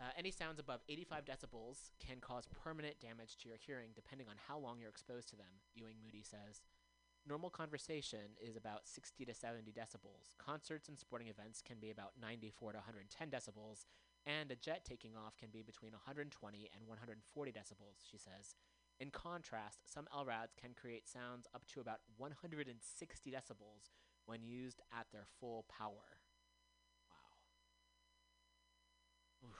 Uh, 0.00 0.10
any 0.18 0.30
sounds 0.30 0.58
above 0.58 0.80
85 0.88 1.24
decibels 1.24 1.90
can 2.04 2.18
cause 2.20 2.44
permanent 2.62 3.00
damage 3.00 3.36
to 3.38 3.48
your 3.48 3.58
hearing 3.58 3.90
depending 3.94 4.26
on 4.28 4.34
how 4.48 4.58
long 4.58 4.78
you're 4.80 4.90
exposed 4.90 5.28
to 5.30 5.36
them, 5.36 5.62
Ewing 5.74 5.96
Moody 6.04 6.22
says. 6.22 6.60
Normal 7.26 7.48
conversation 7.48 8.36
is 8.42 8.56
about 8.56 8.86
60 8.86 9.24
to 9.24 9.32
70 9.32 9.72
decibels. 9.72 10.36
Concerts 10.36 10.88
and 10.88 10.98
sporting 10.98 11.28
events 11.28 11.62
can 11.62 11.78
be 11.80 11.90
about 11.90 12.12
94 12.20 12.72
to 12.72 12.78
110 12.78 13.30
decibels, 13.30 13.86
and 14.26 14.50
a 14.50 14.56
jet 14.56 14.84
taking 14.84 15.12
off 15.16 15.36
can 15.36 15.50
be 15.52 15.62
between 15.62 15.92
120 15.92 16.70
and 16.74 16.88
140 16.88 17.52
decibels, 17.52 18.02
she 18.10 18.18
says. 18.18 18.56
In 19.00 19.10
contrast, 19.10 19.80
some 19.92 20.06
LRADs 20.16 20.56
can 20.60 20.70
create 20.74 21.08
sounds 21.08 21.46
up 21.54 21.66
to 21.74 21.80
about 21.80 22.00
160 22.16 23.30
decibels 23.30 23.90
when 24.26 24.42
used 24.42 24.80
at 24.92 25.06
their 25.12 25.26
full 25.40 25.64
power. 25.68 26.20
Wow. 29.42 29.50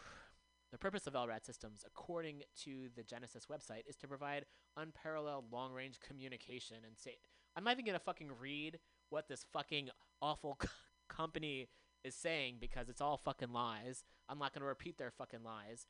The 0.70 0.78
purpose 0.78 1.06
of 1.06 1.14
LRAD 1.14 1.44
systems, 1.44 1.84
according 1.86 2.42
to 2.62 2.88
the 2.96 3.02
Genasys 3.02 3.48
website, 3.50 3.82
is 3.88 3.96
to 3.96 4.08
provide 4.08 4.46
unparalleled 4.76 5.52
long 5.52 5.72
range 5.72 5.98
communication 6.00 6.78
and 6.86 6.96
say. 6.96 7.16
I'm 7.56 7.64
not 7.64 7.72
even 7.72 7.84
going 7.84 7.98
to 7.98 8.04
fucking 8.04 8.30
read 8.40 8.78
what 9.10 9.28
this 9.28 9.44
fucking 9.52 9.90
awful 10.20 10.58
company 11.08 11.68
is 12.02 12.14
saying 12.14 12.56
because 12.60 12.88
it's 12.88 13.00
all 13.00 13.16
fucking 13.16 13.52
lies. 13.52 14.04
I'm 14.28 14.38
not 14.38 14.52
going 14.52 14.62
to 14.62 14.66
repeat 14.66 14.98
their 14.98 15.10
fucking 15.10 15.44
lies. 15.44 15.86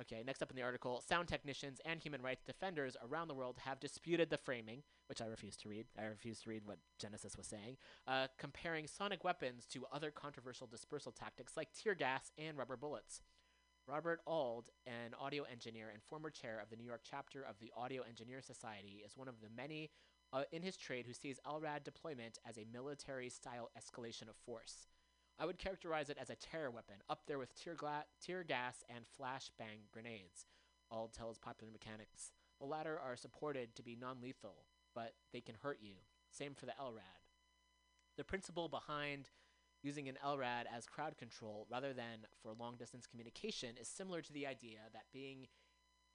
Okay, 0.00 0.22
next 0.24 0.42
up 0.42 0.50
in 0.50 0.56
the 0.56 0.62
article 0.62 1.02
sound 1.06 1.28
technicians 1.28 1.80
and 1.84 2.00
human 2.00 2.22
rights 2.22 2.42
defenders 2.42 2.96
around 3.06 3.28
the 3.28 3.34
world 3.34 3.58
have 3.64 3.78
disputed 3.78 4.30
the 4.30 4.38
framing, 4.38 4.82
which 5.06 5.20
I 5.20 5.26
refuse 5.26 5.56
to 5.58 5.68
read. 5.68 5.86
I 5.98 6.04
refuse 6.04 6.40
to 6.40 6.50
read 6.50 6.62
what 6.64 6.78
Genasys 6.98 7.36
was 7.36 7.46
saying, 7.46 7.76
uh, 8.06 8.28
comparing 8.38 8.86
sonic 8.86 9.22
weapons 9.22 9.66
to 9.72 9.84
other 9.92 10.10
controversial 10.10 10.66
dispersal 10.66 11.12
tactics 11.12 11.56
like 11.56 11.68
tear 11.72 11.94
gas 11.94 12.32
and 12.38 12.56
rubber 12.56 12.76
bullets. 12.76 13.20
Robert 13.86 14.20
Auld, 14.26 14.70
an 14.86 15.14
audio 15.20 15.44
engineer 15.50 15.90
and 15.92 16.02
former 16.02 16.30
chair 16.30 16.58
of 16.62 16.70
the 16.70 16.76
New 16.76 16.84
York 16.84 17.02
chapter 17.08 17.42
of 17.42 17.58
the 17.60 17.72
Audio 17.76 18.02
Engineer 18.08 18.40
Society, 18.40 19.02
is 19.04 19.16
one 19.16 19.28
of 19.28 19.40
the 19.40 19.48
many 19.54 19.90
uh, 20.32 20.44
in 20.52 20.62
his 20.62 20.76
trade 20.76 21.06
who 21.06 21.12
sees 21.12 21.40
LRAD 21.46 21.84
deployment 21.84 22.38
as 22.48 22.56
a 22.56 22.66
military 22.72 23.28
style 23.28 23.70
escalation 23.78 24.28
of 24.28 24.36
force. 24.46 24.86
I 25.38 25.46
would 25.46 25.58
characterize 25.58 26.08
it 26.08 26.18
as 26.20 26.30
a 26.30 26.36
terror 26.36 26.70
weapon, 26.70 26.96
up 27.08 27.22
there 27.26 27.38
with 27.38 27.54
tear, 27.54 27.74
gla- 27.74 28.04
tear 28.24 28.44
gas 28.44 28.84
and 28.94 29.04
flashbang 29.04 29.90
grenades, 29.92 30.46
Auld 30.90 31.12
tells 31.12 31.38
Popular 31.38 31.72
Mechanics. 31.72 32.32
The 32.60 32.66
latter 32.66 32.98
are 32.98 33.16
supported 33.16 33.74
to 33.74 33.82
be 33.82 33.96
non 33.96 34.20
lethal, 34.20 34.66
but 34.94 35.14
they 35.32 35.40
can 35.40 35.56
hurt 35.62 35.78
you. 35.80 35.94
Same 36.30 36.54
for 36.54 36.66
the 36.66 36.74
LRAD. 36.80 37.26
The 38.16 38.24
principle 38.24 38.68
behind 38.68 39.30
using 39.82 40.08
an 40.08 40.18
LRAD 40.24 40.64
as 40.72 40.86
crowd 40.86 41.18
control 41.18 41.66
rather 41.70 41.92
than 41.92 42.26
for 42.40 42.52
long 42.52 42.76
distance 42.76 43.06
communication 43.06 43.76
is 43.80 43.88
similar 43.88 44.22
to 44.22 44.32
the 44.32 44.46
idea 44.46 44.78
that 44.92 45.06
being 45.12 45.48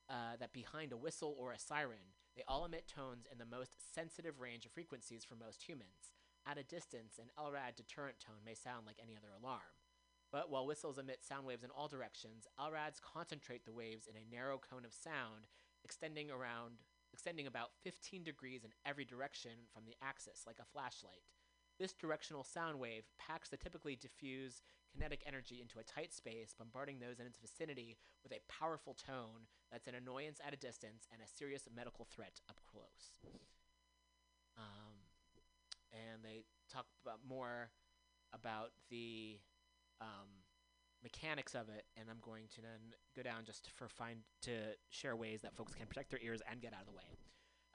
uh, 0.09 0.37
that 0.39 0.53
behind 0.53 0.93
a 0.93 0.97
whistle 0.97 1.35
or 1.37 1.51
a 1.51 1.59
siren, 1.59 2.15
they 2.35 2.43
all 2.47 2.63
emit 2.63 2.87
tones 2.87 3.25
in 3.29 3.37
the 3.37 3.45
most 3.45 3.93
sensitive 3.93 4.39
range 4.39 4.65
of 4.65 4.71
frequencies 4.71 5.25
for 5.25 5.35
most 5.35 5.63
humans. 5.63 6.13
At 6.49 6.57
a 6.57 6.63
distance, 6.63 7.19
an 7.19 7.27
LRAD 7.37 7.75
deterrent 7.75 8.21
tone 8.21 8.39
may 8.45 8.55
sound 8.55 8.85
like 8.85 8.99
any 9.03 9.17
other 9.17 9.35
alarm. 9.37 9.75
But 10.31 10.49
while 10.49 10.65
whistles 10.65 10.97
emit 10.97 11.21
sound 11.21 11.45
waves 11.45 11.63
in 11.63 11.71
all 11.71 11.89
directions, 11.89 12.47
LRADs 12.57 13.01
concentrate 13.01 13.65
the 13.65 13.73
waves 13.73 14.07
in 14.07 14.15
a 14.15 14.33
narrow 14.33 14.57
cone 14.57 14.85
of 14.85 14.93
sound, 14.93 15.47
extending 15.83 16.31
around 16.31 16.83
extending 17.13 17.47
about 17.47 17.71
15 17.83 18.23
degrees 18.23 18.63
in 18.63 18.71
every 18.85 19.03
direction 19.03 19.51
from 19.73 19.83
the 19.85 19.95
axis, 20.01 20.43
like 20.45 20.59
a 20.59 20.65
flashlight. 20.71 21.23
This 21.79 21.93
directional 21.93 22.43
sound 22.43 22.79
wave 22.79 23.03
packs 23.17 23.49
the 23.49 23.57
typically 23.57 23.95
diffuse 23.95 24.61
kinetic 24.91 25.23
energy 25.25 25.61
into 25.61 25.79
a 25.79 25.83
tight 25.83 26.13
space, 26.13 26.53
bombarding 26.57 26.99
those 26.99 27.19
in 27.19 27.25
its 27.25 27.39
vicinity 27.39 27.97
with 28.23 28.31
a 28.31 28.41
powerful 28.51 28.93
tone 28.93 29.47
that's 29.71 29.87
an 29.87 29.95
annoyance 29.95 30.39
at 30.45 30.53
a 30.53 30.57
distance 30.57 31.07
and 31.11 31.21
a 31.21 31.27
serious 31.27 31.67
medical 31.73 32.05
threat 32.05 32.41
up 32.49 32.59
close. 32.69 33.19
And 36.17 36.25
they 36.25 36.43
talk 36.71 36.85
about 37.05 37.19
more 37.27 37.69
about 38.33 38.71
the 38.89 39.37
um, 40.01 40.41
mechanics 41.03 41.53
of 41.53 41.69
it, 41.69 41.85
and 41.95 42.09
I'm 42.09 42.17
going 42.21 42.45
to 42.55 42.61
then 42.61 42.95
go 43.15 43.21
down 43.21 43.45
just 43.45 43.69
for 43.75 43.87
find 43.87 44.19
to 44.43 44.51
share 44.89 45.15
ways 45.15 45.41
that 45.41 45.55
folks 45.55 45.73
can 45.73 45.85
protect 45.85 46.09
their 46.09 46.19
ears 46.23 46.41
and 46.49 46.59
get 46.61 46.73
out 46.73 46.81
of 46.81 46.87
the 46.87 46.97
way. 46.97 47.17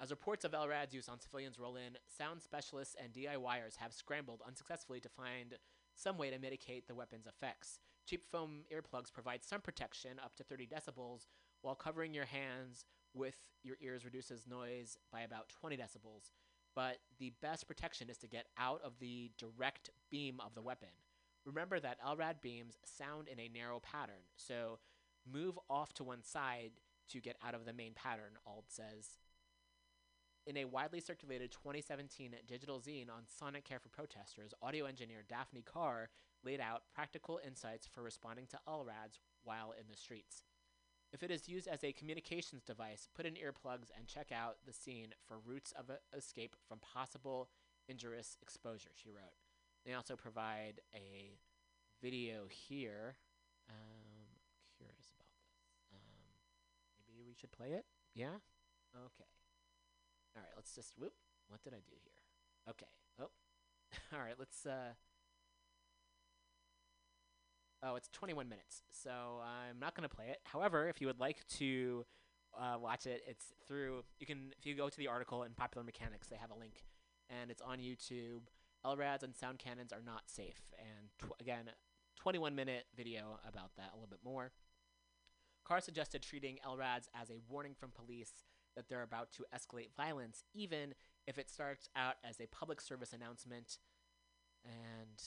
As 0.00 0.10
reports 0.10 0.44
of 0.44 0.52
LRAD's 0.52 0.94
use 0.94 1.08
on 1.08 1.20
civilians 1.20 1.58
roll 1.58 1.76
in, 1.76 1.96
sound 2.08 2.42
specialists 2.42 2.96
and 3.00 3.12
DIYers 3.12 3.76
have 3.76 3.92
scrambled 3.92 4.42
unsuccessfully 4.46 4.98
to 5.00 5.08
find 5.08 5.54
some 5.94 6.18
way 6.18 6.30
to 6.30 6.38
mitigate 6.38 6.88
the 6.88 6.94
weapon's 6.94 7.26
effects. 7.26 7.78
Cheap 8.06 8.24
foam 8.24 8.64
earplugs 8.72 9.12
provide 9.12 9.44
some 9.44 9.60
protection 9.60 10.18
up 10.24 10.34
to 10.36 10.42
30 10.42 10.66
decibels, 10.66 11.26
while 11.60 11.76
covering 11.76 12.12
your 12.12 12.24
hands 12.24 12.84
with 13.14 13.36
your 13.62 13.76
ears 13.80 14.04
reduces 14.04 14.46
noise 14.46 14.98
by 15.12 15.20
about 15.20 15.48
20 15.60 15.76
decibels. 15.76 16.32
But 16.74 16.98
the 17.18 17.32
best 17.42 17.66
protection 17.66 18.08
is 18.08 18.18
to 18.18 18.26
get 18.26 18.46
out 18.58 18.80
of 18.82 18.98
the 18.98 19.30
direct 19.38 19.90
beam 20.10 20.40
of 20.44 20.54
the 20.54 20.62
weapon. 20.62 20.88
Remember 21.44 21.80
that 21.80 22.00
LRAD 22.00 22.40
beams 22.40 22.78
sound 22.84 23.28
in 23.28 23.38
a 23.40 23.48
narrow 23.48 23.80
pattern, 23.80 24.24
so 24.36 24.78
move 25.30 25.58
off 25.68 25.92
to 25.94 26.04
one 26.04 26.22
side 26.22 26.72
to 27.08 27.20
get 27.20 27.36
out 27.44 27.54
of 27.54 27.64
the 27.64 27.72
main 27.72 27.92
pattern, 27.94 28.38
Auld 28.46 28.64
says. 28.68 29.18
In 30.46 30.56
a 30.56 30.64
widely 30.64 31.00
circulated 31.00 31.52
2017 31.52 32.34
digital 32.48 32.80
zine 32.80 33.10
on 33.10 33.24
sonic 33.26 33.64
care 33.64 33.78
for 33.78 33.90
protesters, 33.90 34.54
audio 34.62 34.86
engineer 34.86 35.24
Daphne 35.28 35.62
Carr 35.62 36.10
laid 36.44 36.60
out 36.60 36.82
practical 36.94 37.40
insights 37.46 37.86
for 37.86 38.02
responding 38.02 38.46
to 38.48 38.58
LRADs 38.68 39.18
while 39.44 39.72
in 39.72 39.84
the 39.88 39.96
streets. 39.96 40.42
If 41.12 41.22
it 41.22 41.30
is 41.30 41.48
used 41.48 41.68
as 41.68 41.84
a 41.84 41.92
communications 41.92 42.64
device, 42.64 43.08
put 43.14 43.26
in 43.26 43.34
earplugs 43.34 43.90
and 43.96 44.06
check 44.06 44.32
out 44.32 44.56
the 44.66 44.72
scene 44.72 45.08
for 45.28 45.36
routes 45.44 45.72
of 45.72 45.90
escape 46.16 46.56
from 46.66 46.78
possible 46.78 47.50
injurious 47.86 48.38
exposure, 48.40 48.90
she 48.94 49.10
wrote. 49.10 49.36
They 49.84 49.92
also 49.92 50.16
provide 50.16 50.80
a 50.94 51.38
video 52.00 52.46
here. 52.48 53.16
Um, 53.68 54.40
curious 54.78 55.10
about 55.14 55.28
this. 55.36 55.52
Um, 55.92 56.32
maybe 57.08 57.24
we 57.28 57.34
should 57.34 57.52
play 57.52 57.72
it? 57.72 57.84
Yeah? 58.14 58.40
Okay. 58.96 59.30
All 60.34 60.42
right, 60.42 60.52
let's 60.56 60.74
just 60.74 60.94
whoop. 60.96 61.12
What 61.48 61.62
did 61.62 61.74
I 61.74 61.84
do 61.84 61.96
here? 62.02 62.70
Okay. 62.70 62.86
Oh. 63.20 63.30
All 64.16 64.24
right, 64.24 64.38
let's 64.38 64.64
uh 64.64 64.94
Oh, 67.82 67.96
it's 67.96 68.08
21 68.12 68.48
minutes. 68.48 68.82
So 68.90 69.10
I'm 69.10 69.78
not 69.80 69.96
going 69.96 70.08
to 70.08 70.14
play 70.14 70.26
it. 70.30 70.38
However, 70.44 70.88
if 70.88 71.00
you 71.00 71.08
would 71.08 71.18
like 71.18 71.46
to 71.58 72.04
uh, 72.58 72.78
watch 72.78 73.06
it. 73.06 73.22
It's 73.26 73.52
through 73.66 74.04
you 74.18 74.26
can 74.26 74.52
if 74.58 74.66
you 74.66 74.74
go 74.74 74.88
to 74.88 74.96
the 74.96 75.08
article 75.08 75.42
in 75.42 75.52
Popular 75.52 75.84
Mechanics, 75.84 76.28
they 76.28 76.36
have 76.36 76.50
a 76.50 76.58
link, 76.58 76.84
and 77.30 77.50
it's 77.50 77.62
on 77.62 77.78
YouTube. 77.78 78.42
LRADs 78.84 79.22
and 79.22 79.34
sound 79.34 79.58
cannons 79.58 79.92
are 79.92 80.02
not 80.04 80.22
safe, 80.26 80.60
and 80.78 81.08
tw- 81.18 81.40
again, 81.40 81.70
21 82.18 82.54
minute 82.54 82.84
video 82.96 83.38
about 83.48 83.70
that 83.76 83.90
a 83.92 83.94
little 83.94 84.08
bit 84.10 84.18
more. 84.24 84.50
Carr 85.64 85.80
suggested 85.80 86.22
treating 86.22 86.58
LRADs 86.66 87.08
as 87.14 87.30
a 87.30 87.40
warning 87.48 87.74
from 87.78 87.90
police 87.90 88.32
that 88.74 88.88
they're 88.88 89.02
about 89.02 89.30
to 89.32 89.44
escalate 89.54 89.94
violence, 89.96 90.42
even 90.52 90.94
if 91.26 91.38
it 91.38 91.48
starts 91.48 91.88
out 91.94 92.14
as 92.28 92.40
a 92.40 92.46
public 92.46 92.80
service 92.80 93.12
announcement. 93.12 93.78
And 94.64 95.22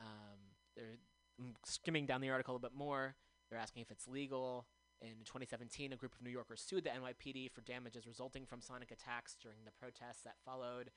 um, 0.00 0.38
they're 0.76 0.84
I'm 0.86 1.13
skimming 1.64 2.06
down 2.06 2.20
the 2.20 2.30
article 2.30 2.56
a 2.56 2.58
bit 2.58 2.74
more. 2.74 3.16
They're 3.50 3.58
asking 3.58 3.82
if 3.82 3.90
it's 3.90 4.08
legal. 4.08 4.66
In 5.00 5.24
2017, 5.24 5.92
a 5.92 5.96
group 5.96 6.14
of 6.14 6.22
New 6.22 6.30
Yorkers 6.30 6.62
sued 6.62 6.84
the 6.84 6.90
NYPD 6.90 7.50
for 7.50 7.60
damages 7.60 8.06
resulting 8.06 8.46
from 8.46 8.62
sonic 8.62 8.90
attacks 8.90 9.36
during 9.40 9.58
the 9.64 9.72
protests 9.72 10.22
that 10.24 10.36
followed 10.44 10.90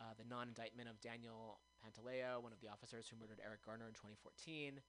uh, 0.00 0.12
the 0.18 0.24
non 0.28 0.48
indictment 0.48 0.88
of 0.88 1.00
Daniel 1.00 1.60
Pantaleo, 1.80 2.42
one 2.42 2.52
of 2.52 2.60
the 2.60 2.68
officers 2.68 3.08
who 3.08 3.16
murdered 3.20 3.40
Eric 3.44 3.64
Garner 3.64 3.86
in 3.86 3.94
2014. 3.94 4.80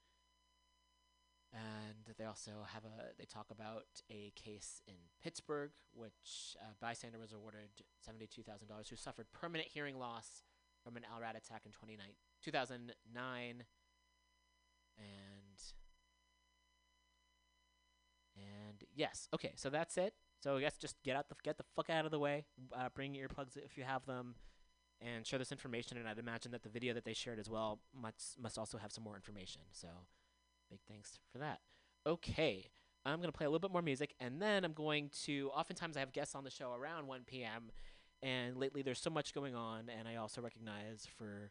And 1.52 2.16
they 2.16 2.24
also 2.24 2.64
have 2.72 2.84
a, 2.84 3.12
they 3.18 3.26
talk 3.26 3.48
about 3.50 3.84
a 4.10 4.32
case 4.34 4.80
in 4.86 4.94
Pittsburgh, 5.22 5.70
which 5.92 6.56
a 6.56 6.74
bystander 6.80 7.18
was 7.18 7.32
awarded 7.32 7.68
$72,000 8.00 8.88
who 8.88 8.96
suffered 8.96 9.26
permanent 9.32 9.68
hearing 9.68 9.98
loss 9.98 10.44
from 10.82 10.96
an 10.96 11.04
LRAD 11.04 11.36
attack 11.36 11.62
in 11.66 11.72
2009. 12.42 13.64
And 14.98 15.58
and 18.36 18.84
yes, 18.94 19.28
okay, 19.34 19.52
so 19.56 19.70
that's 19.70 19.96
it. 19.96 20.14
So 20.42 20.56
I 20.56 20.60
guess 20.60 20.76
just 20.76 20.96
get 21.04 21.16
out 21.16 21.28
the 21.28 21.36
get 21.42 21.56
the 21.56 21.64
fuck 21.76 21.90
out 21.90 22.04
of 22.04 22.10
the 22.10 22.18
way. 22.18 22.44
Uh, 22.76 22.88
bring 22.94 23.14
earplugs 23.14 23.56
if 23.56 23.76
you 23.76 23.84
have 23.84 24.04
them, 24.06 24.34
and 25.00 25.26
share 25.26 25.38
this 25.38 25.52
information. 25.52 25.96
And 25.98 26.08
I'd 26.08 26.18
imagine 26.18 26.52
that 26.52 26.62
the 26.62 26.68
video 26.68 26.94
that 26.94 27.04
they 27.04 27.14
shared 27.14 27.38
as 27.38 27.48
well 27.48 27.80
must 27.94 28.40
must 28.40 28.58
also 28.58 28.78
have 28.78 28.92
some 28.92 29.04
more 29.04 29.14
information. 29.14 29.62
So 29.70 29.88
big 30.70 30.80
thanks 30.88 31.18
for 31.32 31.38
that. 31.38 31.60
Okay, 32.06 32.70
I'm 33.06 33.20
gonna 33.20 33.32
play 33.32 33.46
a 33.46 33.48
little 33.48 33.60
bit 33.60 33.72
more 33.72 33.82
music, 33.82 34.14
and 34.18 34.42
then 34.42 34.64
I'm 34.64 34.72
going 34.72 35.10
to. 35.24 35.50
Oftentimes 35.54 35.96
I 35.96 36.00
have 36.00 36.12
guests 36.12 36.34
on 36.34 36.44
the 36.44 36.50
show 36.50 36.72
around 36.72 37.06
1 37.06 37.22
p.m. 37.26 37.70
And 38.24 38.56
lately 38.56 38.82
there's 38.82 39.00
so 39.00 39.10
much 39.10 39.34
going 39.34 39.56
on, 39.56 39.88
and 39.88 40.06
I 40.06 40.16
also 40.16 40.40
recognize 40.40 41.08
for 41.18 41.50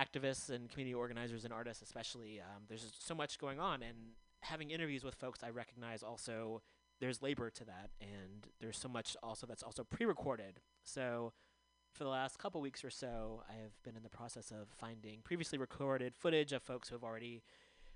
activists 0.00 0.50
and 0.50 0.70
community 0.70 0.94
organizers 0.94 1.44
and 1.44 1.52
artists 1.52 1.82
especially 1.82 2.40
um, 2.40 2.62
there's 2.68 2.82
just 2.82 3.06
so 3.06 3.14
much 3.14 3.38
going 3.38 3.60
on 3.60 3.82
and 3.82 3.96
having 4.40 4.70
interviews 4.70 5.04
with 5.04 5.14
folks 5.14 5.40
i 5.44 5.50
recognize 5.50 6.02
also 6.02 6.62
there's 7.02 7.20
labor 7.20 7.50
to 7.50 7.64
that 7.64 7.90
and 8.00 8.46
there's 8.60 8.78
so 8.78 8.88
much 8.88 9.16
also 9.24 9.44
that's 9.44 9.64
also 9.64 9.82
pre-recorded. 9.82 10.60
So 10.84 11.32
for 11.92 12.04
the 12.04 12.10
last 12.10 12.38
couple 12.38 12.60
weeks 12.60 12.84
or 12.84 12.90
so 12.90 13.42
i 13.50 13.54
have 13.54 13.72
been 13.82 13.96
in 13.96 14.04
the 14.04 14.08
process 14.08 14.52
of 14.52 14.68
finding 14.70 15.18
previously 15.24 15.58
recorded 15.58 16.14
footage 16.16 16.52
of 16.52 16.62
folks 16.62 16.88
who 16.88 16.94
have 16.94 17.02
already 17.02 17.42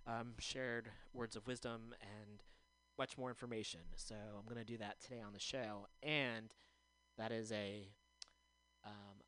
um, 0.09 0.35
shared 0.41 0.91
words 1.15 1.37
of 1.37 1.47
wisdom 1.47 1.95
and 2.03 2.43
much 2.99 3.17
more 3.17 3.29
information. 3.29 3.81
So 3.95 4.17
i'm 4.17 4.53
going 4.53 4.65
to 4.65 4.73
do 4.73 4.79
that 4.79 5.01
today 5.01 5.21
on 5.25 5.33
the 5.33 5.39
show 5.39 5.87
and 6.03 6.53
that 7.17 7.31
is 7.31 7.53
a 7.53 7.89
um, 8.85 9.23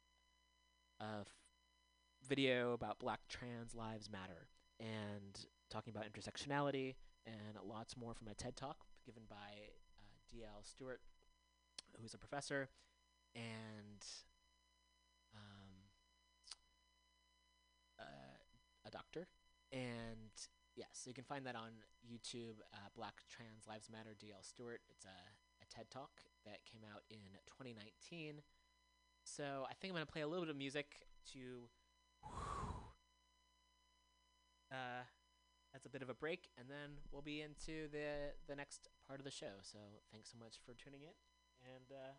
a 1.01 1.25
video 2.29 2.72
about 2.72 2.99
Black 2.99 3.20
Trans 3.29 3.74
Lives 3.74 4.11
Matter 4.11 4.49
and 4.79 5.47
talking 5.70 5.93
about 5.95 6.05
intersectionality 6.05 6.95
and 7.26 7.57
lots 7.66 7.97
more 7.97 8.14
from 8.14 8.29
a 8.29 8.35
TED 8.35 8.57
talk 8.57 8.85
given 9.07 9.22
by 9.29 9.35
uh, 9.97 10.14
D.L. 10.31 10.62
Stewart, 10.62 11.01
who's 12.01 12.12
a 12.12 12.18
professor 12.18 12.68
and 13.35 14.05
um, 15.35 15.72
uh, 17.99 18.87
a 18.87 18.91
doctor. 18.91 19.26
And 19.72 20.31
yes, 20.76 20.89
so 20.93 21.09
you 21.09 21.14
can 21.14 21.24
find 21.24 21.47
that 21.47 21.57
on 21.57 21.70
YouTube, 22.07 22.61
uh, 22.74 22.89
Black 22.95 23.22
Trans 23.31 23.66
Lives 23.66 23.89
Matter, 23.91 24.14
D.L. 24.18 24.43
Stewart. 24.43 24.81
It's 24.91 25.07
a, 25.07 25.09
a 25.62 25.66
TED 25.74 25.91
talk 25.91 26.11
that 26.45 26.59
came 26.70 26.83
out 26.95 27.03
in 27.11 27.16
2019. 27.47 28.43
So 29.24 29.64
I 29.64 29.74
think 29.74 29.93
I'm 29.93 29.97
going 29.97 30.07
to 30.07 30.12
play 30.12 30.22
a 30.22 30.29
little 30.29 30.45
bit 30.45 30.51
of 30.51 30.57
music 30.57 31.01
to 31.33 31.68
uh, 34.72 35.05
that's 35.72 35.87
a 35.87 35.89
bit 35.89 36.03
of 36.03 36.09
a 36.09 36.14
break, 36.14 36.49
and 36.59 36.68
then 36.68 36.99
we'll 37.12 37.22
be 37.22 37.41
into 37.41 37.89
the 37.93 38.33
the 38.49 38.57
next 38.57 38.89
part 39.07 39.20
of 39.20 39.24
the 39.24 39.31
show. 39.31 39.61
So 39.62 39.79
thanks 40.12 40.31
so 40.31 40.39
much 40.39 40.57
for 40.64 40.74
tuning 40.74 41.03
in, 41.03 41.16
and 41.62 41.93
uh, 41.93 42.12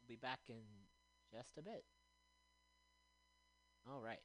we'll 0.00 0.08
be 0.08 0.20
back 0.20 0.40
in 0.48 0.62
just 1.32 1.58
a 1.58 1.62
bit. 1.62 1.84
All 3.88 4.00
right, 4.00 4.20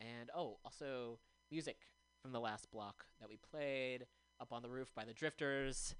and 0.00 0.30
oh, 0.34 0.58
also 0.64 1.18
music 1.50 1.76
from 2.20 2.32
the 2.32 2.40
last 2.40 2.70
block 2.70 3.04
that 3.20 3.28
we 3.28 3.36
played, 3.36 4.06
"Up 4.40 4.52
on 4.52 4.62
the 4.62 4.70
Roof" 4.70 4.94
by 4.94 5.04
the 5.04 5.14
Drifters, 5.14 5.94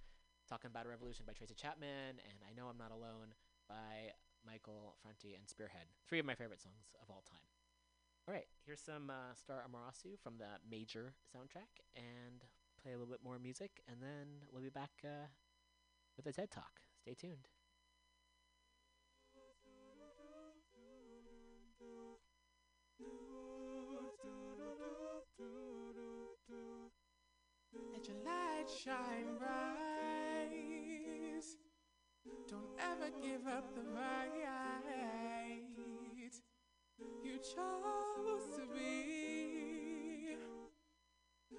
"Talking 0.49 0.71
About 0.71 0.87
a 0.87 0.89
Revolution" 0.89 1.25
by 1.27 1.33
Tracy 1.33 1.55
Chapman, 1.55 2.19
and 2.23 2.39
"I 2.49 2.55
Know 2.57 2.69
I'm 2.69 2.79
Not 2.79 2.93
Alone" 2.93 3.35
by 3.69 4.13
Michael 4.47 4.97
Franti 5.03 5.35
and 5.35 5.49
Spearhead. 5.49 5.87
Three 6.09 6.19
of 6.19 6.27
my 6.27 6.35
favorite 6.35 6.63
songs 6.63 6.95
of 7.01 7.11
all 7.11 7.23
time. 7.29 7.52
All 8.29 8.35
right, 8.35 8.47
here's 8.65 8.81
some 8.81 9.11
uh, 9.11 9.35
Star 9.35 9.65
Amerasu 9.69 10.17
from 10.23 10.35
the 10.39 10.47
Major 10.71 11.15
soundtrack, 11.35 11.83
and 11.97 12.45
play 12.81 12.93
a 12.93 12.97
little 12.97 13.11
bit 13.11 13.19
more 13.25 13.37
music, 13.41 13.83
and 13.89 14.01
then 14.01 14.47
we'll 14.53 14.63
be 14.63 14.69
back 14.71 14.93
uh, 15.05 15.27
with 16.17 16.27
a 16.27 16.33
TED 16.33 16.53
Talk. 16.53 16.71
Stay 17.01 17.15
tuned. 17.15 17.49
Let 27.93 28.07
your 28.07 28.17
light 28.25 28.71
shine 28.71 29.37
bright. 29.37 30.53
Don't 32.49 32.71
ever 32.79 33.11
give 33.21 33.49
up 33.49 33.75
the 33.75 33.83
fight. 33.83 35.32
You 37.33 37.39
chose 37.39 38.45
to 38.57 38.65
be. 38.75 40.37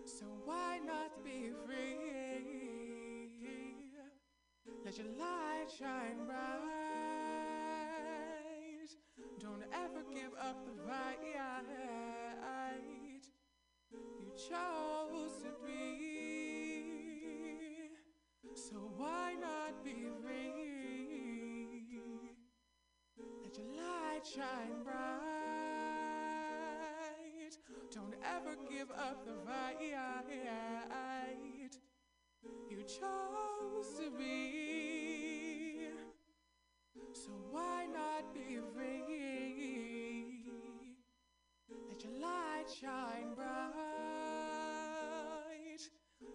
So 0.05 0.25
why 0.45 0.79
not 0.85 1.23
be 1.23 1.49
free? 1.65 3.07
Let 4.85 4.97
your 4.99 5.07
light 5.17 5.65
shine 5.75 6.25
bright. 6.27 6.37
Don't 9.39 9.63
ever 9.73 10.03
give 10.13 10.33
up 10.39 10.63
the 10.63 10.73
fight. 10.87 11.17
You 14.19 14.31
chose 14.37 15.41
to 15.41 15.51
be. 15.65 15.89
So 18.53 18.77
why 18.95 19.33
not 19.41 19.83
be 19.83 19.95
free? 20.21 21.87
Let 23.43 23.57
your 23.57 23.67
light 23.75 24.23
shine 24.23 24.83
bright. 24.83 25.52
Ever 28.25 28.55
give 28.69 28.89
up 28.91 29.25
the 29.25 29.33
fight. 29.45 29.77
You 32.69 32.83
chose 32.83 33.99
to 33.99 34.09
be. 34.17 35.89
So 37.13 37.31
why 37.51 37.85
not 37.93 38.33
be 38.33 38.59
free? 38.73 40.45
Let 41.89 42.03
your 42.03 42.13
light 42.19 42.65
shine 42.81 43.33
bright. 43.35 43.53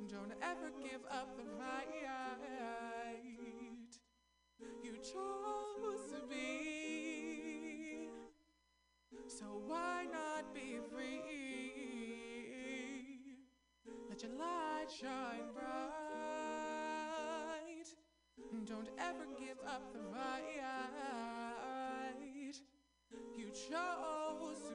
Don't 0.08 0.32
ever 0.42 0.70
give 0.82 1.04
up 1.10 1.36
the 1.36 1.44
fight. 1.58 1.88
You 4.82 4.92
chose 4.98 6.10
to 6.12 6.20
be. 6.28 8.08
So 9.26 9.62
why 9.66 10.06
not 10.10 10.54
be 10.54 10.78
free? 10.90 11.57
Let 14.18 14.30
your 14.30 14.38
light 14.40 14.90
shine 14.90 15.52
bright. 15.54 15.68
Don't 18.66 18.88
ever 18.98 19.26
give 19.38 19.58
up 19.64 19.92
the 19.92 20.00
fight. 20.10 20.58
You 23.36 23.46
chose 23.50 24.67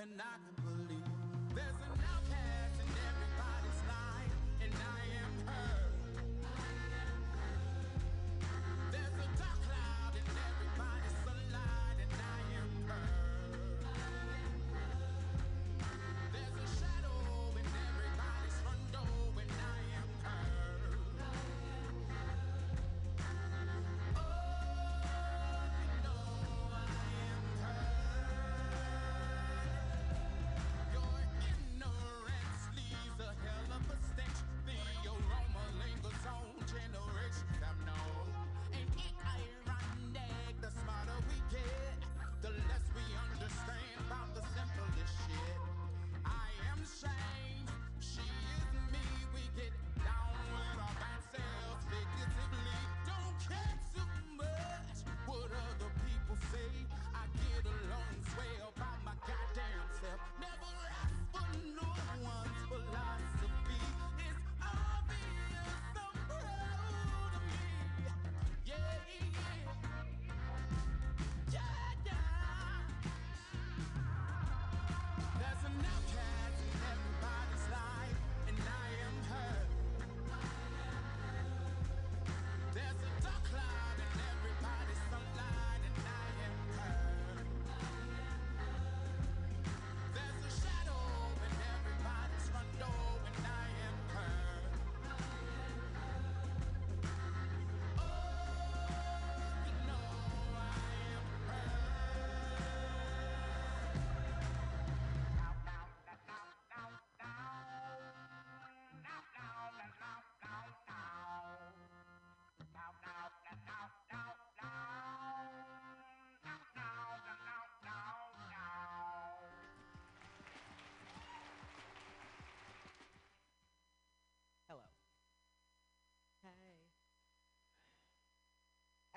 than 0.00 0.18
I 0.20 0.39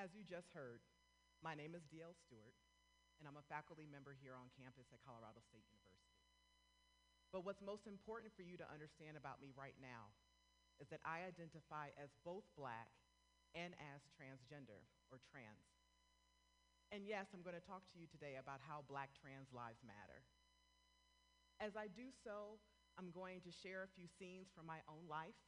As 0.03 0.11
you 0.11 0.27
just 0.27 0.51
heard, 0.51 0.84
my 1.39 1.55
name 1.55 1.80
is 1.80 1.88
DL 1.88 2.11
Stewart, 2.11 2.51
and 3.15 3.23
I'm 3.23 3.39
a 3.39 3.47
faculty 3.47 3.88
member 3.88 4.11
here 4.11 4.35
on 4.35 4.51
campus 4.51 4.91
at 4.91 4.99
Colorado 4.99 5.39
State 5.47 5.63
University. 5.71 6.19
But 7.31 7.47
what's 7.47 7.63
most 7.63 7.88
important 7.88 8.35
for 8.35 8.43
you 8.43 8.59
to 8.59 8.67
understand 8.67 9.15
about 9.15 9.39
me 9.39 9.55
right 9.55 9.80
now 9.80 10.11
is 10.84 10.91
that 10.91 10.99
I 11.07 11.23
identify 11.23 11.95
as 11.95 12.11
both 12.27 12.43
black 12.59 12.91
and 13.55 13.71
as 13.80 14.03
transgender 14.11 14.84
or 15.07 15.23
trans. 15.31 15.71
And 16.91 17.07
yes, 17.07 17.31
I'm 17.31 17.39
going 17.39 17.55
to 17.55 17.63
talk 17.63 17.88
to 17.95 17.95
you 17.95 18.11
today 18.11 18.35
about 18.35 18.59
how 18.59 18.84
black 18.91 19.15
trans 19.15 19.55
lives 19.55 19.80
matter. 19.88 20.19
As 21.63 21.80
I 21.80 21.88
do 21.88 22.11
so, 22.11 22.59
I'm 22.99 23.15
going 23.15 23.39
to 23.47 23.55
share 23.55 23.88
a 23.88 23.95
few 23.95 24.11
scenes 24.19 24.51
from 24.51 24.67
my 24.67 24.84
own 24.84 25.07
life, 25.07 25.39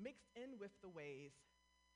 mixed 0.00 0.32
in 0.32 0.56
with 0.56 0.72
the 0.80 0.88
ways 0.88 1.36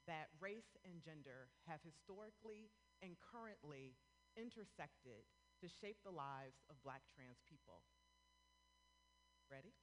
that 0.09 0.33
race 0.41 0.75
and 0.89 1.05
gender 1.05 1.53
have 1.69 1.85
historically 1.85 2.73
and 3.05 3.15
currently 3.21 3.95
intersected 4.35 5.29
to 5.61 5.69
shape 5.69 6.01
the 6.03 6.11
lives 6.11 6.65
of 6.73 6.81
black 6.83 7.05
trans 7.13 7.39
people. 7.45 7.85
Ready? 9.53 9.77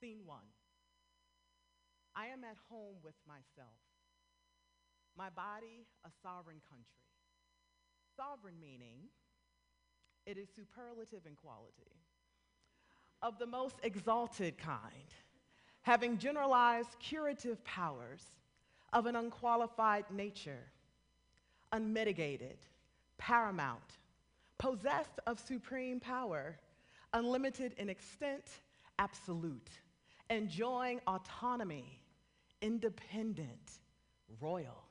Scene 0.00 0.24
one. 0.24 0.48
I 2.16 2.32
am 2.32 2.44
at 2.44 2.56
home 2.72 2.96
with 3.04 3.16
myself. 3.28 3.76
My 5.16 5.28
body, 5.28 5.84
a 6.04 6.10
sovereign 6.24 6.64
country. 6.64 7.04
Sovereign 8.16 8.56
meaning 8.60 9.12
it 10.26 10.38
is 10.38 10.48
superlative 10.54 11.24
in 11.26 11.36
quality, 11.36 11.92
of 13.22 13.38
the 13.38 13.46
most 13.46 13.76
exalted 13.82 14.58
kind, 14.58 15.14
having 15.86 16.18
generalized 16.18 16.98
curative 16.98 17.62
powers 17.62 18.24
of 18.92 19.06
an 19.06 19.14
unqualified 19.14 20.04
nature, 20.10 20.64
unmitigated, 21.70 22.56
paramount, 23.18 23.98
possessed 24.58 25.20
of 25.28 25.38
supreme 25.38 26.00
power, 26.00 26.58
unlimited 27.12 27.72
in 27.78 27.88
extent, 27.88 28.42
absolute, 28.98 29.70
enjoying 30.28 31.00
autonomy, 31.06 32.00
independent, 32.62 33.78
royal. 34.40 34.82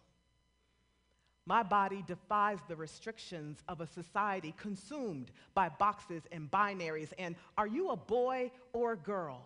My 1.45 1.61
body 1.61 2.05
defies 2.07 2.59
the 2.69 2.75
restrictions 2.77 3.61
of 3.67 3.81
a 3.81 3.87
society 3.87 4.53
consumed 4.57 5.31
by 5.53 5.67
boxes 5.67 6.23
and 6.31 6.49
binaries 6.49 7.11
and 7.19 7.35
are 7.57 7.67
you 7.67 7.89
a 7.89 7.97
boy 7.97 8.49
or 8.71 8.93
a 8.93 8.97
girl? 8.97 9.45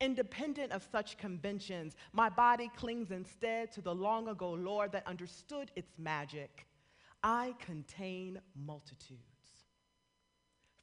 Independent 0.00 0.72
of 0.72 0.86
such 0.90 1.18
conventions, 1.18 1.94
my 2.12 2.28
body 2.28 2.70
clings 2.76 3.10
instead 3.10 3.70
to 3.72 3.82
the 3.82 3.94
long 3.94 4.28
ago 4.28 4.52
Lord 4.52 4.92
that 4.92 5.06
understood 5.06 5.70
its 5.76 5.92
magic. 5.98 6.66
I 7.22 7.54
contain 7.58 8.40
multitudes. 8.54 9.20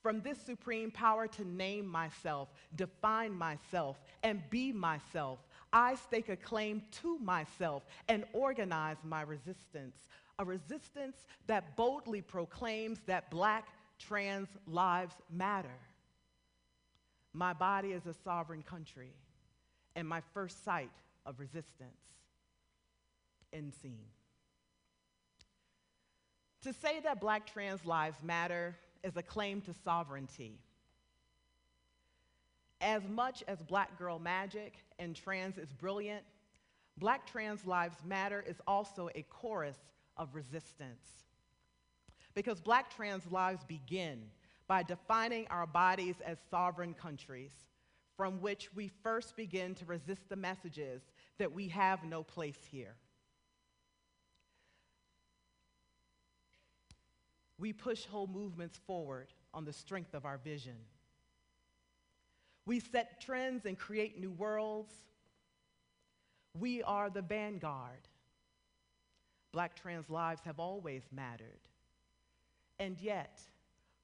From 0.03 0.21
this 0.21 0.37
supreme 0.39 0.91
power 0.91 1.27
to 1.27 1.43
name 1.43 1.87
myself, 1.87 2.49
define 2.75 3.33
myself, 3.33 3.97
and 4.23 4.41
be 4.49 4.71
myself, 4.71 5.39
I 5.73 5.95
stake 5.95 6.29
a 6.29 6.37
claim 6.37 6.83
to 7.01 7.17
myself 7.19 7.85
and 8.07 8.23
organize 8.33 8.97
my 9.03 9.21
resistance. 9.23 10.07
A 10.39 10.45
resistance 10.45 11.25
that 11.47 11.75
boldly 11.75 12.21
proclaims 12.21 12.99
that 13.07 13.31
black 13.31 13.67
trans 13.99 14.47
lives 14.67 15.15
matter. 15.29 15.75
My 17.37 17.53
body 17.53 17.89
is 17.89 18.07
a 18.07 18.15
sovereign 18.23 18.63
country 18.63 19.11
and 19.95 20.07
my 20.07 20.21
first 20.33 20.65
site 20.65 20.89
of 21.23 21.39
resistance. 21.39 22.15
End 23.53 23.71
scene. 23.79 24.07
To 26.63 26.73
say 26.73 26.99
that 27.01 27.21
black 27.21 27.45
trans 27.45 27.85
lives 27.85 28.23
matter 28.23 28.75
is 29.03 29.15
a 29.17 29.21
claim 29.21 29.61
to 29.61 29.73
sovereignty. 29.83 30.57
As 32.81 33.03
much 33.07 33.43
as 33.47 33.61
Black 33.61 33.99
Girl 33.99 34.17
Magic 34.17 34.73
and 34.97 35.15
trans 35.15 35.59
is 35.59 35.71
brilliant, 35.73 36.23
Black 36.97 37.27
Trans 37.27 37.65
Lives 37.65 37.97
Matter 38.03 38.43
is 38.47 38.59
also 38.65 39.09
a 39.13 39.21
chorus 39.29 39.77
of 40.17 40.33
resistance. 40.33 41.25
Because 42.33 42.59
Black 42.59 42.95
trans 42.95 43.31
lives 43.31 43.63
begin 43.63 44.23
by 44.67 44.83
defining 44.83 45.47
our 45.47 45.65
bodies 45.65 46.15
as 46.25 46.37
sovereign 46.49 46.93
countries 46.93 47.51
from 48.17 48.41
which 48.41 48.73
we 48.75 48.89
first 49.03 49.35
begin 49.35 49.75
to 49.75 49.85
resist 49.85 50.27
the 50.27 50.35
messages 50.35 51.01
that 51.37 51.53
we 51.53 51.67
have 51.67 52.03
no 52.03 52.23
place 52.23 52.57
here. 52.71 52.95
We 57.59 57.73
push 57.73 58.05
whole 58.05 58.27
movements 58.27 58.79
forward 58.85 59.27
on 59.53 59.65
the 59.65 59.73
strength 59.73 60.13
of 60.13 60.25
our 60.25 60.37
vision. 60.37 60.75
We 62.65 62.79
set 62.79 63.21
trends 63.21 63.65
and 63.65 63.77
create 63.77 64.19
new 64.19 64.31
worlds. 64.31 64.93
We 66.59 66.83
are 66.83 67.09
the 67.09 67.21
vanguard. 67.21 68.07
Black 69.51 69.75
trans 69.75 70.09
lives 70.09 70.41
have 70.43 70.59
always 70.59 71.03
mattered. 71.11 71.61
And 72.79 72.99
yet, 72.99 73.39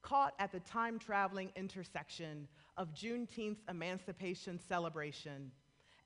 caught 0.04 0.34
at 0.38 0.52
the 0.52 0.60
time 0.60 0.98
traveling 0.98 1.50
intersection 1.56 2.46
of 2.76 2.94
Juneteenth's 2.94 3.62
Emancipation 3.68 4.60
Celebration 4.68 5.50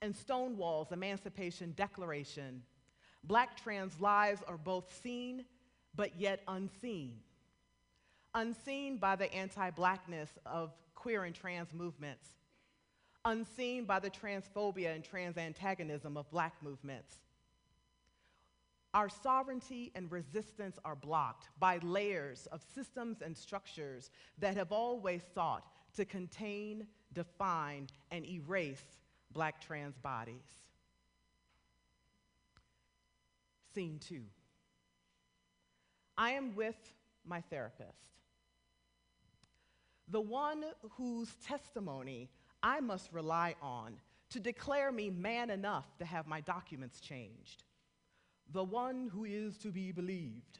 and 0.00 0.14
Stonewall's 0.14 0.92
Emancipation 0.92 1.74
Declaration, 1.76 2.62
black 3.24 3.60
trans 3.60 4.00
lives 4.00 4.40
are 4.46 4.56
both 4.56 4.96
seen 5.02 5.44
but 5.94 6.18
yet 6.18 6.42
unseen. 6.46 7.16
Unseen 8.34 8.98
by 8.98 9.16
the 9.16 9.32
anti 9.34 9.70
blackness 9.70 10.30
of 10.46 10.72
queer 10.94 11.24
and 11.24 11.34
trans 11.34 11.72
movements, 11.74 12.28
unseen 13.24 13.84
by 13.84 13.98
the 13.98 14.10
transphobia 14.10 14.94
and 14.94 15.02
trans 15.02 15.36
antagonism 15.36 16.16
of 16.16 16.30
black 16.30 16.54
movements. 16.62 17.16
Our 18.98 19.08
sovereignty 19.08 19.92
and 19.94 20.10
resistance 20.10 20.76
are 20.84 20.96
blocked 20.96 21.50
by 21.60 21.78
layers 21.84 22.48
of 22.50 22.64
systems 22.74 23.22
and 23.22 23.36
structures 23.36 24.10
that 24.38 24.56
have 24.56 24.72
always 24.72 25.22
sought 25.36 25.62
to 25.94 26.04
contain, 26.04 26.84
define, 27.12 27.86
and 28.10 28.26
erase 28.26 28.82
black 29.30 29.60
trans 29.60 29.96
bodies. 29.98 30.64
Scene 33.72 34.00
two. 34.00 34.24
I 36.16 36.32
am 36.32 36.56
with 36.56 36.92
my 37.24 37.40
therapist, 37.40 38.18
the 40.08 40.20
one 40.20 40.64
whose 40.96 41.36
testimony 41.46 42.30
I 42.64 42.80
must 42.80 43.12
rely 43.12 43.54
on 43.62 44.00
to 44.30 44.40
declare 44.40 44.90
me 44.90 45.08
man 45.08 45.50
enough 45.50 45.96
to 45.98 46.04
have 46.04 46.26
my 46.26 46.40
documents 46.40 46.98
changed, 46.98 47.62
the 48.52 48.64
one 48.64 49.10
who 49.12 49.24
is 49.24 49.56
to 49.58 49.68
be 49.68 49.92
believed. 49.92 50.58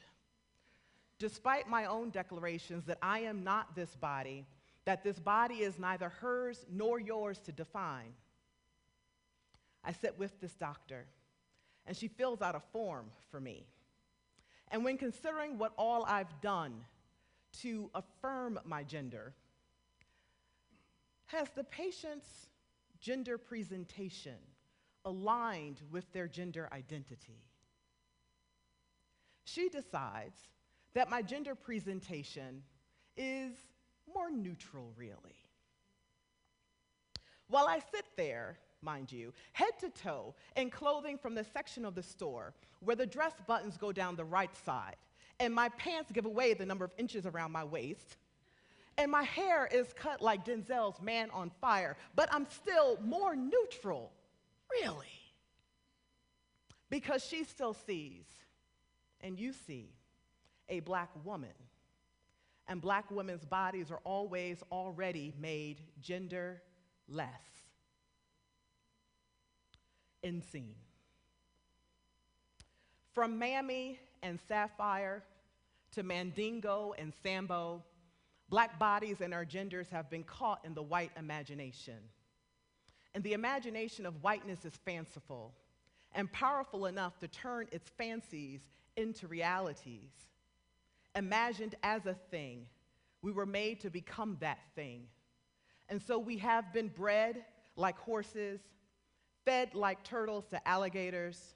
Despite 1.19 1.69
my 1.69 1.87
own 1.87 2.11
declarations 2.11 2.85
that 2.85 2.99
I 3.03 3.21
am 3.21 3.43
not 3.43 3.75
this 3.75 3.97
body, 3.97 4.47
that 4.85 5.03
this 5.03 5.19
body 5.19 5.57
is 5.57 5.79
neither 5.79 6.09
hers 6.09 6.65
nor 6.71 7.01
yours 7.01 7.39
to 7.41 7.53
define. 7.53 8.13
I 9.85 9.93
sit 9.93 10.19
with 10.19 10.41
this 10.41 10.55
doctor, 10.55 11.07
and 11.87 11.97
she 11.97 12.09
fills 12.09 12.43
out 12.43 12.55
a 12.55 12.61
form 12.73 13.07
for 13.31 13.41
me. 13.41 13.67
And 14.71 14.85
when 14.85 14.99
considering 14.99 15.59
what 15.59 15.73
all 15.77 16.05
I've 16.05 16.41
done 16.41 16.85
to 17.61 17.91
affirm 17.95 18.61
my 18.65 18.83
gender, 18.83 19.33
has 21.27 21.49
the 21.55 21.65
patient's 21.65 22.49
gender 23.01 23.39
presentation 23.39 24.37
aligned 25.05 25.81
with 25.91 26.11
their 26.13 26.29
gender 26.29 26.69
identity? 26.73 27.43
She 29.53 29.69
decides 29.69 30.39
that 30.95 31.09
my 31.09 31.23
gender 31.23 31.55
presentation 31.55 32.63
is 33.17 33.53
more 34.13 34.31
neutral, 34.31 34.93
really. 34.97 35.37
While 37.49 37.67
I 37.67 37.79
sit 37.79 38.05
there, 38.17 38.59
mind 38.83 39.11
you, 39.11 39.33
head 39.53 39.73
to 39.81 39.91
toe 39.91 40.35
in 40.57 40.71
clothing 40.71 41.17
from 41.17 41.35
the 41.35 41.45
section 41.45 41.85
of 41.85 41.95
the 41.95 42.03
store 42.03 42.53
where 42.81 42.97
the 42.97 43.07
dress 43.07 43.33
buttons 43.47 43.79
go 43.79 43.91
down 43.91 44.17
the 44.17 44.25
right 44.25 44.55
side, 44.65 44.97
and 45.41 45.55
my 45.55 45.71
pants 45.71 46.13
give 46.13 46.27
away 46.27 46.53
the 46.53 46.67
number 46.67 46.85
of 46.85 46.93
inches 46.99 47.25
around 47.25 47.53
my 47.53 47.65
waist, 47.65 48.19
and 48.99 49.11
my 49.11 49.23
hair 49.23 49.67
is 49.73 49.93
cut 49.95 50.21
like 50.21 50.45
Denzel's 50.45 51.01
Man 51.01 51.31
on 51.31 51.51
Fire, 51.61 51.97
but 52.15 52.29
I'm 52.33 52.47
still 52.51 52.99
more 53.03 53.35
neutral, 53.35 54.13
really. 54.83 55.07
Because 56.91 57.25
she 57.25 57.45
still 57.45 57.75
sees, 57.75 58.25
and 59.21 59.39
you 59.39 59.53
see, 59.53 59.91
a 60.69 60.81
black 60.81 61.11
woman. 61.25 61.55
And 62.69 62.81
black 62.81 63.11
women's 63.11 63.45
bodies 63.45 63.91
are 63.91 64.01
always 64.05 64.63
already 64.71 65.33
made 65.41 65.81
gender 66.01 66.63
less. 67.09 67.29
In 70.23 70.43
scene. 70.43 70.75
From 73.15 73.39
Mammy 73.39 73.99
and 74.23 74.39
Sapphire 74.47 75.23
to 75.93 76.03
Mandingo 76.03 76.95
and 76.99 77.13
Sambo, 77.23 77.83
black 78.51 78.79
bodies 78.79 79.21
and 79.21 79.33
our 79.33 79.45
genders 79.45 79.89
have 79.91 80.11
been 80.11 80.25
caught 80.25 80.65
in 80.65 80.75
the 80.75 80.83
white 80.83 81.13
imagination. 81.17 81.99
And 83.15 83.25
the 83.25 83.33
imagination 83.33 84.05
of 84.05 84.23
whiteness 84.23 84.65
is 84.65 84.77
fanciful 84.85 85.55
and 86.15 86.31
powerful 86.33 86.87
enough 86.87 87.19
to 87.19 87.29
turn 87.29 87.67
its 87.73 87.89
fancies 87.91 88.61
into 88.99 89.29
realities. 89.29 90.11
Imagined 91.15 91.77
as 91.83 92.05
a 92.07 92.15
thing, 92.31 92.67
we 93.23 93.33
were 93.33 93.47
made 93.47 93.81
to 93.81 93.91
become 93.91 94.37
that 94.41 94.59
thing. 94.75 95.05
And 95.89 96.03
so 96.03 96.19
we 96.19 96.37
have 96.39 96.73
been 96.73 96.89
bred 96.89 97.45
like 97.77 97.97
horses, 97.99 98.61
fed 99.45 99.75
like 99.75 100.03
turtles 100.03 100.45
to 100.51 100.69
alligators, 100.69 101.55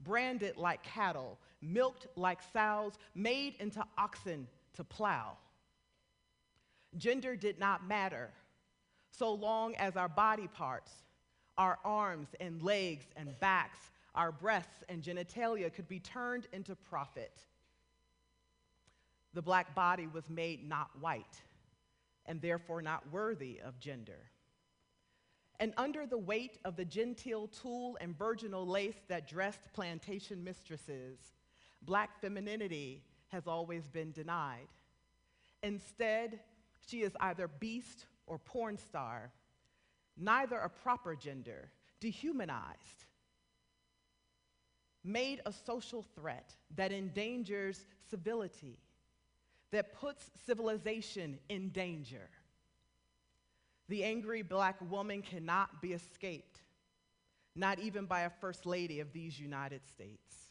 branded 0.00 0.56
like 0.56 0.82
cattle, 0.82 1.38
milked 1.60 2.06
like 2.16 2.40
sows, 2.52 2.94
made 3.14 3.54
into 3.60 3.84
oxen 3.98 4.48
to 4.74 4.82
plow. 4.82 5.36
Gender 6.96 7.36
did 7.36 7.58
not 7.58 7.86
matter 7.86 8.30
so 9.10 9.32
long 9.32 9.74
as 9.76 9.96
our 9.96 10.08
body 10.08 10.48
parts, 10.48 10.90
our 11.58 11.78
arms 11.84 12.28
and 12.40 12.62
legs 12.62 13.04
and 13.16 13.38
backs, 13.38 13.78
our 14.20 14.30
breasts 14.30 14.84
and 14.90 15.02
genitalia 15.02 15.72
could 15.72 15.88
be 15.88 15.98
turned 15.98 16.46
into 16.52 16.76
profit. 16.76 17.32
The 19.32 19.40
black 19.40 19.74
body 19.74 20.06
was 20.06 20.28
made 20.28 20.68
not 20.68 20.90
white 21.00 21.40
and 22.26 22.38
therefore 22.38 22.82
not 22.82 23.10
worthy 23.10 23.62
of 23.64 23.80
gender. 23.80 24.28
And 25.58 25.72
under 25.78 26.04
the 26.04 26.18
weight 26.18 26.58
of 26.66 26.76
the 26.76 26.84
genteel 26.84 27.48
tulle 27.48 27.96
and 27.98 28.14
virginal 28.18 28.66
lace 28.66 29.00
that 29.08 29.26
dressed 29.26 29.72
plantation 29.72 30.44
mistresses, 30.44 31.18
black 31.80 32.20
femininity 32.20 33.02
has 33.28 33.46
always 33.46 33.88
been 33.88 34.12
denied. 34.12 34.68
Instead, 35.62 36.40
she 36.86 37.00
is 37.00 37.12
either 37.20 37.48
beast 37.48 38.04
or 38.26 38.38
porn 38.38 38.76
star, 38.76 39.32
neither 40.18 40.58
a 40.58 40.68
proper 40.68 41.16
gender, 41.16 41.70
dehumanized, 42.00 43.06
made 45.04 45.40
a 45.46 45.52
social 45.52 46.04
threat 46.14 46.54
that 46.76 46.92
endangers 46.92 47.84
civility, 48.08 48.78
that 49.70 49.94
puts 49.94 50.30
civilization 50.46 51.38
in 51.48 51.70
danger. 51.70 52.28
The 53.88 54.04
angry 54.04 54.42
black 54.42 54.76
woman 54.90 55.22
cannot 55.22 55.80
be 55.80 55.92
escaped, 55.92 56.60
not 57.56 57.78
even 57.78 58.04
by 58.04 58.20
a 58.22 58.30
first 58.30 58.66
lady 58.66 59.00
of 59.00 59.12
these 59.12 59.38
United 59.38 59.86
States. 59.86 60.50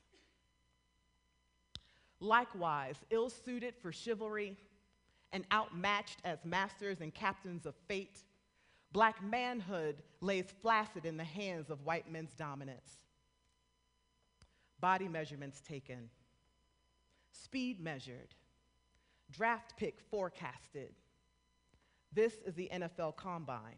Likewise, 2.20 2.98
ill 3.12 3.30
suited 3.30 3.76
for 3.82 3.92
chivalry 3.92 4.58
and 5.32 5.46
outmatched 5.54 6.18
as 6.26 6.44
masters 6.44 7.02
and 7.02 7.14
captains 7.14 7.66
of 7.66 7.76
fate, 7.88 8.20
black 8.92 9.24
manhood 9.24 10.02
lays 10.22 10.48
flaccid 10.62 11.06
in 11.06 11.18
the 11.18 11.24
hands 11.24 11.70
of 11.70 11.86
white 11.86 12.12
men's 12.12 12.34
dominance. 12.34 13.00
Body 14.82 15.08
measurements 15.08 15.62
taken, 15.62 16.10
speed 17.32 17.80
measured, 17.80 18.36
draft 19.32 19.76
pick 19.78 20.00
forecasted. 20.10 20.94
This 22.14 22.34
is 22.46 22.56
the 22.56 22.70
NFL 22.74 23.16
combine. 23.16 23.78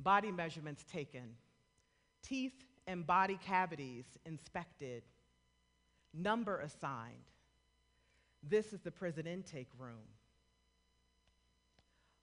Body 0.00 0.30
measurements 0.30 0.84
taken, 0.90 1.34
teeth 2.22 2.64
and 2.86 3.06
body 3.06 3.38
cavities 3.44 4.04
inspected, 4.24 5.02
number 6.14 6.60
assigned. 6.60 7.32
This 8.42 8.72
is 8.72 8.80
the 8.80 8.90
prison 8.90 9.26
intake 9.26 9.70
room. 9.78 10.06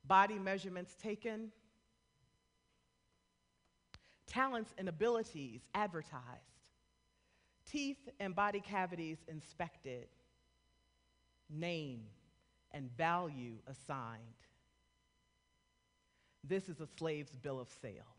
Body 0.07 0.40
measurements 0.40 0.95
taken, 1.02 1.52
talents 4.28 4.74
and 4.78 4.88
abilities 4.88 5.62
advertised, 5.74 6.55
teeth 7.76 8.10
and 8.22 8.34
body 8.34 8.61
cavities 8.61 9.18
inspected, 9.27 10.07
name 11.49 12.03
and 12.72 12.89
value 12.95 13.56
assigned. 13.68 14.22
This 16.41 16.69
is 16.69 16.80
a 16.80 16.88
slave's 16.97 17.35
bill 17.35 17.60
of 17.60 17.68
sale. 17.81 18.15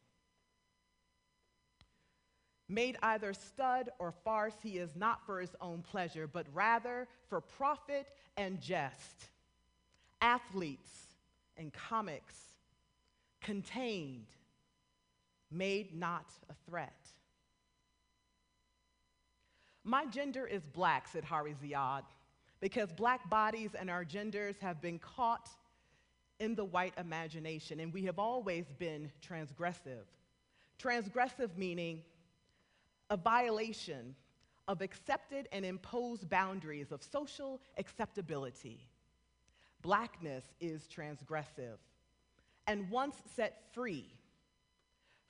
Made 2.68 2.98
either 3.02 3.32
stud 3.32 3.88
or 3.98 4.12
farce, 4.24 4.56
he 4.62 4.76
is 4.76 4.94
not 4.94 5.24
for 5.24 5.40
his 5.40 5.54
own 5.60 5.80
pleasure, 5.82 6.26
but 6.26 6.46
rather 6.52 7.08
for 7.30 7.40
profit 7.40 8.08
and 8.36 8.60
jest. 8.60 9.28
Athletes 10.20 10.90
and 11.56 11.72
comics 11.72 12.34
contained, 13.40 14.26
made 15.50 15.98
not 15.98 16.26
a 16.50 16.54
threat. 16.68 17.15
My 19.88 20.04
gender 20.04 20.44
is 20.44 20.66
black, 20.66 21.06
said 21.06 21.22
Hari 21.22 21.54
Ziyad, 21.54 22.02
because 22.58 22.92
black 22.92 23.30
bodies 23.30 23.70
and 23.78 23.88
our 23.88 24.04
genders 24.04 24.56
have 24.60 24.80
been 24.82 24.98
caught 24.98 25.48
in 26.40 26.56
the 26.56 26.64
white 26.64 26.92
imagination, 26.98 27.78
and 27.78 27.92
we 27.92 28.02
have 28.02 28.18
always 28.18 28.66
been 28.80 29.12
transgressive. 29.24 30.06
Transgressive 30.82 31.56
meaning 31.56 32.02
a 33.10 33.16
violation 33.16 34.16
of 34.66 34.82
accepted 34.82 35.48
and 35.52 35.64
imposed 35.64 36.28
boundaries 36.28 36.90
of 36.90 37.00
social 37.00 37.60
acceptability. 37.78 38.80
Blackness 39.82 40.42
is 40.60 40.88
transgressive. 40.92 41.78
And 42.66 42.90
once 42.90 43.14
set 43.36 43.62
free 43.72 44.06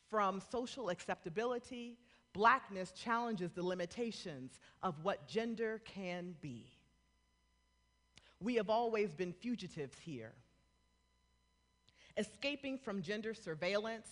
from 0.09 0.41
social 0.51 0.89
acceptability, 0.89 1.99
blackness 2.37 2.93
challenges 2.93 3.51
the 3.53 3.63
limitations 3.63 4.61
of 4.83 4.95
what 5.03 5.27
gender 5.27 5.81
can 5.87 6.35
be. 6.43 6.67
We 8.41 8.57
have 8.57 8.69
always 8.69 9.15
been 9.15 9.33
fugitives 9.33 9.97
here, 9.99 10.35
escaping 12.19 12.77
from 12.77 13.01
gender 13.01 13.33
surveillance 13.33 14.07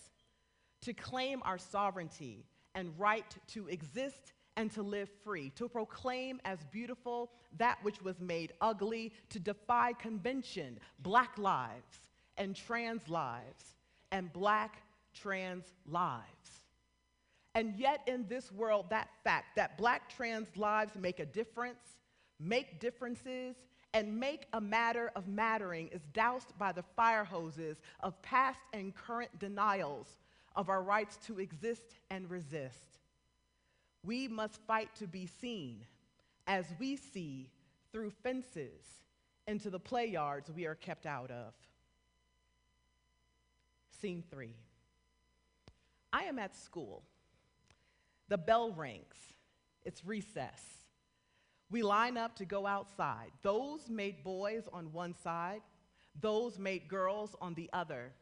to 0.81 0.95
claim 0.95 1.43
our 1.45 1.59
sovereignty 1.59 2.47
and 2.75 2.99
right 2.99 3.37
to 3.49 3.69
exist 3.69 4.33
and 4.57 4.73
to 4.73 4.83
live 4.83 5.11
free, 5.23 5.51
to 5.57 5.69
proclaim 5.69 6.41
as 6.47 6.59
beautiful 6.73 7.31
that 7.59 7.77
which 7.83 8.01
was 8.01 8.19
made 8.21 8.55
ugly, 8.63 9.13
to 9.29 9.39
defy 9.39 9.93
convention, 9.93 10.79
black 11.01 11.37
lives 11.37 12.09
and 12.39 12.57
trans 12.57 13.07
lives, 13.11 13.75
and 14.13 14.33
black 14.33 14.83
trans 15.13 15.65
lives. 15.87 16.64
And 17.55 17.75
yet, 17.77 18.01
in 18.07 18.27
this 18.29 18.51
world, 18.51 18.87
that 18.91 19.09
fact 19.23 19.57
that 19.57 19.79
black 19.79 20.09
trans 20.09 20.49
lives 20.57 20.97
make 20.97 21.21
a 21.21 21.27
difference, 21.27 21.99
make 22.41 22.81
differences, 22.81 23.55
and 23.93 24.19
make 24.19 24.47
a 24.53 24.61
matter 24.61 25.13
of 25.15 25.29
mattering 25.29 25.89
is 25.89 26.03
doused 26.13 26.59
by 26.59 26.73
the 26.73 26.83
fire 26.97 27.23
hoses 27.23 27.81
of 28.01 28.21
past 28.23 28.59
and 28.73 28.93
current 28.95 29.39
denials 29.39 30.09
of 30.57 30.69
our 30.69 30.83
rights 30.83 31.17
to 31.27 31.39
exist 31.39 32.01
and 32.11 32.29
resist. 32.29 32.99
We 34.03 34.27
must 34.27 34.61
fight 34.67 34.95
to 34.97 35.07
be 35.07 35.27
seen 35.27 35.85
as 36.49 36.67
we 36.81 36.97
see 36.97 37.51
through 37.93 38.11
fences 38.11 38.85
into 39.47 39.71
the 39.71 39.79
play 39.79 40.07
yards 40.07 40.51
we 40.51 40.67
are 40.67 40.75
kept 40.75 41.07
out 41.07 41.31
of. 41.31 41.55
Scene 44.01 44.25
three. 44.29 44.57
I 46.13 46.25
am 46.25 46.39
at 46.41 46.57
school. 46.57 47.05
The 48.29 48.39
bell 48.39 48.73
rings. 48.73 49.15
It's 49.85 50.05
recess. 50.05 50.63
We 51.71 51.83
line 51.83 52.17
up 52.17 52.37
to 52.37 52.45
go 52.45 52.67
outside. 52.67 53.31
Those 53.43 53.89
made 53.89 54.23
boys 54.23 54.65
on 54.73 54.93
one 54.93 55.15
side, 55.15 55.63
those 56.21 56.59
made 56.59 56.89
girls 56.89 57.35
on 57.41 57.55
the 57.55 57.69
other. 57.73 58.13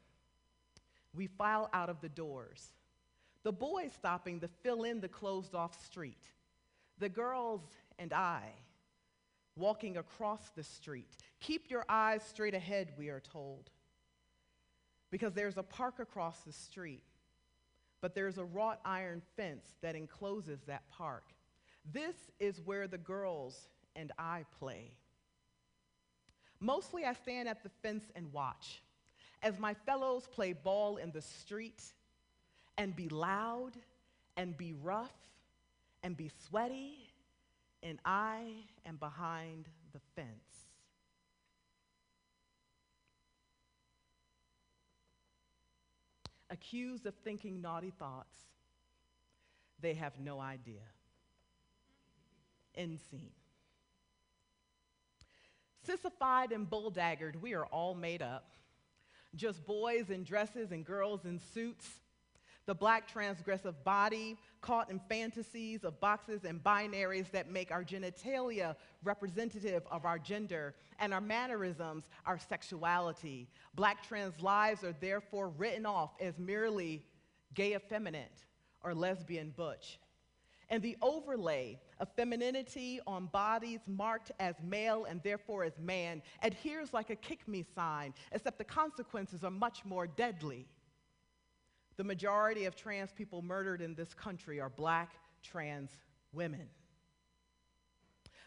We 1.14 1.26
file 1.26 1.68
out 1.72 1.90
of 1.90 2.00
the 2.00 2.08
doors. 2.08 2.70
The 3.44 3.52
boys 3.52 3.92
stopping 3.92 4.40
to 4.40 4.48
fill 4.62 4.84
in 4.84 5.00
the 5.00 5.08
closed 5.08 5.54
off 5.54 5.84
street. 5.84 6.24
The 6.98 7.08
girls 7.08 7.60
and 7.98 8.12
I 8.12 8.42
walking 9.56 9.96
across 9.96 10.50
the 10.56 10.62
street. 10.62 11.16
Keep 11.40 11.70
your 11.70 11.84
eyes 11.88 12.22
straight 12.22 12.54
ahead, 12.54 12.92
we 12.96 13.08
are 13.08 13.20
told. 13.20 13.70
Because 15.10 15.34
there's 15.34 15.58
a 15.58 15.62
park 15.62 15.98
across 15.98 16.40
the 16.40 16.52
street, 16.52 17.04
but 18.02 18.14
there's 18.14 18.36
a 18.36 18.44
wrought 18.44 18.80
iron 18.84 19.22
fence 19.36 19.76
that 19.80 19.94
encloses 19.94 20.60
that 20.66 20.82
park. 20.90 21.24
This 21.90 22.16
is 22.38 22.60
where 22.60 22.86
the 22.86 22.98
girls 22.98 23.68
and 23.96 24.12
I 24.18 24.44
play. 24.58 24.90
Mostly 26.60 27.04
I 27.04 27.14
stand 27.14 27.48
at 27.48 27.62
the 27.62 27.70
fence 27.82 28.04
and 28.14 28.30
watch 28.32 28.82
as 29.42 29.58
my 29.58 29.74
fellows 29.74 30.28
play 30.30 30.52
ball 30.52 30.96
in 30.96 31.10
the 31.12 31.22
street 31.22 31.82
and 32.78 32.94
be 32.94 33.08
loud 33.08 33.72
and 34.36 34.56
be 34.56 34.72
rough 34.72 35.14
and 36.02 36.16
be 36.16 36.30
sweaty, 36.48 37.12
and 37.82 37.98
I 38.04 38.54
am 38.86 38.96
behind 38.96 39.68
the 39.92 40.00
fence. 40.16 40.61
Accused 46.52 47.06
of 47.06 47.14
thinking 47.24 47.62
naughty 47.62 47.90
thoughts, 47.98 48.36
they 49.80 49.94
have 49.94 50.20
no 50.20 50.38
idea. 50.38 50.82
End 52.74 53.00
scene. 53.10 53.32
Sissified 55.86 56.52
and 56.52 56.68
bulldaggered, 56.68 57.40
we 57.40 57.54
are 57.54 57.64
all 57.64 57.94
made 57.94 58.20
up. 58.20 58.52
Just 59.34 59.64
boys 59.64 60.10
in 60.10 60.24
dresses 60.24 60.72
and 60.72 60.84
girls 60.84 61.24
in 61.24 61.40
suits. 61.54 61.88
The 62.66 62.74
black 62.74 63.12
transgressive 63.12 63.74
body 63.84 64.38
caught 64.60 64.90
in 64.90 65.00
fantasies 65.08 65.82
of 65.82 65.98
boxes 66.00 66.44
and 66.44 66.62
binaries 66.62 67.30
that 67.32 67.50
make 67.50 67.72
our 67.72 67.82
genitalia 67.82 68.76
representative 69.02 69.82
of 69.90 70.04
our 70.04 70.18
gender 70.18 70.74
and 71.00 71.12
our 71.12 71.20
mannerisms 71.20 72.04
our 72.24 72.38
sexuality. 72.38 73.48
Black 73.74 74.06
trans 74.06 74.40
lives 74.40 74.84
are 74.84 74.94
therefore 75.00 75.48
written 75.48 75.84
off 75.86 76.12
as 76.20 76.38
merely 76.38 77.04
gay 77.54 77.74
effeminate 77.74 78.44
or 78.82 78.94
lesbian 78.94 79.52
butch 79.56 79.98
and 80.72 80.82
the 80.82 80.96
overlay 81.02 81.78
of 82.00 82.08
femininity 82.16 82.98
on 83.06 83.26
bodies 83.26 83.80
marked 83.86 84.32
as 84.40 84.54
male 84.64 85.04
and 85.04 85.22
therefore 85.22 85.64
as 85.64 85.78
man 85.78 86.22
adheres 86.42 86.94
like 86.94 87.10
a 87.10 87.16
kick 87.16 87.46
me 87.46 87.62
sign, 87.74 88.14
except 88.32 88.56
the 88.56 88.64
consequences 88.64 89.44
are 89.44 89.50
much 89.50 89.84
more 89.84 90.06
deadly. 90.06 90.66
The 91.96 92.04
majority 92.04 92.64
of 92.64 92.74
trans 92.74 93.12
people 93.12 93.42
murdered 93.42 93.82
in 93.82 93.94
this 93.94 94.14
country 94.14 94.60
are 94.60 94.70
black 94.70 95.14
trans 95.42 95.90
women. 96.32 96.68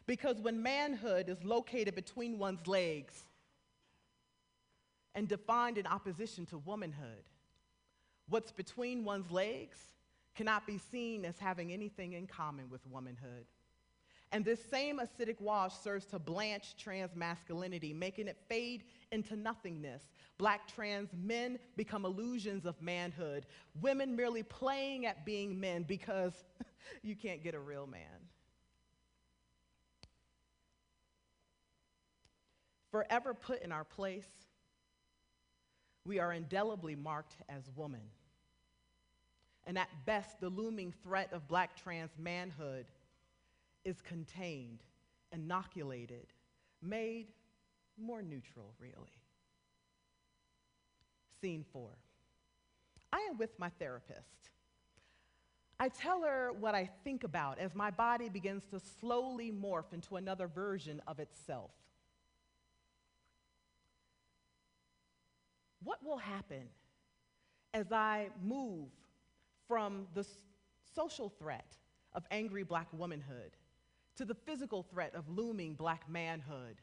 Because 0.08 0.40
when 0.40 0.62
manhood 0.62 1.30
is 1.30 1.44
located 1.44 1.96
between 1.96 2.38
one's 2.38 2.68
legs 2.68 3.26
and 5.16 5.28
defined 5.28 5.78
in 5.78 5.88
opposition 5.88 6.46
to 6.48 6.58
womanhood, 6.60 7.24
what's 8.30 8.52
between 8.52 9.04
one's 9.04 9.32
legs 9.32 9.78
cannot 10.36 10.68
be 10.68 10.78
seen 10.78 11.26
as 11.26 11.40
having 11.40 11.72
anything 11.72 12.14
in 12.14 12.28
common 12.28 12.70
with 12.70 12.86
womanhood. 12.88 13.46
And 14.36 14.44
this 14.44 14.60
same 14.70 15.00
acidic 15.00 15.40
wash 15.40 15.74
serves 15.78 16.06
to 16.08 16.20
blanch 16.20 16.76
trans 16.76 17.16
masculinity, 17.16 17.94
making 17.94 18.28
it 18.28 18.36
fade 18.50 18.84
into 19.14 19.38
nothingness. 19.38 20.04
Black 20.38 20.68
trans 20.68 21.10
men 21.18 21.58
become 21.78 22.04
illusions 22.04 22.66
of 22.66 22.76
manhood, 22.82 23.46
women 23.80 24.14
merely 24.14 24.44
playing 24.44 25.06
at 25.06 25.26
being 25.26 25.58
men 25.58 25.84
because 25.84 26.34
you 27.02 27.16
can't 27.16 27.46
get 27.46 27.56
a 27.56 27.60
real 27.62 27.88
man. 27.88 28.02
Forever 32.92 33.34
put 33.34 33.62
in 33.62 33.72
our 33.72 33.86
place, 33.86 34.28
we 36.04 36.20
are 36.20 36.34
indelibly 36.34 36.98
marked 36.98 37.38
as 37.48 37.72
woman. 37.74 38.04
And 39.66 39.78
at 39.78 39.88
best, 40.06 40.42
the 40.42 40.50
looming 40.50 40.94
threat 41.04 41.32
of 41.32 41.48
black 41.48 41.82
trans 41.82 42.12
manhood 42.20 42.88
is 43.86 44.02
contained, 44.02 44.84
inoculated, 45.32 46.28
made 46.82 47.28
more 47.98 48.22
neutral, 48.22 48.74
really. 48.80 49.22
Scene 51.40 51.64
four. 51.72 51.92
I 53.14 53.28
am 53.30 53.38
with 53.38 53.58
my 53.60 53.70
therapist. 53.80 54.50
I 55.80 55.90
tell 55.90 56.22
her 56.24 56.52
what 56.60 56.74
I 56.74 56.90
think 57.04 57.24
about 57.24 57.60
as 57.60 57.76
my 57.76 57.92
body 57.92 58.30
begins 58.30 58.64
to 58.72 58.80
slowly 59.00 59.52
morph 59.52 59.94
into 59.94 60.16
another 60.16 60.48
version 60.48 61.02
of 61.06 61.20
itself. 61.20 61.72
What 65.84 66.04
will 66.04 66.18
happen 66.18 66.64
as 67.74 67.92
I 67.92 68.30
move 68.42 68.88
from 69.68 70.08
the 70.14 70.26
social 70.96 71.30
threat 71.30 71.78
of 72.14 72.24
angry 72.32 72.64
black 72.64 72.88
womanhood 72.94 73.52
to 74.16 74.26
the 74.26 74.36
physical 74.36 74.84
threat 74.84 75.14
of 75.16 75.30
looming 75.30 75.76
black 75.76 76.10
manhood? 76.10 76.78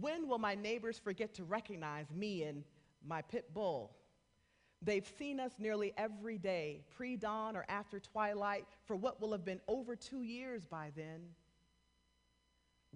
When 0.00 0.28
will 0.28 0.38
my 0.38 0.54
neighbors 0.54 0.98
forget 0.98 1.34
to 1.34 1.44
recognize 1.44 2.06
me 2.10 2.42
and 2.42 2.64
my 3.06 3.22
pit 3.22 3.52
bull? 3.54 3.96
They've 4.82 5.10
seen 5.18 5.40
us 5.40 5.52
nearly 5.58 5.92
every 5.96 6.36
day, 6.36 6.82
pre 6.94 7.16
dawn 7.16 7.56
or 7.56 7.64
after 7.68 7.98
twilight, 7.98 8.66
for 8.86 8.96
what 8.96 9.20
will 9.20 9.32
have 9.32 9.44
been 9.44 9.60
over 9.66 9.96
two 9.96 10.22
years 10.22 10.64
by 10.64 10.90
then. 10.94 11.20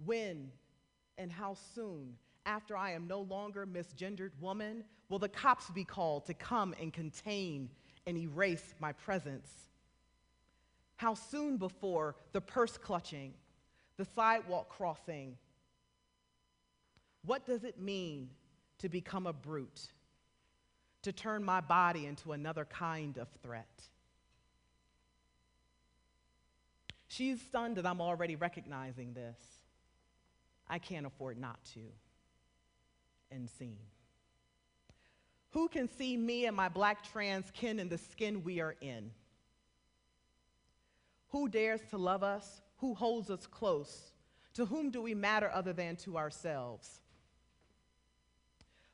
When 0.05 0.51
and 1.17 1.31
how 1.31 1.55
soon, 1.75 2.15
after 2.45 2.77
I 2.77 2.91
am 2.91 3.07
no 3.07 3.21
longer 3.21 3.65
misgendered 3.65 4.31
woman, 4.39 4.83
will 5.09 5.19
the 5.19 5.29
cops 5.29 5.69
be 5.71 5.83
called 5.83 6.25
to 6.27 6.33
come 6.33 6.75
and 6.79 6.93
contain 6.93 7.69
and 8.05 8.17
erase 8.17 8.73
my 8.79 8.91
presence? 8.93 9.49
How 10.95 11.13
soon 11.13 11.57
before 11.57 12.15
the 12.33 12.41
purse 12.41 12.77
clutching, 12.77 13.33
the 13.99 14.05
sidewalk 14.15 14.69
crossing, 14.69 15.35
What 17.25 17.45
does 17.45 17.65
it 17.65 17.81
mean 17.81 18.29
to 18.79 18.87
become 18.87 19.27
a 19.27 19.33
brute? 19.33 19.91
To 21.03 21.11
turn 21.11 21.43
my 21.43 21.59
body 21.59 22.05
into 22.05 22.31
another 22.31 22.63
kind 22.63 23.17
of 23.17 23.27
threat? 23.43 23.83
She's 27.09 27.41
stunned 27.41 27.75
that 27.75 27.85
I'm 27.85 27.99
already 27.99 28.37
recognizing 28.37 29.13
this. 29.13 29.37
I 30.69 30.79
can't 30.79 31.05
afford 31.05 31.37
not 31.37 31.59
to. 31.73 31.81
And 33.31 33.49
seen. 33.49 33.77
Who 35.49 35.67
can 35.67 35.89
see 35.89 36.15
me 36.15 36.45
and 36.45 36.55
my 36.55 36.69
black 36.69 37.03
trans 37.11 37.51
kin 37.51 37.79
in 37.79 37.89
the 37.89 37.97
skin 37.97 38.43
we 38.45 38.61
are 38.61 38.75
in? 38.79 39.11
Who 41.29 41.49
dares 41.49 41.81
to 41.89 41.97
love 41.97 42.23
us? 42.23 42.61
Who 42.79 42.93
holds 42.93 43.29
us 43.29 43.45
close? 43.45 44.11
To 44.55 44.65
whom 44.65 44.89
do 44.89 45.01
we 45.01 45.13
matter 45.13 45.49
other 45.53 45.73
than 45.73 45.95
to 45.97 46.17
ourselves? 46.17 47.01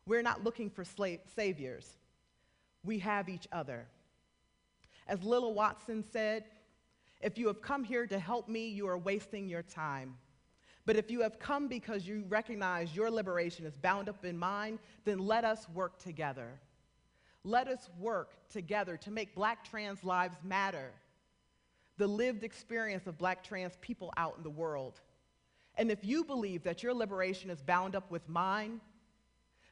We're 0.05 0.21
not 0.21 0.43
looking 0.43 0.69
for 0.69 0.83
slave 0.83 1.21
saviors. 1.35 1.97
We 2.83 2.99
have 2.99 3.29
each 3.29 3.47
other. 3.51 3.87
As 5.07 5.23
Lilla 5.23 5.49
Watson 5.49 6.03
said, 6.11 6.45
if 7.21 7.37
you 7.37 7.47
have 7.47 7.61
come 7.61 7.83
here 7.83 8.05
to 8.05 8.19
help 8.19 8.47
me, 8.47 8.67
you 8.67 8.87
are 8.87 8.97
wasting 8.97 9.47
your 9.47 9.63
time. 9.63 10.15
But 10.85 10.95
if 10.95 11.09
you 11.09 11.21
have 11.21 11.39
come 11.39 11.67
because 11.67 12.07
you 12.07 12.23
recognize 12.27 12.95
your 12.95 13.09
liberation 13.09 13.65
is 13.65 13.75
bound 13.77 14.07
up 14.09 14.23
in 14.23 14.37
mine, 14.37 14.77
then 15.03 15.17
let 15.17 15.43
us 15.43 15.67
work 15.73 15.97
together. 15.97 16.59
Let 17.43 17.67
us 17.67 17.89
work 17.99 18.33
together 18.49 18.97
to 18.97 19.11
make 19.11 19.33
black 19.33 19.67
trans 19.67 20.03
lives 20.03 20.37
matter. 20.43 20.91
The 21.97 22.07
lived 22.07 22.43
experience 22.43 23.07
of 23.07 23.17
black 23.17 23.43
trans 23.43 23.77
people 23.81 24.11
out 24.17 24.35
in 24.37 24.43
the 24.43 24.49
world. 24.49 24.99
And 25.77 25.91
if 25.91 26.03
you 26.03 26.23
believe 26.23 26.63
that 26.63 26.83
your 26.83 26.93
liberation 26.93 27.49
is 27.49 27.61
bound 27.61 27.95
up 27.95 28.11
with 28.11 28.27
mine, 28.27 28.81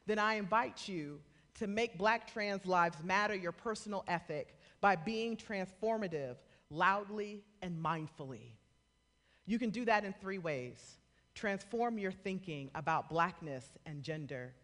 then 0.06 0.18
I 0.18 0.34
invite 0.34 0.88
you 0.88 1.20
to 1.54 1.66
make 1.66 1.98
black 1.98 2.30
trans 2.30 2.66
lives 2.66 3.02
matter 3.04 3.34
your 3.34 3.52
personal 3.52 4.04
ethic 4.08 4.56
by 4.80 4.96
being 4.96 5.36
transformative 5.36 6.36
loudly 6.70 7.42
and 7.62 7.82
mindfully. 7.82 8.52
You 9.46 9.58
can 9.58 9.70
do 9.70 9.84
that 9.84 10.04
in 10.04 10.12
three 10.20 10.38
ways 10.38 10.98
transform 11.34 11.98
your 11.98 12.12
thinking 12.12 12.70
about 12.76 13.08
blackness 13.08 13.66
and 13.86 14.04
gender. 14.04 14.54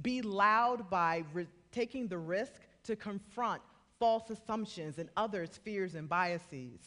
Be 0.00 0.22
loud 0.22 0.88
by 0.88 1.24
taking 1.72 2.08
the 2.08 2.16
risk 2.16 2.62
to 2.84 2.96
confront 2.96 3.60
false 3.98 4.30
assumptions 4.30 4.98
and 4.98 5.08
others' 5.16 5.58
fears 5.62 5.94
and 5.94 6.08
biases. 6.08 6.80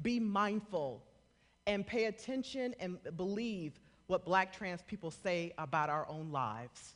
Be 0.00 0.20
mindful 0.20 1.02
and 1.66 1.86
pay 1.86 2.06
attention 2.06 2.74
and 2.80 2.98
believe 3.16 3.78
what 4.06 4.24
black 4.24 4.52
trans 4.56 4.82
people 4.82 5.10
say 5.10 5.52
about 5.58 5.90
our 5.90 6.08
own 6.08 6.30
lives. 6.30 6.94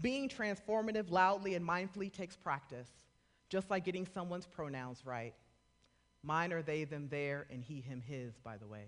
Being 0.00 0.28
transformative 0.28 1.10
loudly 1.10 1.54
and 1.54 1.66
mindfully 1.66 2.12
takes 2.12 2.36
practice, 2.36 2.88
just 3.48 3.70
like 3.70 3.84
getting 3.84 4.06
someone's 4.06 4.46
pronouns 4.46 5.02
right. 5.04 5.34
Mine 6.22 6.52
are 6.52 6.62
they, 6.62 6.84
them, 6.84 7.08
their, 7.08 7.46
and 7.50 7.64
he, 7.64 7.80
him, 7.80 8.00
his, 8.00 8.34
by 8.44 8.56
the 8.56 8.66
way. 8.66 8.86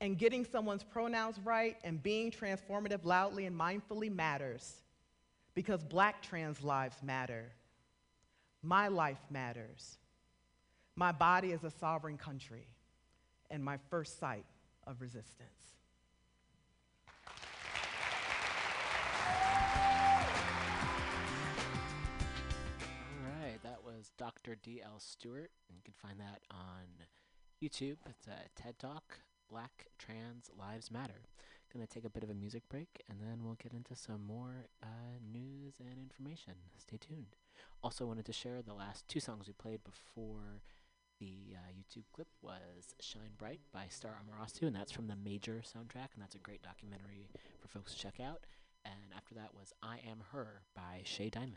And 0.00 0.18
getting 0.18 0.44
someone's 0.44 0.84
pronouns 0.84 1.38
right 1.42 1.76
and 1.82 2.02
being 2.02 2.30
transformative 2.30 3.04
loudly 3.04 3.46
and 3.46 3.58
mindfully 3.58 4.14
matters 4.14 4.82
because 5.56 5.82
black 5.82 6.22
trans 6.22 6.62
lives 6.62 7.02
matter. 7.02 7.50
My 8.62 8.88
life 8.88 9.18
matters. 9.30 9.96
My 10.94 11.12
body 11.12 11.50
is 11.50 11.64
a 11.64 11.70
sovereign 11.70 12.18
country 12.18 12.68
and 13.50 13.64
my 13.64 13.78
first 13.88 14.20
site 14.20 14.44
of 14.86 15.00
resistance. 15.00 15.48
All 23.08 23.32
right, 23.42 23.62
that 23.62 23.78
was 23.82 24.12
Dr. 24.18 24.56
D.L. 24.62 24.98
Stewart, 24.98 25.50
and 25.68 25.76
you 25.78 25.82
can 25.82 25.94
find 26.02 26.20
that 26.20 26.42
on 26.50 26.84
YouTube. 27.62 27.96
It's 28.10 28.26
a 28.26 28.60
TED 28.60 28.78
Talk, 28.78 29.20
Black 29.50 29.86
Trans 29.98 30.50
Lives 30.58 30.90
Matter. 30.90 31.22
Gonna 31.72 31.86
take 31.86 32.04
a 32.04 32.10
bit 32.10 32.22
of 32.22 32.30
a 32.30 32.34
music 32.34 32.62
break, 32.68 33.02
and 33.08 33.18
then 33.20 33.44
we'll 33.44 33.58
get 33.62 33.72
into 33.72 33.94
some 33.94 34.24
more 34.24 34.68
uh, 34.82 35.18
news 35.32 35.74
and 35.80 35.98
information. 35.98 36.54
Stay 36.78 36.96
tuned. 36.96 37.36
Also, 37.82 38.06
wanted 38.06 38.24
to 38.26 38.32
share 38.32 38.62
the 38.62 38.72
last 38.72 39.06
two 39.08 39.20
songs 39.20 39.46
we 39.46 39.52
played 39.52 39.80
before 39.84 40.62
the 41.18 41.54
uh, 41.54 41.70
YouTube 41.72 42.04
clip 42.12 42.28
was 42.42 42.94
Shine 43.00 43.32
Bright 43.38 43.60
by 43.72 43.86
Star 43.88 44.18
Amerasu, 44.22 44.62
and 44.62 44.76
that's 44.76 44.92
from 44.92 45.08
the 45.08 45.16
Major 45.16 45.62
soundtrack, 45.64 46.12
and 46.14 46.20
that's 46.20 46.34
a 46.34 46.38
great 46.38 46.62
documentary 46.62 47.30
for 47.60 47.68
folks 47.68 47.94
to 47.94 47.98
check 47.98 48.20
out. 48.20 48.44
And 48.84 49.14
after 49.16 49.34
that 49.34 49.54
was 49.54 49.72
I 49.82 49.96
Am 50.08 50.18
Her 50.32 50.62
by 50.74 51.00
Shea 51.04 51.30
Diamond. 51.30 51.56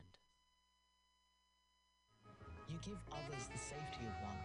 You 2.67 2.77
give 2.81 2.97
others 3.11 3.47
the 3.51 3.57
safety 3.57 4.05
of 4.05 4.13
one. 4.23 4.37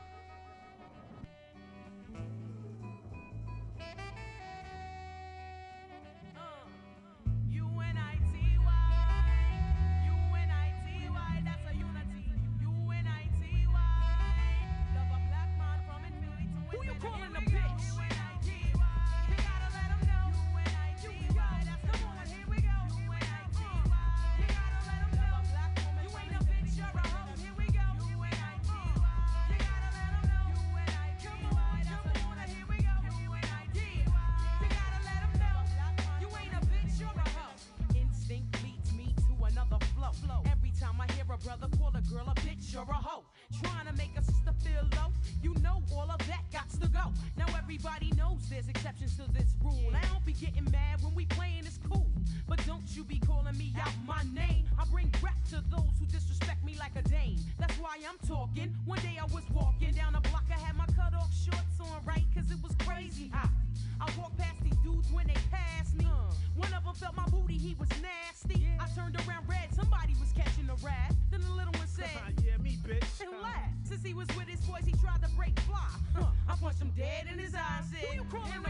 Eyes. 78.36 78.63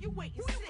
You 0.00 0.10
wait 0.16 0.32
and 0.34 0.44
sit 0.56 0.69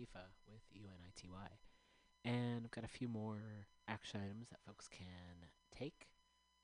Latifah 0.00 0.32
with 0.48 0.62
UNITY. 0.72 1.28
And 2.24 2.62
I've 2.64 2.70
got 2.70 2.84
a 2.84 2.88
few 2.88 3.08
more 3.08 3.66
action 3.88 4.20
items 4.22 4.48
that 4.50 4.62
folks 4.66 4.88
can 4.88 5.48
take. 5.76 6.08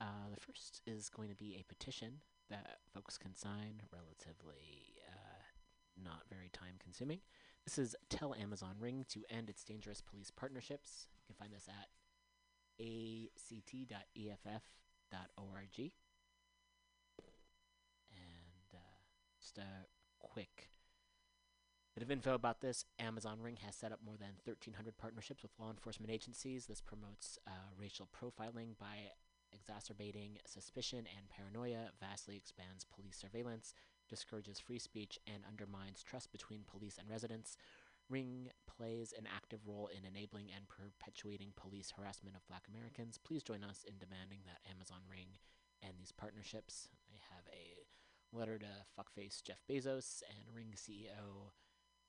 Uh, 0.01 0.29
the 0.33 0.41
first 0.41 0.83
is 0.87 1.09
going 1.09 1.29
to 1.29 1.35
be 1.35 1.57
a 1.59 1.65
petition 1.65 2.21
that 2.51 2.79
folks 2.95 3.19
can 3.19 3.35
sign, 3.35 3.83
relatively 3.93 4.95
uh, 5.09 5.43
not 6.03 6.23
very 6.31 6.51
time 6.53 6.75
consuming. 6.83 7.21
This 7.65 7.79
is 7.79 7.97
Tell 8.09 8.35
Amazon 8.35 8.77
Ring 8.79 9.05
to 9.09 9.25
End 9.31 9.51
Its 9.51 9.65
Dangerous 9.65 10.01
Police 10.01 10.31
Partnerships. 10.31 11.09
You 11.17 11.23
can 11.27 11.37
find 11.37 11.53
this 11.53 11.69
at 11.69 11.89
act.eff.org. 12.81 13.93
And 18.13 18.75
uh, 18.75 18.79
just 19.41 19.59
a 19.59 19.87
quick 20.19 20.69
Bit 21.97 22.03
of 22.03 22.11
info 22.11 22.35
about 22.35 22.61
this 22.61 22.85
Amazon 22.99 23.41
Ring 23.41 23.57
has 23.65 23.75
set 23.75 23.91
up 23.91 24.01
more 24.05 24.19
than 24.19 24.37
1,300 24.45 24.99
partnerships 24.99 25.43
with 25.43 25.57
law 25.59 25.71
enforcement 25.71 26.13
agencies. 26.13 26.67
This 26.67 26.83
promotes 26.83 27.39
uh, 27.47 27.73
racial 27.75 28.07
profiling 28.13 28.77
by 28.79 29.17
exacerbating 29.51 30.37
suspicion 30.45 31.09
and 31.17 31.31
paranoia, 31.31 31.89
vastly 31.99 32.37
expands 32.37 32.85
police 32.85 33.17
surveillance, 33.17 33.73
discourages 34.11 34.61
free 34.61 34.79
speech, 34.79 35.19
and 35.27 35.41
undermines 35.49 36.03
trust 36.03 36.31
between 36.33 36.69
police 36.69 36.99
and 37.01 37.09
residents. 37.09 37.57
Ring 38.11 38.51
plays 38.69 39.15
an 39.17 39.27
active 39.35 39.61
role 39.65 39.89
in 39.89 40.05
enabling 40.05 40.53
and 40.55 40.69
perpetuating 40.69 41.57
police 41.57 41.95
harassment 41.97 42.37
of 42.37 42.47
black 42.47 42.69
Americans. 42.69 43.19
Please 43.25 43.43
join 43.43 43.65
us 43.65 43.87
in 43.89 43.97
demanding 43.97 44.41
that 44.45 44.61
Amazon 44.71 45.01
Ring 45.11 45.41
end 45.83 45.95
these 45.99 46.13
partnerships. 46.13 46.91
I 47.09 47.17
have 47.33 47.49
a 47.49 48.37
letter 48.37 48.59
to 48.59 48.85
fuckface 48.93 49.43
Jeff 49.43 49.65
Bezos 49.65 50.21
and 50.29 50.55
Ring 50.55 50.75
CEO 50.77 51.57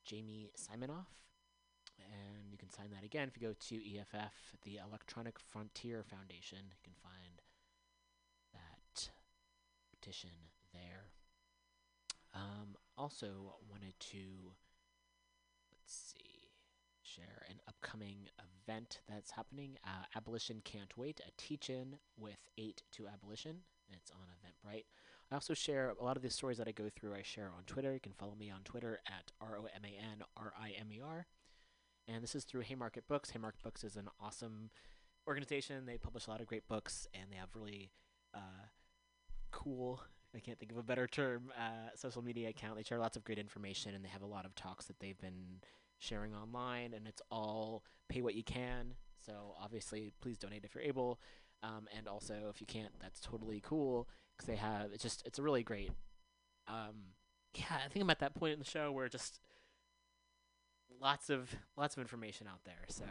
Jamie 0.07 0.49
Siminoff. 0.55 1.11
And 1.99 2.51
you 2.51 2.57
can 2.57 2.71
sign 2.71 2.87
that 2.93 3.03
again 3.03 3.27
if 3.27 3.39
you 3.39 3.47
go 3.47 3.53
to 3.53 3.75
EFF, 3.75 4.55
the 4.63 4.79
Electronic 4.87 5.37
Frontier 5.39 6.03
Foundation. 6.03 6.59
You 6.69 6.77
can 6.83 6.93
find 7.03 7.41
that 8.53 9.09
petition 9.91 10.29
there. 10.73 11.11
Um, 12.33 12.75
also, 12.97 13.55
wanted 13.69 13.99
to, 14.11 14.53
let's 15.73 16.13
see, 16.13 16.51
share 17.01 17.43
an 17.49 17.59
upcoming 17.67 18.29
event 18.39 18.99
that's 19.09 19.31
happening. 19.31 19.77
Uh, 19.83 20.05
Abolition 20.15 20.61
Can't 20.63 20.95
Wait, 20.97 21.19
a 21.27 21.31
teach 21.37 21.69
in 21.69 21.97
with 22.17 22.47
8 22.57 22.83
to 22.93 23.07
Abolition. 23.07 23.57
It's 23.89 24.11
on 24.11 24.27
Eventbrite. 24.27 24.85
I 25.31 25.35
also 25.35 25.53
share 25.53 25.93
a 25.99 26.03
lot 26.03 26.15
of 26.15 26.23
the 26.23 26.29
stories 26.29 26.57
that 26.57 26.67
I 26.67 26.71
go 26.71 26.89
through. 26.89 27.13
I 27.13 27.21
share 27.21 27.51
on 27.55 27.63
Twitter. 27.65 27.93
You 27.93 27.99
can 27.99 28.13
follow 28.13 28.35
me 28.35 28.49
on 28.49 28.61
Twitter 28.63 28.99
at 29.07 29.31
R 29.41 29.57
O 29.57 29.65
M 29.65 29.81
A 29.83 29.87
N 29.87 30.23
R 30.37 30.53
I 30.59 30.71
M 30.79 30.87
E 30.91 31.01
R. 31.03 31.25
And 32.07 32.23
this 32.23 32.33
is 32.33 32.45
through 32.45 32.61
Haymarket 32.61 33.07
Books. 33.09 33.31
Haymarket 33.31 33.61
Books 33.61 33.83
is 33.83 33.97
an 33.97 34.07
awesome 34.21 34.69
organization. 35.27 35.85
They 35.85 35.97
publish 35.97 36.27
a 36.27 36.29
lot 36.29 36.39
of 36.39 36.47
great 36.47 36.65
books, 36.69 37.07
and 37.13 37.25
they 37.29 37.35
have 37.35 37.49
really 37.53 37.91
uh, 38.33 38.67
cool. 39.51 40.01
I 40.33 40.39
can't 40.39 40.57
think 40.57 40.71
of 40.71 40.77
a 40.77 40.83
better 40.83 41.07
term. 41.07 41.51
Uh, 41.57 41.89
social 41.95 42.21
media 42.21 42.47
account. 42.47 42.77
They 42.77 42.83
share 42.83 42.99
lots 42.99 43.17
of 43.17 43.25
great 43.25 43.39
information, 43.39 43.93
and 43.95 44.05
they 44.05 44.09
have 44.09 44.21
a 44.21 44.27
lot 44.27 44.45
of 44.45 44.55
talks 44.55 44.85
that 44.85 44.99
they've 45.01 45.19
been 45.19 45.59
sharing 45.99 46.33
online, 46.33 46.93
and 46.93 47.05
it's 47.05 47.21
all 47.29 47.83
pay 48.07 48.21
what 48.21 48.35
you 48.35 48.43
can. 48.43 48.93
So 49.25 49.55
obviously, 49.61 50.13
please 50.21 50.37
donate 50.37 50.63
if 50.63 50.73
you're 50.73 50.83
able. 50.85 51.19
Um, 51.63 51.87
and 51.97 52.07
also, 52.07 52.35
if 52.49 52.61
you 52.61 52.67
can't, 52.67 52.93
that's 53.01 53.19
totally 53.19 53.59
cool 53.61 54.07
they 54.45 54.55
have 54.55 54.91
it's 54.93 55.03
just 55.03 55.25
it's 55.25 55.39
a 55.39 55.43
really 55.43 55.63
great. 55.63 55.91
Um, 56.67 57.13
yeah, 57.53 57.77
I 57.85 57.89
think 57.89 58.03
I'm 58.03 58.09
at 58.09 58.19
that 58.19 58.35
point 58.35 58.53
in 58.53 58.59
the 58.59 58.65
show 58.65 58.91
where 58.91 59.07
just 59.07 59.39
lots 61.01 61.29
of 61.29 61.55
lots 61.75 61.95
of 61.95 62.01
information 62.01 62.47
out 62.47 62.63
there. 62.65 62.85
So 62.87 63.05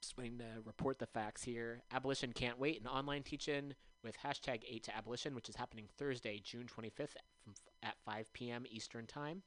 just 0.00 0.16
waiting 0.18 0.38
to 0.38 0.60
report 0.64 0.98
the 0.98 1.06
facts 1.06 1.44
here. 1.44 1.82
Abolition 1.92 2.32
can't 2.32 2.58
wait. 2.58 2.80
An 2.80 2.88
online 2.88 3.22
teach-in 3.22 3.74
with 4.02 4.18
hashtag 4.18 4.62
8 4.68 4.82
to 4.84 4.96
abolition, 4.96 5.34
which 5.34 5.48
is 5.48 5.54
happening 5.54 5.86
Thursday, 5.96 6.40
June 6.42 6.66
25th 6.66 7.14
from 7.44 7.54
at 7.82 7.94
5 8.04 8.32
p.m. 8.32 8.64
Eastern 8.68 9.06
time. 9.06 9.42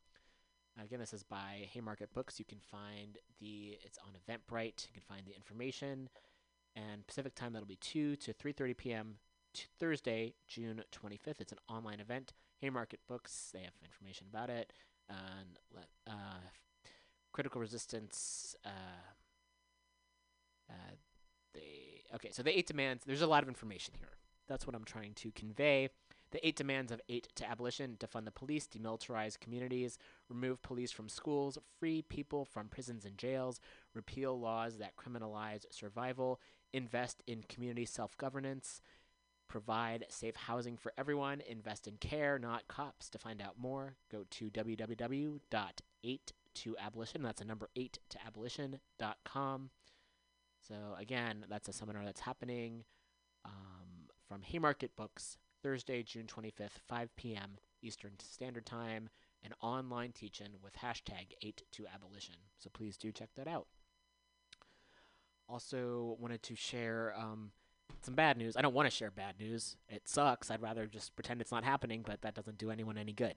Again, 0.82 1.00
this 1.00 1.14
is 1.14 1.24
by 1.24 1.70
Haymarket 1.74 2.14
Books. 2.14 2.38
You 2.40 2.46
can 2.46 2.60
find 2.60 3.18
the 3.40 3.78
it's 3.84 3.98
on 4.00 4.12
Eventbrite. 4.14 4.88
You 4.88 4.94
can 4.94 5.04
find 5.08 5.26
the 5.26 5.36
information. 5.36 6.10
And 6.76 7.08
Pacific 7.08 7.34
time 7.36 7.54
that'll 7.54 7.68
be 7.68 7.78
2 7.78 8.18
to 8.18 8.34
3:30 8.34 8.78
p.m. 8.78 9.16
T- 9.56 9.64
Thursday, 9.80 10.36
June 10.48 10.84
25th. 10.92 11.40
It's 11.40 11.52
an 11.52 11.60
online 11.70 12.00
event. 12.00 12.34
Haymarket 12.62 13.00
Books. 13.08 13.52
They 13.54 13.62
have 13.62 13.74
information 13.84 14.28
about 14.30 14.50
it. 14.50 14.72
And 15.10 15.60
let, 15.74 15.88
uh, 16.08 16.40
critical 17.32 17.62
resistance. 17.62 18.56
Uh, 18.66 18.70
uh, 20.70 20.96
they 21.54 22.04
okay. 22.16 22.32
So 22.32 22.44
the 22.44 22.58
eight 22.58 22.68
demands. 22.68 23.04
There's 23.06 23.22
a 23.22 23.28
lot 23.28 23.44
of 23.44 23.50
information 23.50 23.94
here. 23.98 24.18
That's 24.48 24.68
what 24.68 24.76
I'm 24.76 24.86
trying 24.86 25.14
to 25.16 25.32
convey. 25.32 25.90
The 26.32 26.46
eight 26.46 26.56
demands 26.56 26.92
of 26.92 27.02
eight 27.08 27.28
to 27.36 27.50
abolition: 27.50 27.98
defund 28.00 28.26
the 28.26 28.32
police, 28.32 28.68
demilitarize 28.68 29.40
communities, 29.40 29.98
remove 30.30 30.62
police 30.62 30.92
from 30.92 31.08
schools, 31.08 31.58
free 31.80 32.02
people 32.02 32.46
from 32.46 32.68
prisons 32.68 33.06
and 33.06 33.18
jails, 33.18 33.60
repeal 33.94 34.40
laws 34.40 34.78
that 34.78 34.96
criminalize 34.98 35.66
survival, 35.72 36.40
invest 36.74 37.24
in 37.28 37.44
community 37.44 37.86
self-governance, 37.86 38.82
provide 39.48 40.06
safe 40.10 40.36
housing 40.36 40.76
for 40.78 40.92
everyone, 40.98 41.42
invest 41.48 41.88
in 41.88 41.98
care, 41.98 42.40
not 42.40 42.68
cops. 42.68 43.10
To 43.10 43.18
find 43.18 43.42
out 43.42 43.58
more, 43.58 43.96
go 44.12 44.26
to 44.32 44.50
www.8toabolition. 44.50 47.22
That's 47.22 47.42
a 47.42 47.46
number 47.46 47.70
8 47.76 48.00
to 48.10 48.18
abolition.com. 48.26 49.70
So 50.68 50.76
again, 51.00 51.46
that's 51.50 51.70
a 51.70 51.74
seminar 51.74 52.04
that's 52.04 52.22
happening 52.22 52.84
um, 53.46 54.10
from 54.28 54.42
Haymarket 54.42 54.96
Books 54.96 55.38
Thursday, 55.62 56.04
June 56.04 56.28
25th, 56.28 56.80
5 56.88 57.16
p.m. 57.16 57.58
Eastern 57.82 58.14
Standard 58.20 58.66
Time, 58.66 59.10
an 59.44 59.54
online 59.62 60.12
teach-in 60.12 60.54
with 60.64 60.76
hashtag 60.76 61.34
8 61.42 61.64
to 61.72 61.86
abolition. 61.94 62.36
So 62.58 62.70
please 62.72 62.98
do 62.98 63.12
check 63.12 63.30
that 63.36 63.48
out. 63.48 63.68
Also 65.48 66.18
wanted 66.20 66.42
to 66.44 66.56
share 66.56 67.14
um, 67.18 67.52
some 68.06 68.16
bad 68.16 68.38
news. 68.38 68.56
I 68.56 68.62
don't 68.62 68.74
want 68.74 68.86
to 68.86 68.96
share 68.96 69.12
bad 69.12 69.36
news. 69.40 69.78
It 69.90 70.08
sucks. 70.08 70.50
I'd 70.50 70.62
rather 70.62 70.86
just 70.86 71.16
pretend 71.16 71.42
it's 71.42 71.52
not 71.52 71.64
happening, 71.64 72.04
but 72.06 72.22
that 72.22 72.36
doesn't 72.36 72.58
do 72.58 72.72
anyone 72.72 72.98
any 72.98 73.14
good. 73.14 73.36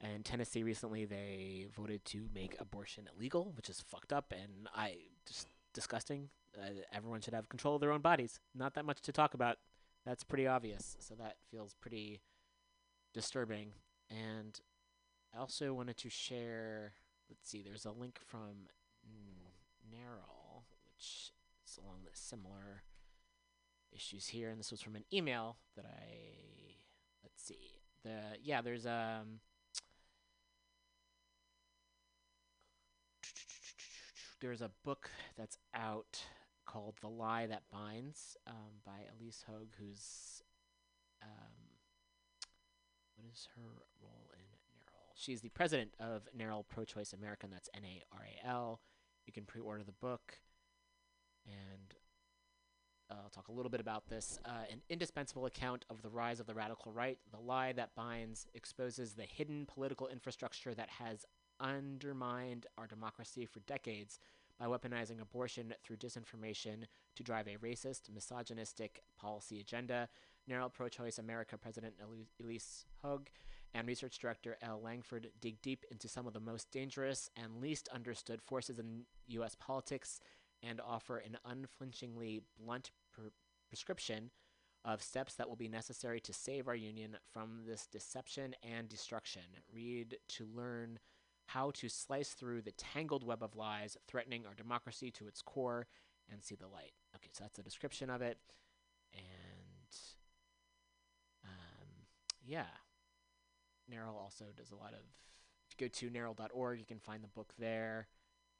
And 0.00 0.24
Tennessee 0.24 0.64
recently 0.64 1.04
they 1.04 1.66
voted 1.76 2.04
to 2.06 2.28
make 2.34 2.60
abortion 2.60 3.08
illegal, 3.16 3.52
which 3.56 3.68
is 3.68 3.80
fucked 3.80 4.12
up 4.12 4.32
and 4.32 4.68
I 4.74 4.96
just 5.26 5.46
disgusting. 5.72 6.30
Uh, 6.58 6.70
everyone 6.92 7.20
should 7.20 7.34
have 7.34 7.48
control 7.48 7.76
of 7.76 7.80
their 7.80 7.92
own 7.92 8.00
bodies. 8.00 8.40
Not 8.54 8.74
that 8.74 8.84
much 8.84 9.00
to 9.02 9.12
talk 9.12 9.34
about. 9.34 9.58
That's 10.04 10.24
pretty 10.24 10.46
obvious. 10.46 10.96
So 10.98 11.14
that 11.14 11.36
feels 11.50 11.74
pretty 11.80 12.20
disturbing. 13.14 13.72
And 14.10 14.58
I 15.34 15.38
also 15.38 15.72
wanted 15.72 15.96
to 15.98 16.10
share. 16.10 16.94
Let's 17.30 17.48
see. 17.48 17.62
There's 17.62 17.86
a 17.86 17.92
link 17.92 18.18
from 18.26 18.68
NARAL, 19.88 20.64
which 20.84 21.32
is 21.66 21.78
along 21.78 22.00
the 22.04 22.10
similar 22.12 22.82
issues 23.94 24.28
here, 24.28 24.50
and 24.50 24.58
this 24.58 24.70
was 24.70 24.82
from 24.82 24.96
an 24.96 25.04
email 25.12 25.56
that 25.76 25.84
I. 25.84 26.76
Let's 27.22 27.42
see. 27.42 27.80
The 28.04 28.20
yeah. 28.42 28.60
There's 28.60 28.86
um. 28.86 29.40
There's 34.40 34.62
a 34.62 34.70
book 34.84 35.08
that's 35.38 35.56
out 35.72 36.20
called 36.66 36.96
The 37.00 37.08
Lie 37.08 37.46
That 37.46 37.62
Binds 37.70 38.36
um, 38.48 38.80
by 38.84 39.06
Ilyse 39.20 39.44
Hogue, 39.44 39.74
who's 39.78 40.42
um, 41.22 41.52
what 43.14 43.26
is 43.32 43.48
her 43.54 43.62
role 44.02 44.30
in 44.34 44.42
NARAL? 44.76 45.12
She's 45.14 45.42
the 45.42 45.50
president 45.50 45.94
of 46.00 46.22
NARAL 46.36 46.64
Pro 46.68 46.84
Choice 46.84 47.12
America, 47.12 47.46
and 47.46 47.52
that's 47.52 47.68
N 47.74 47.84
A 47.84 48.02
R 48.12 48.24
A 48.24 48.48
L. 48.48 48.80
You 49.26 49.32
can 49.32 49.44
pre 49.44 49.60
order 49.60 49.84
the 49.84 49.92
book, 49.92 50.40
and 51.46 51.94
I'll 53.22 53.30
talk 53.30 53.48
a 53.48 53.52
little 53.52 53.70
bit 53.70 53.80
about 53.80 54.08
this. 54.08 54.38
Uh, 54.44 54.64
an 54.70 54.80
indispensable 54.88 55.46
account 55.46 55.84
of 55.90 56.02
the 56.02 56.08
rise 56.08 56.40
of 56.40 56.46
the 56.46 56.54
radical 56.54 56.92
right, 56.92 57.18
The 57.30 57.40
Lie 57.40 57.72
That 57.72 57.94
Binds, 57.94 58.46
exposes 58.54 59.14
the 59.14 59.24
hidden 59.24 59.66
political 59.66 60.08
infrastructure 60.08 60.74
that 60.74 60.90
has 60.90 61.24
undermined 61.60 62.66
our 62.78 62.86
democracy 62.86 63.46
for 63.46 63.60
decades 63.60 64.18
by 64.58 64.66
weaponizing 64.66 65.20
abortion 65.20 65.74
through 65.82 65.96
disinformation 65.96 66.84
to 67.16 67.22
drive 67.22 67.48
a 67.48 67.56
racist, 67.56 68.10
misogynistic 68.12 69.00
policy 69.18 69.60
agenda. 69.60 70.08
NARAL 70.48 70.72
Pro 70.72 70.88
Choice 70.88 71.18
America 71.18 71.56
President 71.56 71.94
Ilyse 72.40 72.84
Hogue 73.02 73.28
and 73.74 73.86
Research 73.86 74.18
Director 74.18 74.56
Ellie 74.62 74.82
Langford 74.82 75.28
dig 75.40 75.60
deep 75.62 75.84
into 75.90 76.08
some 76.08 76.26
of 76.26 76.32
the 76.32 76.40
most 76.40 76.70
dangerous 76.70 77.30
and 77.36 77.60
least 77.60 77.88
understood 77.88 78.42
forces 78.42 78.78
in 78.78 79.04
U.S. 79.28 79.54
politics 79.58 80.20
and 80.62 80.80
offer 80.80 81.18
an 81.18 81.38
unflinchingly 81.44 82.42
blunt 82.60 82.90
per- 83.12 83.32
prescription 83.68 84.30
of 84.84 85.02
steps 85.02 85.34
that 85.34 85.48
will 85.48 85.56
be 85.56 85.68
necessary 85.68 86.20
to 86.20 86.32
save 86.32 86.66
our 86.66 86.74
union 86.74 87.16
from 87.32 87.60
this 87.66 87.86
deception 87.86 88.54
and 88.62 88.88
destruction. 88.88 89.42
Read 89.72 90.18
to 90.28 90.46
learn 90.52 90.98
how 91.46 91.70
to 91.72 91.88
slice 91.88 92.30
through 92.30 92.62
the 92.62 92.72
tangled 92.72 93.24
web 93.24 93.42
of 93.42 93.56
lies 93.56 93.96
threatening 94.08 94.44
our 94.46 94.54
democracy 94.54 95.10
to 95.10 95.26
its 95.26 95.42
core 95.42 95.86
and 96.30 96.42
see 96.42 96.54
the 96.54 96.66
light. 96.66 96.92
Okay, 97.14 97.30
so 97.32 97.44
that's 97.44 97.58
a 97.58 97.62
description 97.62 98.10
of 98.10 98.22
it. 98.22 98.38
And 99.14 99.96
um, 101.44 101.88
yeah, 102.44 102.66
NARAL 103.92 104.16
also 104.16 104.46
does 104.56 104.70
a 104.70 104.76
lot 104.76 104.92
of. 104.92 105.00
If 105.68 105.80
you 105.80 105.88
go 105.88 105.90
to 105.90 106.10
naral.org, 106.10 106.78
you 106.78 106.86
can 106.86 106.98
find 106.98 107.22
the 107.22 107.28
book 107.28 107.52
there. 107.58 108.08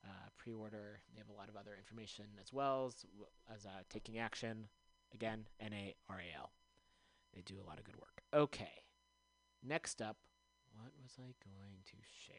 Uh, 0.04 0.28
pre-order. 0.36 1.00
They 1.14 1.20
have 1.20 1.28
a 1.28 1.38
lot 1.38 1.48
of 1.48 1.54
other 1.56 1.76
information 1.78 2.24
as 2.40 2.52
well 2.52 2.86
as, 2.88 3.06
as 3.54 3.66
uh, 3.66 3.82
taking 3.88 4.18
action. 4.18 4.66
Again, 5.14 5.46
N 5.60 5.72
A 5.72 5.94
R 6.08 6.18
A 6.18 6.36
L. 6.36 6.50
They 7.32 7.42
do 7.42 7.54
a 7.64 7.66
lot 7.68 7.78
of 7.78 7.84
good 7.84 7.96
work. 7.96 8.22
Okay. 8.34 8.82
Next 9.62 10.02
up, 10.02 10.16
what 10.74 10.90
was 11.00 11.12
I 11.18 11.34
going 11.44 11.78
to 11.84 11.96
share? 12.26 12.34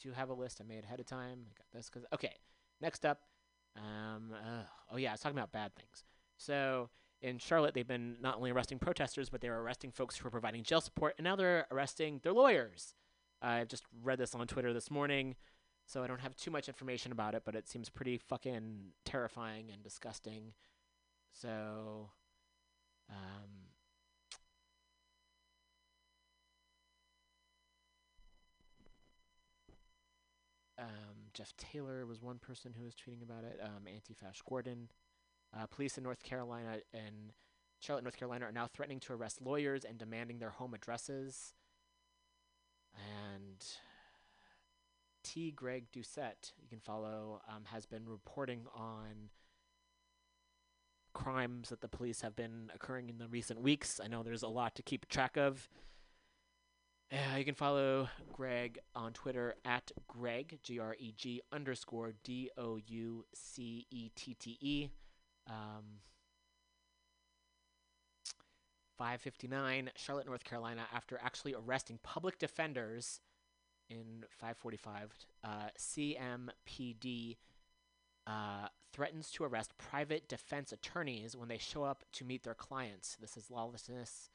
Do 0.00 0.08
you 0.08 0.14
have 0.14 0.28
a 0.30 0.34
list 0.34 0.60
I 0.60 0.64
made 0.64 0.84
ahead 0.84 1.00
of 1.00 1.06
time? 1.06 1.46
I 1.48 1.52
got 1.58 1.66
this 1.72 1.90
because 1.90 2.06
okay. 2.12 2.36
Next 2.80 3.04
up, 3.04 3.22
um, 3.76 4.32
uh, 4.32 4.62
oh 4.92 4.96
yeah, 4.96 5.10
I 5.10 5.12
was 5.14 5.20
talking 5.20 5.38
about 5.38 5.50
bad 5.50 5.74
things. 5.74 6.04
So 6.36 6.90
in 7.22 7.38
Charlotte, 7.38 7.74
they've 7.74 7.86
been 7.86 8.16
not 8.20 8.36
only 8.36 8.50
arresting 8.50 8.78
protesters, 8.78 9.30
but 9.30 9.40
they're 9.40 9.58
arresting 9.58 9.90
folks 9.90 10.16
who 10.16 10.28
are 10.28 10.30
providing 10.30 10.62
jail 10.62 10.80
support, 10.80 11.14
and 11.18 11.24
now 11.24 11.34
they're 11.36 11.66
arresting 11.70 12.20
their 12.22 12.32
lawyers. 12.32 12.94
I 13.42 13.64
just 13.64 13.84
read 14.02 14.18
this 14.18 14.34
on 14.34 14.46
Twitter 14.46 14.72
this 14.72 14.90
morning, 14.90 15.36
so 15.86 16.02
I 16.02 16.06
don't 16.06 16.20
have 16.20 16.36
too 16.36 16.50
much 16.50 16.68
information 16.68 17.12
about 17.12 17.34
it, 17.34 17.42
but 17.44 17.54
it 17.54 17.68
seems 17.68 17.88
pretty 17.88 18.18
fucking 18.18 18.92
terrifying 19.04 19.66
and 19.72 19.82
disgusting. 19.82 20.54
So, 21.32 22.10
um, 23.10 23.50
um, 30.78 30.86
Jeff 31.34 31.52
Taylor 31.56 32.06
was 32.06 32.22
one 32.22 32.38
person 32.38 32.72
who 32.76 32.84
was 32.84 32.94
tweeting 32.94 33.22
about 33.22 33.44
it. 33.44 33.60
Um, 33.62 33.86
Anti-Fash 33.92 34.42
Gordon. 34.48 34.88
Uh, 35.56 35.66
police 35.66 35.98
in 35.98 36.02
North 36.04 36.22
Carolina 36.22 36.78
and 36.92 37.32
Charlotte, 37.78 38.04
North 38.04 38.16
Carolina, 38.16 38.46
are 38.46 38.52
now 38.52 38.66
threatening 38.66 39.00
to 39.00 39.12
arrest 39.12 39.42
lawyers 39.42 39.84
and 39.84 39.98
demanding 39.98 40.38
their 40.38 40.50
home 40.50 40.74
addresses. 40.74 41.52
And 42.94 43.64
T. 45.34 45.50
Greg 45.50 45.86
Doucette, 45.92 46.52
you 46.62 46.68
can 46.68 46.78
follow, 46.78 47.40
um, 47.48 47.64
has 47.64 47.86
been 47.86 48.08
reporting 48.08 48.66
on 48.72 49.30
crimes 51.12 51.70
that 51.70 51.80
the 51.80 51.88
police 51.88 52.20
have 52.20 52.36
been 52.36 52.70
occurring 52.72 53.08
in 53.08 53.18
the 53.18 53.26
recent 53.26 53.60
weeks. 53.60 54.00
I 54.02 54.06
know 54.06 54.22
there's 54.22 54.44
a 54.44 54.48
lot 54.48 54.76
to 54.76 54.82
keep 54.82 55.08
track 55.08 55.36
of. 55.36 55.68
Uh, 57.12 57.36
you 57.36 57.44
can 57.44 57.56
follow 57.56 58.08
Greg 58.32 58.78
on 58.94 59.12
Twitter 59.12 59.56
at 59.64 59.90
Greg, 60.06 60.60
G 60.62 60.78
R 60.78 60.94
E 61.00 61.12
G 61.16 61.42
underscore 61.52 62.12
D 62.22 62.50
O 62.56 62.78
U 62.86 63.24
C 63.34 63.86
E 63.90 64.10
T 64.14 64.34
T 64.34 64.56
E. 64.60 64.88
Um, 65.48 66.00
559, 68.98 69.90
Charlotte, 69.96 70.26
North 70.26 70.44
Carolina, 70.44 70.82
after 70.94 71.18
actually 71.20 71.54
arresting 71.54 71.98
public 72.04 72.38
defenders 72.38 73.18
in 73.88 74.24
545, 74.30 75.12
uh, 75.42 75.48
CMPD 75.78 77.36
uh, 78.26 78.68
threatens 78.92 79.30
to 79.32 79.44
arrest 79.44 79.76
private 79.76 80.28
defense 80.28 80.72
attorneys 80.72 81.36
when 81.36 81.48
they 81.48 81.58
show 81.58 81.84
up 81.84 82.04
to 82.12 82.24
meet 82.24 82.42
their 82.44 82.54
clients. 82.54 83.16
This 83.20 83.36
is 83.36 83.50
lawlessness, 83.50 84.30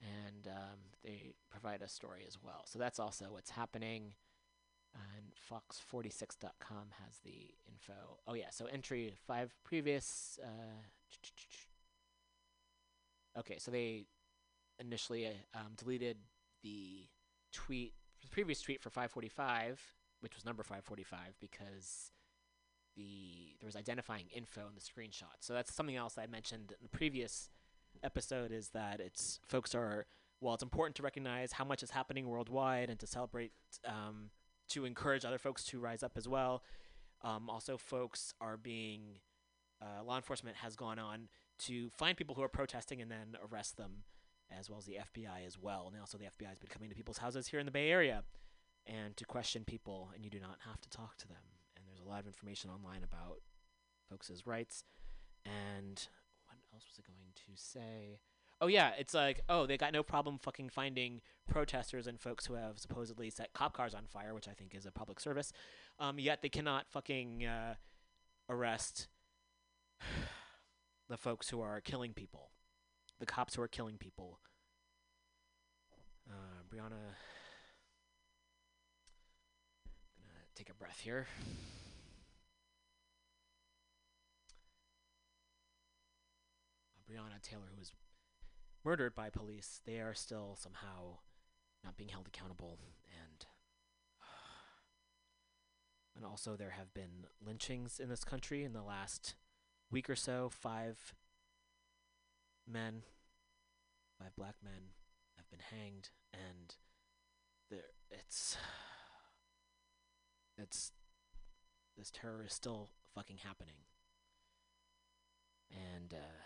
and 0.00 0.48
um, 0.48 0.78
they 1.04 1.34
provide 1.50 1.82
a 1.82 1.88
story 1.88 2.24
as 2.26 2.38
well. 2.42 2.62
So 2.64 2.78
that's 2.78 2.98
also 2.98 3.26
what's 3.30 3.50
happening. 3.50 4.14
And 4.94 5.32
Fox46.com 5.50 6.92
has 7.04 7.18
the 7.24 7.50
info. 7.68 8.18
Oh 8.26 8.34
yeah, 8.34 8.50
so 8.50 8.66
entry 8.66 9.14
five 9.26 9.54
previous. 9.62 10.38
Uh, 10.42 10.82
okay, 13.38 13.58
so 13.58 13.70
they 13.70 14.06
initially 14.80 15.28
um, 15.54 15.74
deleted 15.76 16.16
the 16.62 17.06
tweet, 17.52 17.92
the 18.22 18.28
previous 18.28 18.60
tweet 18.60 18.80
for 18.82 18.90
545, 18.90 19.80
which 20.20 20.34
was 20.34 20.44
number 20.44 20.62
545, 20.62 21.36
because 21.40 22.12
the 22.96 23.54
there 23.60 23.66
was 23.66 23.76
identifying 23.76 24.26
info 24.34 24.62
in 24.68 24.74
the 24.74 24.80
screenshot. 24.80 25.36
So 25.40 25.52
that's 25.52 25.72
something 25.72 25.96
else 25.96 26.18
I 26.18 26.26
mentioned 26.26 26.72
in 26.72 26.82
the 26.82 26.88
previous 26.88 27.50
episode 28.02 28.52
is 28.52 28.70
that 28.70 29.00
it's 29.00 29.40
folks 29.48 29.74
are 29.74 30.06
while 30.40 30.54
it's 30.54 30.62
important 30.62 30.96
to 30.96 31.02
recognize 31.02 31.52
how 31.52 31.64
much 31.64 31.82
is 31.82 31.90
happening 31.90 32.28
worldwide 32.28 32.90
and 32.90 32.98
to 33.00 33.06
celebrate 33.06 33.52
um, 33.86 34.30
to 34.68 34.84
encourage 34.84 35.24
other 35.24 35.38
folks 35.38 35.64
to 35.64 35.80
rise 35.80 36.02
up 36.02 36.12
as 36.16 36.28
well. 36.28 36.62
Um, 37.22 37.50
also, 37.50 37.76
folks 37.76 38.34
are 38.40 38.56
being 38.56 39.18
uh, 39.82 40.04
law 40.04 40.16
enforcement 40.16 40.56
has 40.58 40.76
gone 40.76 40.98
on 40.98 41.28
to 41.58 41.90
find 41.90 42.16
people 42.16 42.36
who 42.36 42.42
are 42.42 42.48
protesting 42.48 43.00
and 43.02 43.10
then 43.10 43.36
arrest 43.50 43.76
them, 43.76 44.04
as 44.56 44.68
well 44.68 44.78
as 44.78 44.86
the 44.86 44.98
FBI 45.14 45.46
as 45.46 45.58
well. 45.58 45.90
And 45.90 46.00
also, 46.00 46.18
the 46.18 46.24
FBI 46.24 46.48
has 46.48 46.58
been 46.58 46.70
coming 46.70 46.88
to 46.88 46.94
people's 46.94 47.18
houses 47.18 47.48
here 47.48 47.60
in 47.60 47.66
the 47.66 47.72
Bay 47.72 47.90
Area 47.90 48.24
and 48.86 49.16
to 49.16 49.24
question 49.24 49.64
people, 49.64 50.10
and 50.14 50.24
you 50.24 50.30
do 50.30 50.40
not 50.40 50.58
have 50.66 50.80
to 50.80 50.88
talk 50.88 51.16
to 51.18 51.28
them. 51.28 51.36
And 51.76 51.86
there's 51.86 52.00
a 52.00 52.08
lot 52.08 52.20
of 52.20 52.26
information 52.26 52.70
online 52.70 53.02
about 53.04 53.40
folks' 54.08 54.46
rights. 54.46 54.84
And 55.44 56.08
what 56.46 56.56
else 56.74 56.84
was 56.88 56.98
I 56.98 57.06
going 57.06 57.32
to 57.34 57.62
say? 57.62 58.20
Oh 58.60 58.66
yeah, 58.66 58.90
it's 58.98 59.14
like 59.14 59.40
oh 59.48 59.66
they 59.66 59.76
got 59.76 59.92
no 59.92 60.02
problem 60.02 60.38
fucking 60.38 60.70
finding 60.70 61.20
protesters 61.48 62.06
and 62.06 62.20
folks 62.20 62.46
who 62.46 62.54
have 62.54 62.78
supposedly 62.78 63.30
set 63.30 63.52
cop 63.52 63.72
cars 63.72 63.94
on 63.94 64.06
fire, 64.06 64.34
which 64.34 64.48
I 64.48 64.52
think 64.52 64.74
is 64.74 64.84
a 64.84 64.90
public 64.90 65.20
service. 65.20 65.52
Um, 66.00 66.18
yet 66.18 66.42
they 66.42 66.48
cannot 66.48 66.88
fucking 66.88 67.46
uh, 67.46 67.74
arrest 68.48 69.08
the 71.08 71.16
folks 71.16 71.50
who 71.50 71.60
are 71.60 71.80
killing 71.80 72.12
people, 72.12 72.50
the 73.18 73.26
cops 73.26 73.54
who 73.54 73.62
are 73.62 73.68
killing 73.68 73.98
people 73.98 74.38
Breonna. 76.68 77.16
Gonna 80.20 80.44
take 80.54 80.68
a 80.68 80.74
breath 80.74 81.00
here. 81.02 81.26
Uh, 86.94 87.10
Breonna 87.10 87.40
Taylor, 87.42 87.68
who 87.72 87.78
was 87.78 87.92
murdered 88.84 89.14
by 89.14 89.30
police, 89.30 89.80
they 89.86 89.98
are 89.98 90.14
still 90.14 90.56
somehow 90.60 91.18
not 91.82 91.96
being 91.96 92.10
held 92.10 92.26
accountable, 92.26 92.78
and 93.10 93.46
and 96.16 96.24
also 96.24 96.54
there 96.56 96.74
have 96.76 96.92
been 96.92 97.26
lynchings 97.40 97.98
in 97.98 98.10
this 98.10 98.24
country 98.24 98.64
in 98.64 98.72
the 98.74 98.82
last 98.82 99.36
week 99.90 100.10
or 100.10 100.16
so. 100.16 100.50
Five 100.50 101.14
men, 102.68 103.02
five 104.18 104.34
black 104.36 104.56
men, 104.62 104.92
have 105.36 105.48
been 105.50 105.60
hanged, 105.70 106.10
and 106.32 106.76
there 107.70 107.90
it's 108.10 108.56
it's 110.56 110.92
this 111.96 112.10
terror 112.10 112.44
is 112.46 112.52
still 112.52 112.90
fucking 113.14 113.38
happening, 113.44 113.84
and 115.70 116.14
uh, 116.14 116.38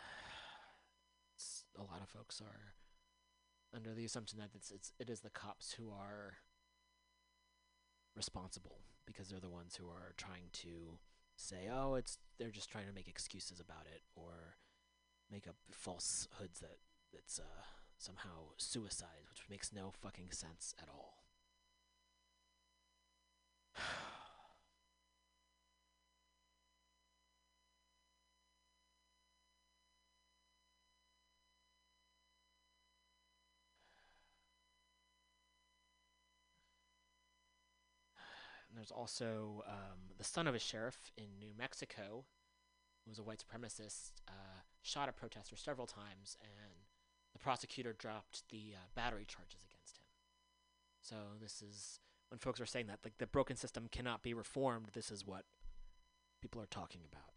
a 1.78 1.82
lot 1.82 2.02
of 2.02 2.08
folks 2.08 2.40
are 2.40 2.74
under 3.74 3.94
the 3.94 4.04
assumption 4.04 4.38
that 4.38 4.50
it's, 4.54 4.70
it's 4.70 4.92
it 4.98 5.08
is 5.08 5.20
the 5.20 5.30
cops 5.30 5.72
who 5.72 5.90
are 5.90 6.34
responsible 8.14 8.78
because 9.06 9.28
they're 9.28 9.40
the 9.40 9.48
ones 9.48 9.76
who 9.76 9.88
are 9.88 10.12
trying 10.16 10.50
to 10.52 10.98
say, 11.36 11.68
oh, 11.72 11.94
it's 11.94 12.18
they're 12.38 12.50
just 12.50 12.70
trying 12.70 12.86
to 12.86 12.92
make 12.92 13.08
excuses 13.08 13.60
about 13.60 13.86
it 13.92 14.02
or 14.14 14.56
make 15.32 15.48
up 15.48 15.56
falsehoods 15.70 16.60
that 16.60 16.76
it's 17.12 17.38
uh, 17.38 17.62
somehow 17.96 18.50
suicide, 18.58 19.24
which 19.30 19.48
makes 19.48 19.72
no 19.72 19.90
fucking 20.02 20.30
sense 20.30 20.74
at 20.80 20.88
all. 20.88 21.24
There's 38.74 38.90
also 38.90 39.62
um, 39.68 39.98
the 40.18 40.24
son 40.24 40.46
of 40.46 40.54
a 40.54 40.58
sheriff 40.58 41.12
in 41.16 41.38
New 41.38 41.52
Mexico, 41.56 42.24
who 43.04 43.10
was 43.10 43.18
a 43.18 43.22
white 43.22 43.42
supremacist, 43.42 44.12
uh, 44.26 44.60
shot 44.82 45.08
a 45.08 45.12
protester 45.12 45.56
several 45.56 45.86
times, 45.86 46.36
and 46.42 46.72
the 47.32 47.38
prosecutor 47.38 47.92
dropped 47.92 48.42
the 48.50 48.74
uh, 48.74 48.78
battery 48.94 49.24
charges 49.26 49.64
against 49.64 49.98
him. 49.98 50.04
So 51.00 51.16
this 51.40 51.62
is 51.62 52.00
when 52.28 52.38
folks 52.38 52.60
are 52.60 52.66
saying 52.66 52.86
that 52.86 53.00
like 53.04 53.18
the 53.18 53.26
broken 53.26 53.56
system 53.56 53.88
cannot 53.90 54.22
be 54.22 54.34
reformed. 54.34 54.86
This 54.92 55.10
is 55.10 55.26
what 55.26 55.44
people 56.40 56.60
are 56.60 56.66
talking 56.66 57.02
about. 57.10 57.32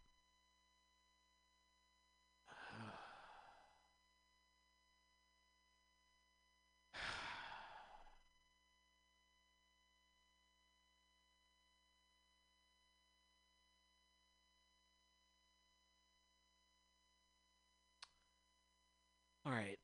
All 19.47 19.51
right, 19.51 19.77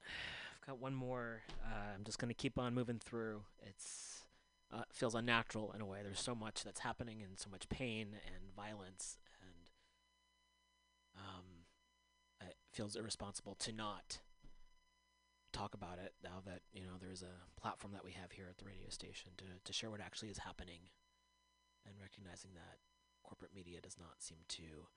I've 0.50 0.60
got 0.72 0.80
one 0.80 0.96
more. 0.96 1.42
Uh, 1.66 1.96
I'm 1.96 2.04
just 2.06 2.18
gonna 2.18 2.34
keep 2.34 2.58
on 2.58 2.74
moving 2.74 3.00
through. 3.00 3.42
It's 3.62 4.24
uh, 4.74 4.84
feels 4.94 5.16
unnatural 5.16 5.74
in 5.76 5.82
a 5.82 5.86
way. 5.86 6.00
There's 6.02 6.22
so 6.22 6.34
much 6.34 6.64
that's 6.64 6.80
happening 6.80 7.22
and 7.22 7.38
so 7.38 7.50
much 7.50 7.68
pain 7.68 8.16
and 8.26 8.56
violence, 8.56 9.18
and 9.42 9.70
um, 11.18 11.46
it 12.48 12.56
feels 12.72 12.96
irresponsible 12.96 13.56
to 13.56 13.74
not 13.74 14.20
talk 15.52 15.74
about 15.74 16.00
it 16.00 16.14
now 16.24 16.42
that 16.46 16.62
you 16.72 16.84
know 16.84 16.96
there's 17.02 17.22
a 17.22 17.60
platform 17.60 17.92
that 17.92 18.06
we 18.06 18.12
have 18.12 18.32
here 18.32 18.48
at 18.50 18.58
the 18.58 18.66
radio 18.66 18.88
station 18.88 19.32
to 19.38 19.44
to 19.66 19.74
share 19.74 19.92
what 19.92 20.00
actually 20.00 20.30
is 20.30 20.38
happening, 20.38 20.88
and 21.86 21.96
recognizing 22.02 22.52
that 22.54 22.78
corporate 23.24 23.54
media 23.54 23.82
does 23.82 23.98
not 24.00 24.24
seem 24.24 24.40
to 24.48 24.88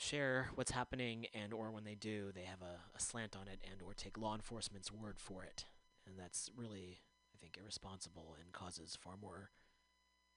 share 0.00 0.48
what's 0.54 0.70
happening 0.70 1.26
and 1.34 1.52
or 1.52 1.70
when 1.70 1.84
they 1.84 1.94
do 1.94 2.32
they 2.34 2.44
have 2.44 2.62
a, 2.62 2.96
a 2.96 3.00
slant 3.00 3.36
on 3.36 3.46
it 3.46 3.60
and 3.70 3.82
or 3.82 3.92
take 3.92 4.16
law 4.16 4.34
enforcement's 4.34 4.90
word 4.90 5.16
for 5.18 5.44
it. 5.44 5.66
And 6.06 6.18
that's 6.18 6.50
really 6.56 7.00
i 7.34 7.38
think 7.38 7.58
irresponsible 7.60 8.34
and 8.40 8.52
causes 8.52 8.96
far 8.98 9.14
more 9.20 9.50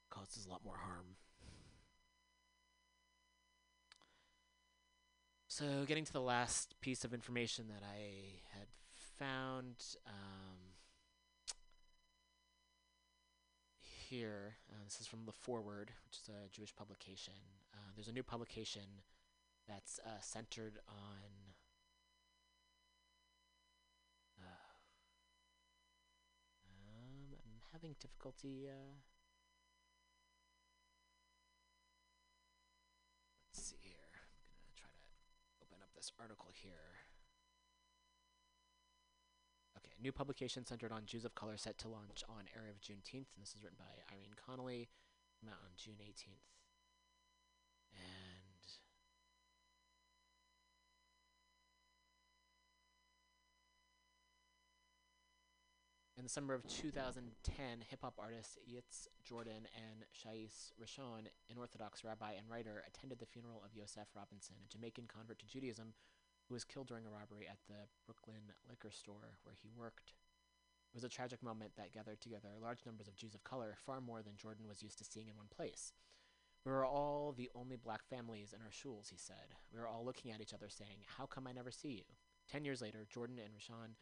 causes 0.10 0.46
a 0.46 0.50
lot 0.50 0.66
more 0.66 0.78
harm. 0.78 1.16
So 5.48 5.86
getting 5.88 6.04
to 6.06 6.14
the 6.14 6.22
last 6.22 6.76
piece 6.82 7.06
of 7.06 7.14
information 7.14 7.66
that 7.70 7.84
i 7.84 8.42
had 8.58 8.68
found 9.18 9.76
um, 10.06 10.60
here 14.10 14.58
uh, 14.70 14.84
this 14.84 15.00
is 15.00 15.08
from 15.08 15.20
the 15.26 15.32
forward 15.32 15.92
which 16.06 16.18
is 16.18 16.28
a 16.28 16.50
jewish 16.50 16.76
publication. 16.76 17.34
Uh, 17.74 17.92
there's 17.96 18.10
a 18.10 18.14
new 18.14 18.24
publication 18.24 18.82
that's 19.68 20.00
uh, 20.06 20.20
centered 20.20 20.80
on 20.88 21.56
uh, 24.40 24.74
um, 26.68 27.38
I'm 27.46 27.62
having 27.72 27.96
difficulty 28.00 28.68
uh, 28.68 28.96
let's 33.54 33.70
see 33.70 33.78
here. 33.82 33.94
I'm 34.20 34.68
gonna 34.68 34.76
try 34.76 34.90
to 34.92 35.08
open 35.62 35.80
up 35.82 35.90
this 35.96 36.12
article 36.20 36.50
here. 36.52 37.08
Okay 39.78 39.94
new 40.02 40.12
publication 40.12 40.66
centered 40.66 40.92
on 40.92 41.06
Jews 41.06 41.26
of 41.26 41.36
color 41.36 41.58
set 41.58 41.78
to 41.80 41.88
launch 41.88 42.24
on 42.28 42.46
Erev 42.58 42.80
Juneteenth 42.84 43.32
and 43.36 43.42
this 43.42 43.56
is 43.56 43.64
written 43.64 43.80
by 43.80 43.92
Irene 44.12 44.36
Connolly 44.36 44.90
out 45.50 45.60
on 45.64 45.72
June 45.76 46.00
18th 46.02 46.63
In 56.24 56.32
the 56.32 56.40
summer 56.40 56.54
of 56.54 56.66
2010, 56.72 57.84
hip 57.84 58.00
hop 58.00 58.16
artist 58.18 58.58
Yitz 58.64 59.12
Jordan 59.28 59.68
and 59.76 60.08
Shais 60.16 60.72
Rishon, 60.80 61.28
an 61.52 61.58
Orthodox 61.60 62.06
rabbi 62.06 62.32
and 62.40 62.48
writer, 62.50 62.82
attended 62.88 63.20
the 63.20 63.26
funeral 63.26 63.62
of 63.62 63.76
Yosef 63.76 64.08
Robinson, 64.16 64.56
a 64.64 64.72
Jamaican 64.72 65.12
convert 65.12 65.40
to 65.40 65.46
Judaism 65.46 65.92
who 66.48 66.54
was 66.54 66.64
killed 66.64 66.88
during 66.88 67.06
a 67.06 67.12
robbery 67.12 67.46
at 67.46 67.60
the 67.68 67.92
Brooklyn 68.06 68.56
liquor 68.70 68.90
store 68.90 69.36
where 69.44 69.58
he 69.62 69.68
worked. 69.76 70.16
It 70.94 70.96
was 70.96 71.04
a 71.04 71.10
tragic 71.10 71.44
moment 71.44 71.76
that 71.76 71.92
gathered 71.92 72.22
together 72.22 72.56
large 72.56 72.86
numbers 72.86 73.10
of 73.10 73.18
Jews 73.18 73.36
of 73.36 73.44
color, 73.44 73.76
far 73.86 74.00
more 74.00 74.24
than 74.24 74.38
Jordan 74.38 74.70
was 74.70 74.82
used 74.82 75.00
to 75.00 75.04
seeing 75.04 75.28
in 75.28 75.36
one 75.36 75.52
place. 75.54 75.92
We 76.64 76.72
were 76.72 76.86
all 76.86 77.34
the 77.36 77.50
only 77.54 77.76
black 77.76 78.08
families 78.08 78.54
in 78.56 78.62
our 78.62 78.72
shuls, 78.72 79.10
he 79.10 79.18
said. 79.18 79.60
We 79.74 79.78
were 79.78 79.90
all 79.90 80.06
looking 80.06 80.32
at 80.32 80.40
each 80.40 80.54
other 80.54 80.70
saying, 80.70 81.04
How 81.18 81.26
come 81.26 81.48
I 81.48 81.52
never 81.52 81.70
see 81.70 82.00
you? 82.00 82.08
Ten 82.50 82.64
years 82.64 82.82
later, 82.82 83.06
Jordan 83.12 83.40
and 83.44 83.54
Rishon 83.54 83.96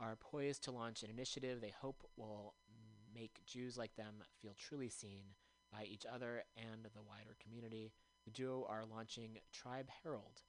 are 0.00 0.16
poised 0.16 0.64
to 0.64 0.70
launch 0.70 1.02
an 1.02 1.10
initiative 1.10 1.60
they 1.60 1.74
hope 1.80 2.02
will 2.16 2.54
make 3.14 3.40
Jews 3.46 3.76
like 3.76 3.94
them 3.96 4.22
feel 4.40 4.54
truly 4.56 4.88
seen 4.88 5.34
by 5.72 5.84
each 5.84 6.06
other 6.06 6.44
and 6.56 6.84
the 6.84 7.02
wider 7.02 7.36
community. 7.42 7.92
The 8.24 8.30
duo 8.30 8.66
are 8.68 8.84
launching 8.84 9.38
Tribe 9.52 9.88
Herald, 10.02 10.42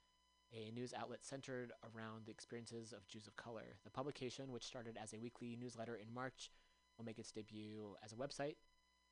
a 0.53 0.71
news 0.71 0.93
outlet 0.93 1.25
centered 1.25 1.71
around 1.83 2.25
the 2.25 2.31
experiences 2.31 2.93
of 2.93 3.07
Jews 3.07 3.27
of 3.27 3.35
color. 3.35 3.77
The 3.83 3.89
publication, 3.89 4.51
which 4.51 4.65
started 4.65 4.97
as 5.01 5.13
a 5.13 5.19
weekly 5.19 5.57
newsletter 5.59 5.95
in 5.95 6.13
March, 6.13 6.51
will 6.97 7.05
make 7.05 7.19
its 7.19 7.31
debut 7.31 7.95
as 8.03 8.11
a 8.11 8.15
website 8.15 8.55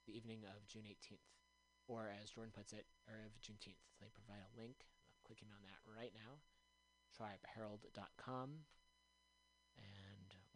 the 0.06 0.16
evening 0.16 0.40
of 0.46 0.68
June 0.68 0.84
18th. 0.84 1.28
Or, 1.88 2.12
as 2.22 2.32
Jordan 2.32 2.52
puts 2.56 2.74
it, 2.74 2.86
or 3.08 3.16
of 3.26 3.40
Juneteenth. 3.40 3.80
They 4.02 4.12
provide 4.12 4.44
a 4.44 4.60
link. 4.60 4.84
I'm 5.08 5.16
clicking 5.24 5.48
on 5.56 5.64
that 5.64 5.80
right 5.88 6.12
now. 6.14 6.44
TribeHerald.com. 7.16 8.50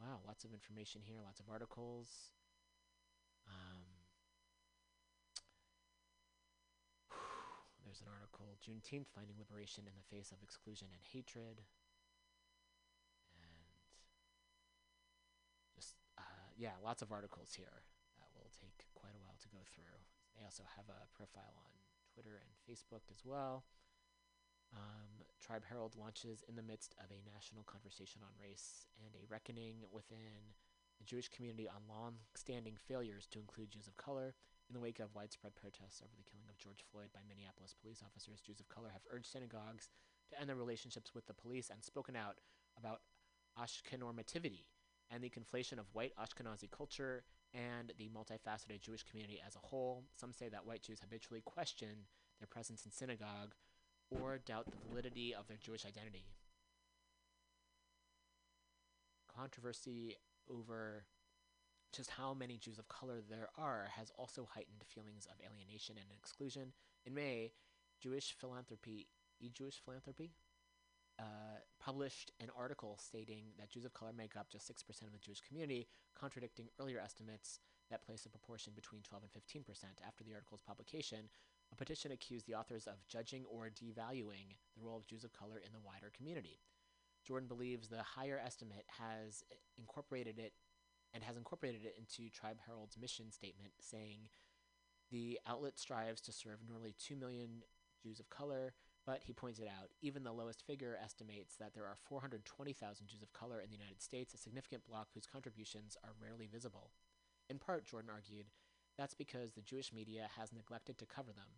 Wow, 0.01 0.17
lots 0.25 0.41
of 0.41 0.49
information 0.49 1.05
here, 1.05 1.21
lots 1.21 1.37
of 1.37 1.45
articles. 1.45 2.33
Um, 3.45 3.85
there's 7.85 8.01
an 8.01 8.09
article 8.09 8.57
Juneteenth 8.65 9.13
Finding 9.13 9.37
Liberation 9.37 9.85
in 9.85 9.93
the 9.93 10.09
Face 10.09 10.33
of 10.33 10.41
Exclusion 10.41 10.89
and 10.89 11.05
Hatred. 11.05 11.61
And 13.37 13.61
just, 15.77 16.01
uh, 16.17 16.49
yeah, 16.57 16.81
lots 16.81 17.05
of 17.05 17.13
articles 17.13 17.53
here 17.53 17.85
that 18.17 18.33
will 18.33 18.49
take 18.57 18.89
quite 18.97 19.13
a 19.13 19.21
while 19.21 19.37
to 19.37 19.49
go 19.53 19.61
through. 19.69 20.01
They 20.33 20.41
also 20.41 20.65
have 20.81 20.89
a 20.89 21.05
profile 21.13 21.53
on 21.61 21.69
Twitter 22.09 22.41
and 22.41 22.49
Facebook 22.65 23.05
as 23.13 23.21
well. 23.21 23.69
Um, 24.75 25.25
Tribe 25.39 25.63
Herald 25.67 25.95
launches 25.99 26.43
in 26.47 26.55
the 26.55 26.63
midst 26.63 26.95
of 26.99 27.11
a 27.11 27.27
national 27.27 27.63
conversation 27.63 28.21
on 28.23 28.31
race 28.39 28.85
and 29.03 29.15
a 29.15 29.27
reckoning 29.27 29.83
within 29.91 30.55
the 30.99 31.05
Jewish 31.05 31.29
community 31.29 31.67
on 31.67 31.89
long-standing 31.89 32.77
failures 32.77 33.27
to 33.31 33.39
include 33.39 33.71
Jews 33.71 33.87
of 33.87 33.97
color. 33.97 34.33
In 34.69 34.73
the 34.73 34.79
wake 34.79 34.99
of 34.99 35.13
widespread 35.13 35.55
protests 35.55 35.99
over 35.99 36.15
the 36.15 36.23
killing 36.23 36.47
of 36.47 36.57
George 36.57 36.85
Floyd 36.91 37.11
by 37.11 37.19
Minneapolis 37.27 37.75
police 37.75 37.99
officers, 38.05 38.39
Jews 38.39 38.61
of 38.61 38.69
color 38.69 38.87
have 38.93 39.01
urged 39.11 39.27
synagogues 39.27 39.89
to 40.29 40.39
end 40.39 40.47
their 40.47 40.55
relationships 40.55 41.13
with 41.13 41.27
the 41.27 41.33
police 41.33 41.69
and 41.69 41.83
spoken 41.83 42.15
out 42.15 42.39
about 42.77 43.01
Ashkenormativity 43.59 44.63
and 45.11 45.21
the 45.21 45.29
conflation 45.29 45.77
of 45.77 45.91
white 45.91 46.13
Ashkenazi 46.15 46.71
culture 46.71 47.23
and 47.53 47.91
the 47.97 48.09
multifaceted 48.15 48.79
Jewish 48.79 49.03
community 49.03 49.41
as 49.45 49.55
a 49.55 49.67
whole. 49.67 50.05
Some 50.15 50.31
say 50.31 50.47
that 50.47 50.65
white 50.65 50.83
Jews 50.83 51.01
habitually 51.01 51.41
question 51.43 52.07
their 52.39 52.47
presence 52.47 52.85
in 52.85 52.91
synagogue 52.91 53.55
or 54.11 54.37
doubt 54.37 54.67
the 54.71 54.77
validity 54.87 55.33
of 55.33 55.47
their 55.47 55.57
Jewish 55.57 55.85
identity. 55.85 56.25
Controversy 59.35 60.15
over 60.49 61.05
just 61.95 62.11
how 62.11 62.33
many 62.33 62.57
Jews 62.57 62.79
of 62.79 62.87
color 62.87 63.21
there 63.29 63.49
are 63.57 63.89
has 63.95 64.11
also 64.17 64.47
heightened 64.49 64.83
feelings 64.87 65.27
of 65.29 65.37
alienation 65.45 65.95
and 65.97 66.07
exclusion. 66.17 66.73
In 67.05 67.13
May, 67.13 67.51
Jewish 68.01 68.35
philanthropy, 68.39 69.07
e-Jewish 69.39 69.81
philanthropy, 69.83 70.31
uh, 71.19 71.59
published 71.79 72.31
an 72.39 72.49
article 72.57 72.97
stating 72.99 73.43
that 73.59 73.69
Jews 73.69 73.85
of 73.85 73.93
color 73.93 74.11
make 74.15 74.35
up 74.35 74.49
just 74.49 74.71
6% 74.71 74.89
of 75.05 75.11
the 75.11 75.19
Jewish 75.19 75.41
community, 75.41 75.87
contradicting 76.15 76.69
earlier 76.79 76.99
estimates 76.99 77.59
that 77.89 78.05
place 78.05 78.25
a 78.25 78.29
proportion 78.29 78.73
between 78.73 79.01
12 79.03 79.23
and 79.23 79.65
15%. 79.65 79.83
After 80.07 80.23
the 80.23 80.33
article's 80.33 80.61
publication, 80.61 81.29
petition 81.81 82.11
accused 82.11 82.45
the 82.45 82.53
authors 82.53 82.85
of 82.85 83.07
judging 83.07 83.43
or 83.49 83.71
devaluing 83.71 84.53
the 84.77 84.83
role 84.83 84.97
of 84.97 85.07
Jews 85.07 85.23
of 85.23 85.33
color 85.33 85.57
in 85.57 85.73
the 85.73 85.79
wider 85.83 86.11
community. 86.15 86.59
Jordan 87.25 87.47
believes 87.47 87.87
the 87.87 88.03
higher 88.03 88.39
estimate 88.43 88.85
has 88.99 89.43
incorporated 89.79 90.37
it 90.37 90.53
and 91.11 91.23
has 91.23 91.37
incorporated 91.37 91.81
it 91.83 91.95
into 91.97 92.29
Tribe 92.29 92.57
Herald's 92.67 92.99
mission 92.99 93.31
statement, 93.31 93.73
saying 93.79 94.29
the 95.09 95.39
outlet 95.47 95.79
strives 95.79 96.21
to 96.21 96.31
serve 96.31 96.59
nearly 96.69 96.93
2 96.99 97.15
million 97.15 97.63
Jews 98.03 98.19
of 98.19 98.29
color, 98.29 98.73
but 99.03 99.23
he 99.25 99.33
pointed 99.33 99.65
out 99.65 99.89
even 100.03 100.23
the 100.23 100.31
lowest 100.31 100.61
figure 100.61 100.95
estimates 101.03 101.55
that 101.55 101.73
there 101.73 101.85
are 101.85 101.97
420,000 102.07 103.07
Jews 103.07 103.23
of 103.23 103.33
color 103.33 103.59
in 103.59 103.71
the 103.71 103.75
United 103.75 104.03
States, 104.03 104.35
a 104.35 104.37
significant 104.37 104.85
bloc 104.85 105.07
whose 105.15 105.25
contributions 105.25 105.97
are 106.03 106.13
rarely 106.21 106.45
visible. 106.45 106.91
In 107.49 107.57
part, 107.57 107.85
Jordan 107.85 108.11
argued, 108.13 108.45
that's 108.97 109.15
because 109.15 109.53
the 109.53 109.61
Jewish 109.61 109.91
media 109.91 110.29
has 110.37 110.53
neglected 110.53 110.99
to 110.99 111.05
cover 111.07 111.31
them. 111.31 111.49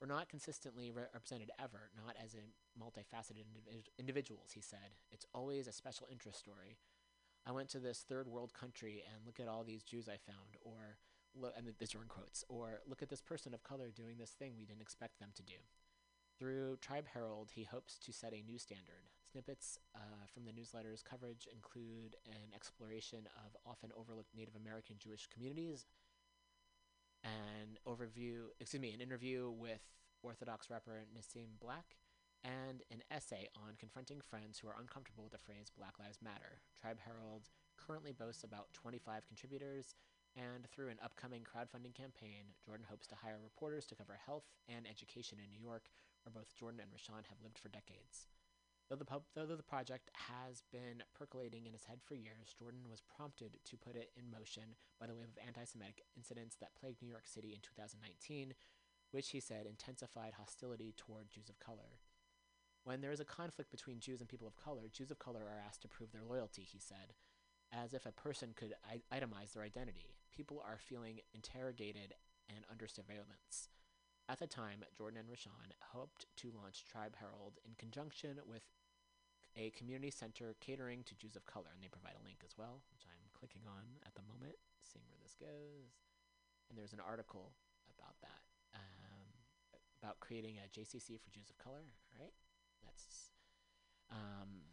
We're 0.00 0.06
not 0.06 0.28
consistently 0.28 0.90
re- 0.90 1.10
represented 1.12 1.50
ever, 1.58 1.90
not 1.96 2.14
as 2.22 2.34
a 2.34 2.46
multifaceted 2.78 3.42
individ- 3.42 3.88
individuals, 3.98 4.52
he 4.54 4.60
said. 4.60 4.94
It's 5.10 5.26
always 5.34 5.66
a 5.66 5.72
special 5.72 6.06
interest 6.10 6.38
story. 6.38 6.76
I 7.46 7.52
went 7.52 7.68
to 7.70 7.80
this 7.80 8.04
third 8.08 8.28
world 8.28 8.52
country 8.52 9.02
and 9.06 9.26
look 9.26 9.40
at 9.40 9.48
all 9.48 9.64
these 9.64 9.82
Jews 9.82 10.08
I 10.08 10.18
found, 10.18 10.56
or 10.60 10.98
look, 11.34 11.54
and 11.56 11.66
these 11.78 11.94
are 11.94 12.02
in 12.02 12.08
quotes, 12.08 12.44
or 12.48 12.80
look 12.86 13.02
at 13.02 13.08
this 13.08 13.22
person 13.22 13.54
of 13.54 13.62
color 13.64 13.90
doing 13.90 14.18
this 14.18 14.30
thing 14.30 14.52
we 14.56 14.66
didn't 14.66 14.82
expect 14.82 15.18
them 15.18 15.30
to 15.34 15.42
do. 15.42 15.54
Through 16.38 16.76
Tribe 16.76 17.06
Herald, 17.12 17.50
he 17.54 17.64
hopes 17.64 17.98
to 17.98 18.12
set 18.12 18.32
a 18.32 18.42
new 18.46 18.58
standard. 18.58 19.10
Snippets 19.32 19.78
uh, 19.96 20.26
from 20.32 20.44
the 20.44 20.52
newsletter's 20.52 21.02
coverage 21.02 21.48
include 21.52 22.14
an 22.26 22.54
exploration 22.54 23.26
of 23.44 23.56
often 23.66 23.90
overlooked 23.98 24.36
Native 24.36 24.54
American 24.54 24.96
Jewish 24.98 25.26
communities, 25.26 25.86
an 27.24 27.78
overview, 27.86 28.50
excuse 28.60 28.80
me, 28.80 28.92
an 28.92 29.00
interview 29.00 29.50
with 29.50 29.82
Orthodox 30.22 30.70
rapper 30.70 31.04
Nissim 31.16 31.58
Black, 31.60 31.96
and 32.44 32.82
an 32.90 33.02
essay 33.10 33.48
on 33.56 33.74
confronting 33.78 34.20
friends 34.20 34.58
who 34.58 34.68
are 34.68 34.78
uncomfortable 34.78 35.24
with 35.24 35.32
the 35.32 35.38
phrase 35.38 35.70
Black 35.76 35.98
Lives 35.98 36.22
Matter. 36.22 36.62
Tribe 36.80 36.98
Herald 37.04 37.50
currently 37.76 38.12
boasts 38.12 38.44
about 38.44 38.72
25 38.72 39.26
contributors, 39.26 39.94
and 40.36 40.66
through 40.70 40.88
an 40.88 41.02
upcoming 41.02 41.42
crowdfunding 41.42 41.94
campaign, 41.94 42.54
Jordan 42.64 42.86
hopes 42.88 43.06
to 43.08 43.16
hire 43.16 43.38
reporters 43.42 43.86
to 43.86 43.96
cover 43.96 44.18
health 44.24 44.46
and 44.68 44.86
education 44.86 45.38
in 45.42 45.50
New 45.50 45.60
York, 45.60 45.90
where 46.22 46.32
both 46.32 46.54
Jordan 46.54 46.80
and 46.80 46.90
Rishon 46.90 47.26
have 47.26 47.42
lived 47.42 47.58
for 47.58 47.68
decades. 47.68 48.26
Though 48.88 48.96
the, 48.96 49.04
pub- 49.04 49.28
though 49.34 49.44
the 49.44 49.62
project 49.62 50.10
has 50.14 50.62
been 50.72 51.02
percolating 51.14 51.66
in 51.66 51.74
his 51.74 51.84
head 51.84 52.00
for 52.02 52.14
years, 52.14 52.54
Jordan 52.58 52.88
was 52.90 53.02
prompted 53.02 53.58
to 53.64 53.76
put 53.76 53.96
it 53.96 54.10
in 54.16 54.30
motion 54.30 54.76
by 54.98 55.06
the 55.06 55.14
wave 55.14 55.28
of 55.28 55.46
anti 55.46 55.64
Semitic 55.64 56.04
incidents 56.16 56.56
that 56.56 56.74
plagued 56.74 57.02
New 57.02 57.08
York 57.08 57.26
City 57.26 57.52
in 57.52 57.60
2019, 57.60 58.54
which 59.10 59.30
he 59.30 59.40
said 59.40 59.66
intensified 59.66 60.34
hostility 60.38 60.94
toward 60.96 61.28
Jews 61.28 61.50
of 61.50 61.58
color. 61.58 62.00
When 62.84 63.02
there 63.02 63.12
is 63.12 63.20
a 63.20 63.26
conflict 63.26 63.70
between 63.70 64.00
Jews 64.00 64.20
and 64.20 64.28
people 64.28 64.46
of 64.46 64.56
color, 64.56 64.88
Jews 64.90 65.10
of 65.10 65.18
color 65.18 65.42
are 65.42 65.62
asked 65.66 65.82
to 65.82 65.88
prove 65.88 66.10
their 66.12 66.24
loyalty, 66.24 66.62
he 66.62 66.78
said, 66.78 67.12
as 67.70 67.92
if 67.92 68.06
a 68.06 68.12
person 68.12 68.54
could 68.56 68.72
itemize 69.12 69.52
their 69.52 69.62
identity. 69.62 70.14
People 70.34 70.62
are 70.64 70.78
feeling 70.78 71.20
interrogated 71.34 72.14
and 72.48 72.64
under 72.70 72.88
surveillance. 72.88 73.68
At 74.28 74.38
the 74.38 74.46
time, 74.46 74.84
Jordan 74.96 75.20
and 75.24 75.28
Rishon 75.28 75.72
hoped 75.80 76.26
to 76.44 76.52
launch 76.52 76.84
Tribe 76.84 77.16
Herald 77.18 77.56
in 77.64 77.72
conjunction 77.80 78.36
with 78.44 78.60
a 79.56 79.70
community 79.70 80.10
center 80.10 80.54
catering 80.60 81.02
to 81.04 81.16
Jews 81.16 81.34
of 81.34 81.46
color, 81.46 81.72
and 81.72 81.82
they 81.82 81.88
provide 81.88 82.12
a 82.12 82.24
link 82.24 82.44
as 82.44 82.52
well, 82.58 82.84
which 82.92 83.08
I'm 83.08 83.24
clicking 83.32 83.64
on 83.64 84.04
at 84.04 84.14
the 84.14 84.22
moment, 84.28 84.60
seeing 84.84 85.08
where 85.08 85.18
this 85.24 85.34
goes. 85.34 85.96
And 86.68 86.76
there's 86.76 86.92
an 86.92 87.00
article 87.00 87.56
about 87.88 88.20
that, 88.20 88.44
um, 88.76 89.32
about 90.02 90.20
creating 90.20 90.60
a 90.60 90.68
JCC 90.68 91.16
for 91.16 91.32
Jews 91.32 91.48
of 91.48 91.56
color. 91.56 91.88
All 92.12 92.20
right, 92.20 92.36
that's 92.84 93.32
um, 94.12 94.68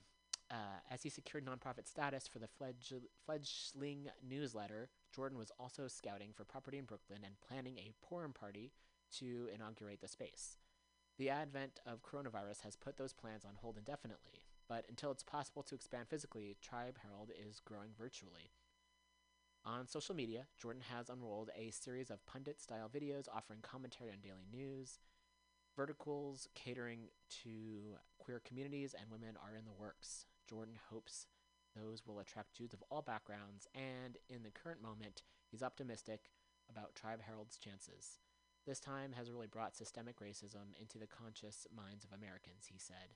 uh, 0.51 0.83
as 0.91 1.01
he 1.03 1.09
secured 1.09 1.45
nonprofit 1.45 1.87
status 1.87 2.27
for 2.27 2.39
the 2.39 2.47
fledg- 2.59 3.07
fledgling 3.25 4.07
newsletter. 4.21 4.89
Jordan 5.15 5.37
was 5.37 5.51
also 5.59 5.87
scouting 5.87 6.31
for 6.35 6.43
property 6.43 6.77
in 6.77 6.83
Brooklyn 6.83 7.19
and 7.23 7.39
planning 7.39 7.77
a 7.77 7.93
Purim 8.05 8.33
party 8.33 8.71
to 9.19 9.49
inaugurate 9.53 10.01
the 10.01 10.07
space. 10.07 10.57
The 11.17 11.29
advent 11.29 11.79
of 11.85 12.01
coronavirus 12.01 12.61
has 12.63 12.75
put 12.75 12.97
those 12.97 13.13
plans 13.13 13.45
on 13.45 13.55
hold 13.55 13.77
indefinitely, 13.77 14.43
but 14.67 14.85
until 14.89 15.11
it's 15.11 15.23
possible 15.23 15.63
to 15.63 15.75
expand 15.75 16.07
physically, 16.09 16.57
Tribe 16.61 16.97
Herald 17.01 17.31
is 17.31 17.61
growing 17.63 17.91
virtually. 17.97 18.51
On 19.63 19.87
social 19.87 20.13
media, 20.13 20.45
Jordan 20.57 20.83
has 20.93 21.09
unrolled 21.09 21.49
a 21.57 21.71
series 21.71 22.11
of 22.11 22.25
pundit 22.25 22.61
style 22.61 22.89
videos 22.93 23.27
offering 23.33 23.61
commentary 23.61 24.11
on 24.11 24.19
daily 24.21 24.45
news. 24.51 24.99
Verticals 25.75 26.47
catering 26.53 27.09
to 27.43 27.95
queer 28.19 28.41
communities 28.45 28.93
and 28.99 29.09
women 29.09 29.35
are 29.43 29.55
in 29.55 29.65
the 29.65 29.73
works. 29.73 30.27
Jordan 30.47 30.75
hopes 30.91 31.27
those 31.75 32.05
will 32.05 32.19
attract 32.19 32.55
Jews 32.55 32.73
of 32.73 32.83
all 32.89 33.01
backgrounds, 33.01 33.67
and 33.73 34.17
in 34.29 34.43
the 34.43 34.51
current 34.51 34.81
moment, 34.81 35.23
he's 35.49 35.63
optimistic 35.63 36.31
about 36.69 36.95
Tribe 36.95 37.21
Herald's 37.25 37.57
chances. 37.57 38.19
This 38.65 38.79
time 38.79 39.13
has 39.13 39.29
really 39.29 39.45
brought 39.45 39.75
systemic 39.75 40.19
racism 40.19 40.73
into 40.81 40.97
the 40.97 41.05
conscious 41.05 41.67
minds 41.69 42.03
of 42.03 42.11
Americans, 42.11 42.65
he 42.65 42.79
said. 42.79 43.13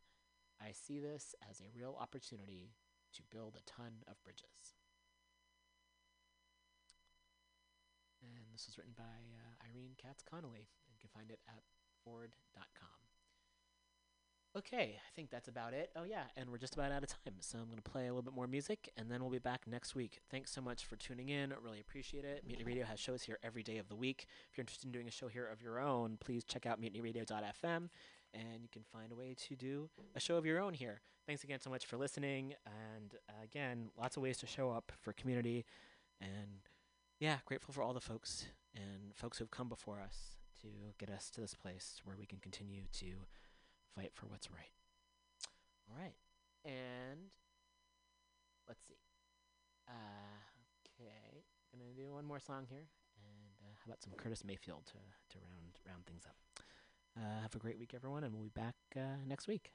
I 0.62 0.74
see 0.74 1.00
this 1.00 1.34
as 1.50 1.60
a 1.60 1.74
real 1.76 1.98
opportunity 2.00 2.76
to 3.16 3.24
build 3.32 3.58
a 3.58 3.66
ton 3.66 4.06
of 4.08 4.22
bridges. 4.24 4.78
And 8.22 8.46
this 8.54 8.68
was 8.68 8.78
written 8.78 8.94
by 8.96 9.04
uh, 9.42 9.66
Irene 9.66 9.98
Katz 9.98 10.22
Connolly. 10.22 10.70
You 10.92 11.00
can 11.00 11.10
find 11.10 11.32
it 11.32 11.40
at 11.48 11.64
forward.com. 12.04 12.99
Okay, 14.58 14.96
I 14.98 15.16
think 15.16 15.30
that's 15.30 15.48
about 15.48 15.74
it. 15.74 15.92
Oh, 15.96 16.04
yeah, 16.04 16.24
and 16.36 16.50
we're 16.50 16.58
just 16.58 16.74
about 16.74 16.92
out 16.92 17.04
of 17.04 17.10
time, 17.10 17.36
so 17.40 17.60
I'm 17.60 17.66
going 17.66 17.78
to 17.78 17.84
play 17.84 18.06
a 18.06 18.08
little 18.08 18.24
bit 18.24 18.34
more 18.34 18.48
music, 18.48 18.90
and 18.98 19.10
then 19.10 19.22
we'll 19.22 19.30
be 19.30 19.38
back 19.38 19.68
next 19.68 19.94
week. 19.94 20.22
Thanks 20.32 20.52
so 20.52 20.60
much 20.60 20.86
for 20.86 20.96
tuning 20.96 21.30
in. 21.30 21.54
Really 21.64 21.80
appreciate 21.80 22.26
it. 22.26 22.44
Mutiny 22.48 22.66
Radio 22.66 22.86
has 22.86 23.00
shows 23.00 23.22
here 23.22 23.38
every 23.44 23.62
day 23.62 23.78
of 23.78 23.88
the 23.90 23.96
week. 23.96 24.26
If 24.50 24.58
you're 24.58 24.64
interested 24.64 24.88
in 24.88 24.92
doing 24.92 25.08
a 25.08 25.12
show 25.12 25.28
here 25.28 25.48
of 25.48 25.62
your 25.62 25.80
own, 25.80 26.18
please 26.20 26.44
check 26.44 26.66
out 26.66 26.82
mutinyradio.fm, 26.82 27.90
and 28.34 28.64
you 28.64 28.70
can 28.72 28.82
find 28.92 29.12
a 29.12 29.16
way 29.16 29.36
to 29.48 29.56
do 29.56 29.88
a 30.16 30.20
show 30.20 30.36
of 30.36 30.48
your 30.48 30.60
own 30.60 30.74
here. 30.74 31.02
Thanks 31.28 31.44
again 31.44 31.60
so 31.62 31.70
much 31.70 31.86
for 31.86 31.98
listening, 31.98 32.56
and 32.66 33.14
uh, 33.30 33.44
again, 33.44 33.92
lots 34.00 34.18
of 34.18 34.24
ways 34.24 34.38
to 34.38 34.48
show 34.48 34.72
up 34.72 34.92
for 35.00 35.14
community, 35.14 35.64
and 36.20 36.66
yeah, 37.20 37.38
grateful 37.46 37.72
for 37.72 37.84
all 37.84 37.94
the 37.94 38.02
folks 38.02 38.48
and 38.76 39.14
folks 39.14 39.38
who've 39.38 39.52
come 39.52 39.70
before 39.70 40.00
us 40.02 40.38
to 40.62 40.68
get 40.98 41.10
us 41.10 41.30
to 41.30 41.40
this 41.40 41.54
place 41.54 42.02
where 42.04 42.16
we 42.18 42.26
can 42.26 42.40
continue 42.40 42.84
to 42.94 43.06
fight 43.96 44.12
for 44.14 44.28
what's 44.28 44.50
right. 44.52 44.72
All 45.90 45.98
right. 45.98 46.16
And 46.66 47.32
let's 48.68 48.82
see. 48.88 48.98
Uh, 49.88 49.92
okay. 50.86 51.44
Gonna 51.72 51.94
do 51.96 52.14
one 52.14 52.26
more 52.26 52.40
song 52.40 52.66
here. 52.70 52.88
And 53.18 53.56
uh, 53.64 53.74
how 53.76 53.88
about 53.88 54.02
some 54.02 54.14
Curtis 54.18 54.44
Mayfield 54.44 54.86
to, 54.88 54.94
to 54.94 55.38
round 55.44 55.80
round 55.88 56.06
things 56.06 56.24
up. 56.26 56.36
Uh, 57.18 57.42
have 57.42 57.56
a 57.56 57.60
great 57.60 57.80
week, 57.80 57.94
everyone, 57.96 58.24
and 58.24 58.34
we'll 58.34 58.44
be 58.44 58.52
back 58.56 58.76
uh, 58.96 59.18
next 59.28 59.48
week. 59.48 59.72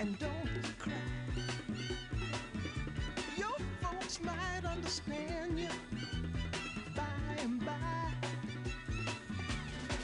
And 0.00 0.18
don't 0.18 0.78
cry. 0.78 0.92
Your 3.36 3.56
folks 3.82 4.20
might 4.22 4.64
understand 4.64 5.58
you 5.58 5.68
by 6.96 7.02
and 7.42 7.64
by. 7.64 7.72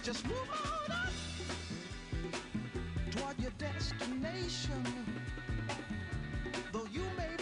Just 0.03 0.27
move 0.27 0.37
on 0.91 1.11
toward 3.11 3.39
your 3.41 3.53
destination. 3.59 4.85
Though 6.73 6.87
you 6.93 7.05
may 7.17 7.36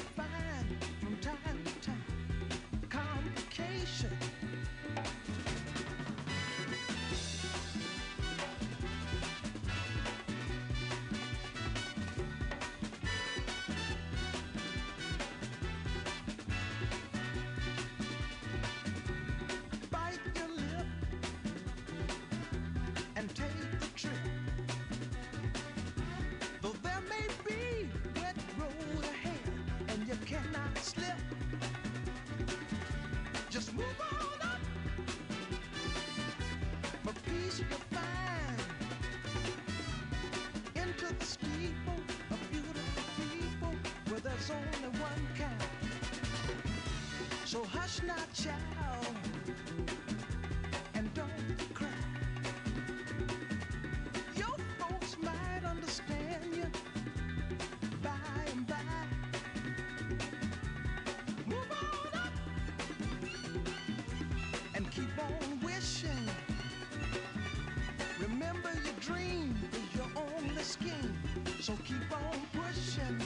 dream 69.04 69.54
is 69.72 69.96
your 69.96 70.08
only 70.16 70.62
scheme, 70.62 71.14
so 71.60 71.74
keep 71.84 72.10
on 72.10 72.40
pushing. 72.52 73.20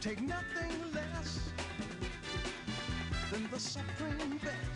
Take 0.00 0.20
nothing 0.22 0.72
less 0.94 1.50
than 3.32 3.50
the 3.50 3.58
supreme 3.58 4.38
best. 4.38 4.75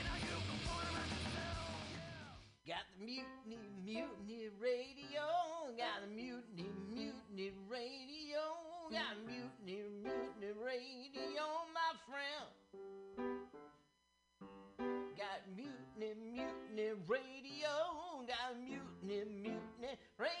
Got 2.67 2.85
the 2.93 3.05
mutiny, 3.05 3.57
mutiny 3.83 4.49
radio. 4.61 5.25
Got 5.75 6.05
the 6.05 6.13
mutiny, 6.13 6.69
mutiny 6.93 7.51
radio. 7.67 8.37
Got 8.91 9.17
the 9.17 9.25
mutiny, 9.25 9.89
mutiny 10.03 10.53
radio, 10.61 11.43
my 11.73 11.91
friend. 12.05 12.45
Got 15.17 15.41
mutiny, 15.57 16.13
mutiny 16.21 16.93
radio. 17.07 17.73
Got 18.29 18.61
mutiny, 18.61 19.25
mutiny 19.25 19.97
radio. 20.19 20.40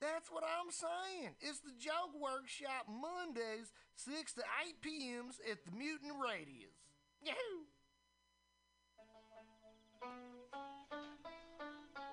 That's 0.00 0.30
what 0.30 0.44
I'm 0.44 0.70
saying. 0.70 1.34
It's 1.40 1.60
the 1.60 1.72
Joke 1.78 2.14
Workshop 2.18 2.86
Mondays, 2.88 3.72
6 3.96 4.32
to 4.34 4.42
8 4.66 4.80
p.m.s 4.80 5.38
at 5.50 5.64
the 5.66 5.72
Mutant 5.76 6.12
Radius. 6.22 6.72
Yahoo! 7.22 7.66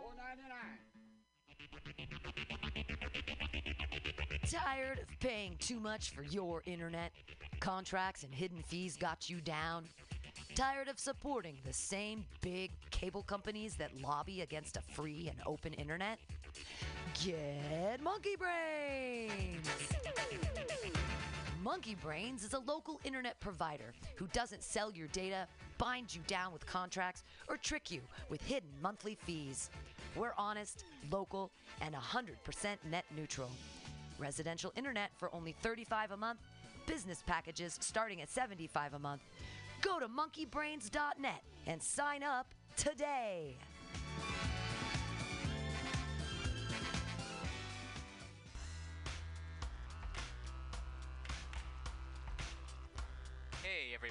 Four 0.01 0.13
ninety 0.17 0.43
nine. 0.49 0.79
Tired 4.51 4.99
of 4.99 5.07
paying 5.19 5.55
too 5.59 5.79
much 5.79 6.09
for 6.09 6.23
your 6.23 6.61
internet? 6.65 7.13
Contracts 7.61 8.23
and 8.23 8.33
hidden 8.33 8.61
fees 8.63 8.97
got 8.97 9.29
you 9.29 9.39
down? 9.39 9.85
Tired 10.55 10.87
of 10.89 10.99
supporting 10.99 11.57
the 11.65 11.73
same 11.73 12.25
big 12.41 12.71
cable 12.91 13.23
companies 13.23 13.75
that 13.75 13.95
lobby 14.01 14.41
against 14.41 14.75
a 14.75 14.81
free 14.81 15.29
and 15.29 15.39
open 15.45 15.73
internet? 15.73 16.19
Get 17.23 18.01
Monkey 18.01 18.35
Brains! 18.35 19.67
Monkey 21.63 21.95
Brains 21.95 22.43
is 22.43 22.53
a 22.53 22.59
local 22.59 23.01
internet 23.03 23.39
provider 23.39 23.93
who 24.15 24.27
doesn't 24.27 24.63
sell 24.63 24.91
your 24.91 25.07
data, 25.07 25.47
bind 25.77 26.15
you 26.15 26.21
down 26.27 26.53
with 26.53 26.65
contracts, 26.65 27.23
or 27.49 27.57
trick 27.57 27.91
you 27.91 28.01
with 28.29 28.41
hidden 28.41 28.69
monthly 28.81 29.15
fees. 29.15 29.69
We're 30.15 30.33
honest, 30.37 30.85
local, 31.11 31.51
and 31.81 31.93
100% 31.93 32.77
net 32.89 33.05
neutral. 33.15 33.49
Residential 34.17 34.71
internet 34.75 35.11
for 35.17 35.33
only 35.35 35.55
35 35.61 36.11
a 36.11 36.17
month, 36.17 36.39
business 36.85 37.23
packages 37.25 37.77
starting 37.81 38.21
at 38.21 38.29
75 38.29 38.93
a 38.93 38.99
month. 38.99 39.21
Go 39.81 39.99
to 39.99 40.07
monkeybrains.net 40.07 41.43
and 41.67 41.81
sign 41.83 42.23
up 42.23 42.47
today. 42.75 43.57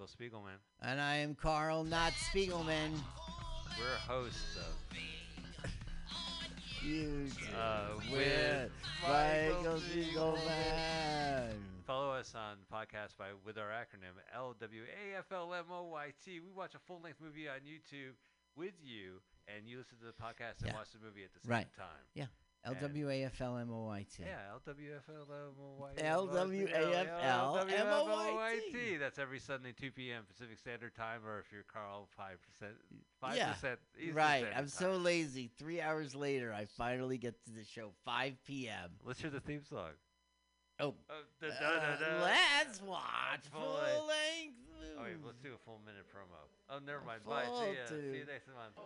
Michael 0.00 0.40
Spiegelman. 0.40 0.56
And 0.80 0.98
I 1.00 1.16
am 1.16 1.34
Carl, 1.34 1.84
not 1.84 2.12
Spiegelman. 2.12 2.92
We're 3.78 3.98
hosts 4.08 4.56
of 4.56 4.96
You 6.82 7.26
uh, 7.54 7.88
with 8.10 8.70
Michael 9.02 9.78
Spiegelman. 9.80 11.52
Follow 11.86 12.12
us 12.12 12.34
on 12.34 12.56
podcast 12.72 13.16
by 13.18 13.26
with 13.44 13.58
our 13.58 13.68
acronym 13.68 14.16
L 14.34 14.54
W 14.58 14.82
A 14.84 15.18
F 15.18 15.26
L 15.32 15.52
M 15.52 15.64
O 15.70 15.82
Y 15.92 16.12
T. 16.24 16.40
We 16.40 16.50
watch 16.56 16.74
a 16.74 16.78
full 16.78 17.00
length 17.04 17.20
movie 17.22 17.46
on 17.48 17.56
YouTube 17.66 18.14
with 18.56 18.72
you, 18.82 19.20
and 19.54 19.68
you 19.68 19.76
listen 19.76 19.98
to 19.98 20.06
the 20.06 20.12
podcast 20.12 20.62
and 20.62 20.68
Yeah. 20.68 20.76
watch 20.76 20.92
the 20.92 21.04
movie 21.04 21.24
at 21.24 21.32
the 21.34 21.40
same 21.40 21.50
Right. 21.50 21.68
time. 21.76 22.04
Yeah. 22.14 22.26
L 22.64 22.72
And- 22.72 22.80
W 22.82 23.08
A 23.08 23.24
F 23.24 23.40
L 23.40 23.56
M 23.56 23.70
O 23.72 23.84
Y 23.86 24.04
T. 24.14 24.22
Yeah, 24.24 24.36
L 24.52 24.60
W 24.66 24.90
F 24.96 25.02
L 25.08 25.26
M 25.30 25.54
O 25.58 25.76
Y 25.80 25.90
T. 25.96 26.02
L 26.02 26.26
W 26.26 26.66
A 26.66 26.96
F 27.00 27.08
L 27.22 27.66
M 27.68 27.86
O 27.88 28.34
Y 28.36 28.60
T. 28.70 28.96
That's 28.98 29.18
every 29.18 29.38
Sunday, 29.38 29.72
2 29.72 29.90
p.m. 29.92 30.24
Pacific 30.28 30.58
Standard 30.58 30.94
Time, 30.94 31.24
or 31.26 31.38
if 31.38 31.46
you're 31.50 31.62
Carl, 31.72 32.08
5%. 32.18 32.74
5% 33.22 33.36
Yeah. 33.36 33.52
Eastern 33.54 34.14
Right. 34.14 34.40
Standard 34.40 34.58
I'm 34.58 34.68
so 34.68 34.96
lazy. 34.96 35.50
Three 35.58 35.80
hours 35.80 36.14
later, 36.14 36.52
I 36.52 36.66
finally 36.66 37.16
get 37.16 37.42
to 37.46 37.50
the 37.52 37.64
show, 37.64 37.92
5 38.04 38.36
p.m. 38.44 38.90
Let's 39.04 39.20
hear 39.20 39.30
the 39.30 39.40
theme 39.40 39.64
song. 39.64 39.92
Oh. 40.80 40.94
da, 41.40 41.48
da, 41.48 41.54
Uh, 41.54 41.98
da, 41.98 42.18
da. 42.18 42.22
let's 42.24 42.80
watch 42.82 43.44
Full 43.52 43.74
length. 43.74 44.06
length. 44.08 44.56
Oh, 44.98 45.02
wait, 45.04 45.16
let's 45.24 45.38
do 45.38 45.54
a 45.54 45.58
full 45.64 45.80
minute 45.86 46.04
promo. 46.14 46.40
Oh, 46.68 46.78
never 46.84 47.00
mind. 47.06 47.24
Bye. 47.24 47.44
See 47.44 47.72
ya. 47.76 47.86
See 47.86 48.18
you 48.18 48.24
next 48.26 48.48
month. 48.48 48.76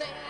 Go. 0.00 0.29